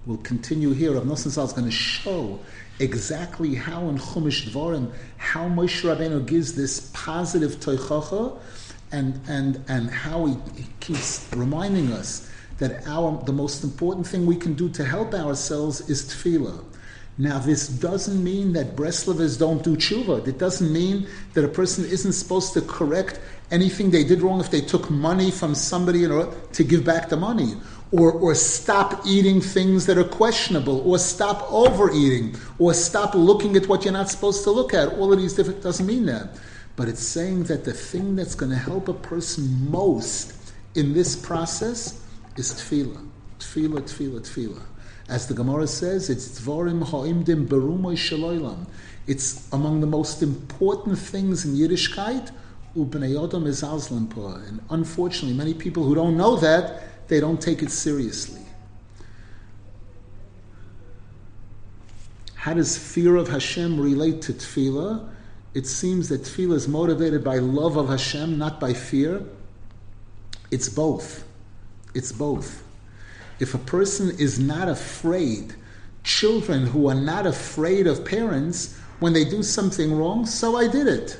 We'll 0.06 0.18
continue 0.18 0.72
here. 0.72 0.94
Rav 0.94 1.04
Nosson 1.04 1.32
Zal 1.32 1.46
is 1.46 1.54
going 1.54 1.66
to 1.66 1.72
show 1.72 2.40
exactly 2.80 3.56
how 3.56 3.90
in 3.90 3.98
Chumash 3.98 4.48
Dvarim, 4.48 4.92
how 5.18 5.48
Moshe 5.48 5.82
Rabbeinu 5.82 6.26
gives 6.26 6.54
this 6.54 6.92
positive 6.94 7.60
toichacha, 7.60 8.38
and, 8.92 9.20
and, 9.28 9.64
and 9.68 9.90
how 9.90 10.26
he, 10.26 10.38
he 10.56 10.68
keeps 10.80 11.28
reminding 11.36 11.92
us 11.92 12.30
that 12.60 12.88
our, 12.88 13.22
the 13.26 13.34
most 13.34 13.64
important 13.64 14.06
thing 14.06 14.28
we 14.28 14.36
can 14.36 14.54
do 14.54 14.70
to 14.70 14.86
help 14.86 15.14
ourselves 15.14 15.90
is 15.90 16.04
tefillah. 16.04 16.64
Now, 17.18 17.40
this 17.40 17.68
doesn't 17.68 18.22
mean 18.22 18.54
that 18.54 18.76
Breslovers 18.76 19.40
don't 19.40 19.64
do 19.64 19.78
tshuva. 19.78 20.28
It 20.28 20.38
doesn't 20.38 20.72
mean 20.72 21.08
that 21.34 21.46
a 21.46 21.48
person 21.48 21.86
isn't 21.86 22.12
supposed 22.12 22.54
to 22.54 22.62
correct 22.62 23.22
anything 23.52 23.90
they 23.90 24.04
did 24.04 24.22
wrong 24.22 24.42
if 24.42 24.52
they 24.52 24.60
took 24.60 24.90
money 24.90 25.32
from 25.32 25.56
somebody 25.56 26.04
in 26.04 26.12
order 26.12 26.32
to 26.54 26.64
give 26.64 26.84
back 26.84 27.08
the 27.08 27.16
money, 27.16 27.56
or, 27.92 28.12
or 28.12 28.36
stop 28.36 29.06
eating 29.06 29.42
things 29.42 29.86
that 29.86 29.98
are 29.98 30.04
questionable, 30.04 30.82
or 30.90 30.98
stop 30.98 31.46
overeating, 31.52 32.36
or 32.60 32.74
stop 32.74 33.16
looking 33.16 33.56
at 33.56 33.68
what 33.68 33.84
you're 33.86 33.94
not 33.94 34.10
supposed 34.10 34.44
to 34.44 34.52
look 34.52 34.74
at. 34.74 34.90
All 34.94 35.14
of 35.14 35.20
these 35.20 35.34
different 35.34 35.62
doesn't 35.62 35.86
mean 35.86 36.06
that. 36.08 36.30
But 36.76 36.90
it's 36.90 37.02
saying 37.02 37.44
that 37.44 37.64
the 37.64 37.74
thing 37.74 38.16
that's 38.16 38.36
going 38.36 38.52
to 38.52 38.58
help 38.58 38.90
a 38.90 38.94
person 38.94 39.70
most 39.70 40.34
in 40.76 40.94
this 40.94 41.16
process 41.16 42.02
is 42.36 42.52
tefillah. 42.54 43.08
Tefillah, 43.40 43.82
tefillah, 43.82 44.20
tefillah. 44.22 44.62
As 45.08 45.28
the 45.28 45.34
Gemara 45.34 45.68
says, 45.68 46.10
it's 46.10 46.40
Dvarim 46.42 46.84
Ha'imdim 46.84 47.48
Berumoy 47.48 47.94
Shaloilam. 47.94 48.66
It's 49.08 49.48
among 49.54 49.80
the 49.82 49.88
most 49.88 50.24
important 50.24 50.98
things 50.98 51.46
in 51.46 51.54
Yiddishkeit, 51.54 52.32
Ubnei 52.76 53.14
Yodam 53.14 53.46
is. 53.46 53.62
And 53.62 54.62
unfortunately, 54.70 55.38
many 55.38 55.54
people 55.54 55.84
who 55.84 55.94
don't 55.94 56.18
know 56.18 56.36
that, 56.38 56.84
they 57.08 57.20
don't 57.20 57.42
take 57.42 57.62
it 57.62 57.72
seriously. 57.72 58.42
How 62.36 62.54
does 62.54 62.78
fear 62.78 63.16
of 63.16 63.28
Hashem 63.28 63.80
relate 63.80 64.22
to 64.24 64.34
tefillah? 64.34 65.10
It 65.54 65.66
seems 65.66 66.10
that 66.10 66.22
tefillah 66.22 66.56
is 66.56 66.68
motivated 66.68 67.24
by 67.24 67.38
love 67.38 67.78
of 67.78 67.90
Hashem, 67.90 68.38
not 68.38 68.60
by 68.60 68.74
fear. 68.74 69.24
It's 70.52 70.70
both. 70.70 71.26
It's 71.94 72.12
both 72.12 72.66
if 73.40 73.54
a 73.54 73.60
person 73.60 74.12
is 74.18 74.40
not 74.40 74.70
afraid, 74.70 75.56
children 76.04 76.66
who 76.66 76.90
are 76.90 76.96
not 76.96 77.26
afraid 77.26 77.88
of 77.88 78.06
parents, 78.06 78.78
when 79.00 79.14
they 79.14 79.26
do 79.26 79.44
something 79.44 79.94
wrong, 79.94 80.26
so 80.26 80.56
I 80.56 80.68
did 80.68 80.88
it. 80.88 81.20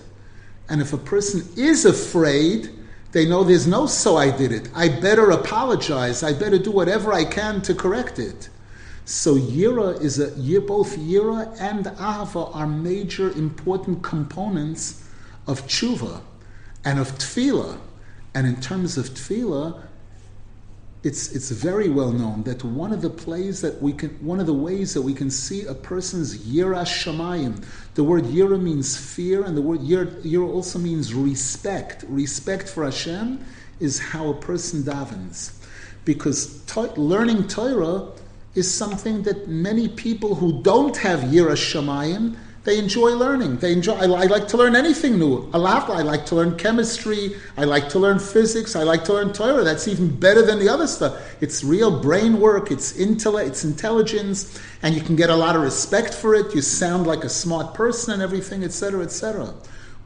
And 0.70 0.82
if 0.82 0.94
a 0.94 0.98
person 0.98 1.48
is 1.58 1.86
afraid, 1.86 2.70
they 3.16 3.26
know 3.26 3.46
there's 3.46 3.66
no 3.66 3.86
so 3.88 4.18
I 4.18 4.30
did 4.30 4.52
it. 4.52 4.68
I 4.76 4.90
better 4.90 5.32
apologize. 5.32 6.22
I 6.22 6.34
better 6.34 6.60
do 6.60 6.70
whatever 6.70 7.14
I 7.14 7.24
can 7.24 7.62
to 7.62 7.74
correct 7.74 8.20
it. 8.20 8.50
So 9.06 9.36
Yira 9.36 10.02
is 10.02 10.20
a 10.20 10.32
both 10.60 10.98
Yira 10.98 11.56
and 11.58 11.86
Ahava 11.86 12.54
are 12.54 12.68
major 12.68 13.32
important 13.32 14.04
components 14.04 15.08
of 15.48 15.66
tshuva 15.66 16.20
and 16.84 17.00
of 17.00 17.18
tefillah. 17.18 17.78
And 18.34 18.46
in 18.46 18.60
terms 18.60 18.98
of 18.98 19.06
tefillah, 19.12 19.82
it's 21.06 21.34
it's 21.34 21.52
very 21.52 21.88
well 21.88 22.12
known 22.12 22.42
that 22.44 22.64
one 22.64 22.92
of 22.92 23.04
the 23.04 23.12
plays 23.12 23.62
that 23.62 23.80
we 23.80 23.94
can 23.94 24.10
one 24.26 24.40
of 24.40 24.48
the 24.48 24.54
ways 24.56 24.96
that 24.96 25.04
we 25.04 25.14
can 25.14 25.30
see 25.30 25.64
a 25.66 25.76
person's 25.76 26.36
yira 26.40 26.82
shamayim. 26.84 27.64
The 27.94 28.04
word 28.04 28.24
yira 28.24 28.60
means 28.60 28.98
fear, 28.98 29.44
and 29.44 29.56
the 29.56 29.62
word 29.62 29.82
yira, 29.82 30.50
also 30.52 30.80
means 30.80 31.14
respect. 31.14 32.04
Respect 32.08 32.68
for 32.68 32.84
Hashem 32.84 33.46
is 33.80 34.00
how 34.00 34.30
a 34.30 34.34
person 34.34 34.82
davens. 34.82 35.54
Because 36.06 36.60
to- 36.66 37.00
learning 37.00 37.50
Torah 37.50 38.08
is 38.56 38.74
something 38.74 39.22
that 39.24 39.48
many 39.48 39.88
people 39.88 40.34
who 40.34 40.64
don't 40.64 40.98
have 40.98 41.20
Yira 41.20 41.56
Shamayim, 41.56 42.36
they 42.66 42.80
enjoy 42.80 43.12
learning. 43.12 43.58
They 43.58 43.74
enjoy. 43.74 43.94
I, 43.94 44.06
I, 44.06 44.26
like 44.26 44.48
to 44.50 44.58
learn 44.58 44.76
anything 44.76 45.20
new. 45.20 45.48
I 45.54 45.58
like 45.58 46.26
to 46.26 46.36
learn 46.36 46.58
chemistry. 46.58 47.36
I 47.58 47.64
like 47.64 47.90
to 47.90 48.00
learn 48.00 48.18
physics. 48.18 48.76
I 48.76 48.82
like 48.82 49.04
to 49.06 49.14
learn 49.14 49.34
Torah. 49.34 49.64
That's 49.64 49.88
even 49.88 50.20
better 50.20 50.42
than 50.42 50.58
the 50.58 50.68
other 50.68 50.88
stuff. 50.88 51.16
It's 51.42 51.64
real 51.64 52.02
brain 52.02 52.40
work. 52.40 52.72
It's 52.72 52.98
intellect. 52.98 53.50
It's 53.50 53.64
intelligence, 53.64 54.60
and 54.82 54.96
you 54.96 55.02
can 55.02 55.16
get 55.16 55.30
a 55.30 55.36
lot 55.36 55.56
of 55.56 55.62
respect 55.62 56.16
for 56.16 56.34
it. 56.34 56.56
You 56.56 56.62
sound 56.62 57.06
like 57.06 57.24
a 57.24 57.30
smart 57.30 57.76
person 57.76 58.16
and 58.16 58.24
everything, 58.24 58.64
etc., 58.64 59.04
etc. 59.04 59.54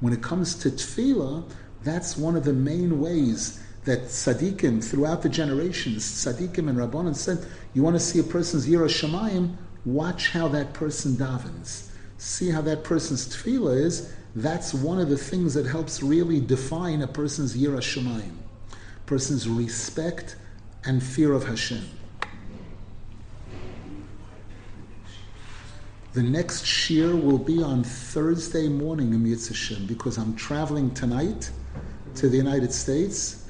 When 0.01 0.11
it 0.11 0.21
comes 0.21 0.53
to 0.55 0.69
tefillah, 0.69 1.49
that's 1.83 2.17
one 2.17 2.35
of 2.35 2.43
the 2.43 2.53
main 2.53 2.99
ways 2.99 3.63
that 3.85 4.03
tzaddikim 4.03 4.83
throughout 4.83 5.21
the 5.21 5.29
generations, 5.29 6.03
tzaddikim 6.03 6.67
and 6.67 6.77
rabbanon 6.77 7.15
said, 7.15 7.45
you 7.73 7.83
want 7.83 7.95
to 7.95 8.01
see 8.01 8.19
a 8.19 8.23
person's 8.23 8.67
yira 8.67 8.89
shemayim, 8.89 9.55
watch 9.85 10.31
how 10.31 10.49
that 10.49 10.73
person 10.73 11.13
davens 11.13 11.88
see 12.19 12.49
how 12.49 12.61
that 12.61 12.83
person's 12.83 13.27
tefillah 13.27 13.81
is, 13.81 14.13
that's 14.35 14.73
one 14.73 14.99
of 14.99 15.09
the 15.09 15.17
things 15.17 15.53
that 15.55 15.65
helps 15.65 16.03
really 16.03 16.39
define 16.39 17.01
a 17.01 17.07
person's 17.07 17.57
yira 17.57 17.79
shemayim, 17.79 18.35
person's 19.05 19.49
respect 19.49 20.35
and 20.85 21.01
fear 21.01 21.33
of 21.33 21.47
Hashem. 21.47 21.83
The 26.13 26.23
next 26.23 26.65
shiur 26.65 27.21
will 27.21 27.37
be 27.37 27.63
on 27.63 27.83
Thursday 27.83 28.67
morning 28.67 29.13
in 29.13 29.23
Yitzhashim 29.23 29.87
because 29.87 30.17
I'm 30.17 30.35
traveling 30.35 30.93
tonight 30.93 31.51
to 32.15 32.27
the 32.27 32.35
United 32.37 32.73
States. 32.73 33.47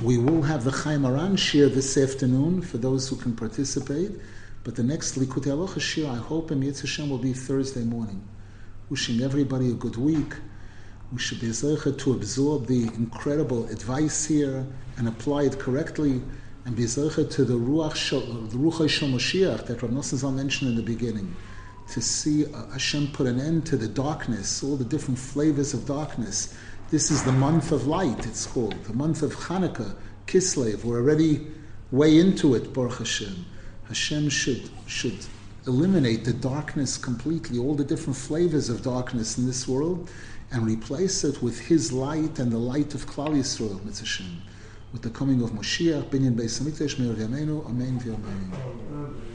We 0.00 0.16
will 0.16 0.42
have 0.42 0.64
the 0.64 0.70
Chayei 0.70 0.98
Moharan 0.98 1.32
shiur 1.32 1.74
this 1.74 1.98
afternoon 1.98 2.62
for 2.62 2.78
those 2.78 3.08
who 3.08 3.16
can 3.16 3.36
participate. 3.36 4.12
But 4.62 4.76
the 4.76 4.82
next 4.82 5.18
Likutei 5.18 5.52
Halacha 5.56 5.80
Shiur, 5.80 6.10
I 6.10 6.18
hope 6.18 6.50
in 6.50 6.60
Yitzhak 6.60 6.82
Hashem 6.82 7.08
will 7.08 7.16
be 7.16 7.32
Thursday 7.32 7.82
morning. 7.82 8.22
Wishing 8.90 9.22
everybody 9.22 9.70
a 9.70 9.74
good 9.74 9.96
week. 9.96 10.34
We 11.10 11.18
should 11.18 11.40
be 11.40 11.46
zeichet 11.46 11.98
to 12.00 12.12
absorb 12.12 12.66
the 12.66 12.82
incredible 12.82 13.64
advice 13.68 14.26
here 14.26 14.66
and 14.98 15.08
apply 15.08 15.44
it 15.44 15.58
correctly, 15.58 16.20
and 16.66 16.76
be 16.76 16.84
zeichet 16.84 17.30
to 17.30 17.44
the 17.46 17.54
Ruach 17.54 18.10
the 18.50 18.58
Moshiach 18.58 19.66
that 19.66 19.82
Rav 19.82 19.92
Nosson 19.92 20.34
mentioned 20.34 20.70
in 20.70 20.76
the 20.76 20.82
beginning. 20.82 21.34
To 21.92 22.02
see 22.02 22.44
uh, 22.44 22.66
Hashem 22.66 23.12
put 23.12 23.26
an 23.26 23.40
end 23.40 23.64
to 23.66 23.78
the 23.78 23.88
darkness, 23.88 24.62
all 24.62 24.76
the 24.76 24.84
different 24.84 25.18
flavors 25.18 25.72
of 25.72 25.86
darkness. 25.86 26.54
This 26.90 27.10
is 27.10 27.24
the 27.24 27.32
month 27.32 27.72
of 27.72 27.86
light, 27.86 28.26
it's 28.26 28.44
called. 28.44 28.84
The 28.84 28.92
month 28.92 29.22
of 29.22 29.34
Hanukkah, 29.34 29.96
Kislev. 30.26 30.84
We're 30.84 30.98
already 30.98 31.46
way 31.90 32.18
into 32.18 32.54
it, 32.54 32.74
Baruch 32.74 32.98
Hashem. 32.98 33.46
Hashem 33.90 34.28
should 34.28 34.70
should 34.86 35.26
eliminate 35.66 36.24
the 36.24 36.32
darkness 36.32 36.96
completely, 36.96 37.58
all 37.58 37.74
the 37.74 37.84
different 37.84 38.16
flavors 38.16 38.68
of 38.68 38.84
darkness 38.84 39.36
in 39.36 39.46
this 39.46 39.66
world, 39.66 40.08
and 40.52 40.64
replace 40.64 41.24
it 41.24 41.42
with 41.42 41.58
His 41.58 41.90
light 41.90 42.38
and 42.38 42.52
the 42.52 42.58
light 42.58 42.94
of 42.94 43.06
Klal 43.06 43.34
Yisrael, 43.34 43.82
Hashem, 43.84 44.42
with 44.92 45.02
the 45.02 45.10
coming 45.10 45.42
of 45.42 45.50
Moshiach, 45.50 46.04
Binyan 46.04 46.36
Beis 46.36 46.62
Hamikdash, 46.62 47.00
Meir 47.00 47.20
Amen, 47.24 47.50
Amen. 47.66 49.29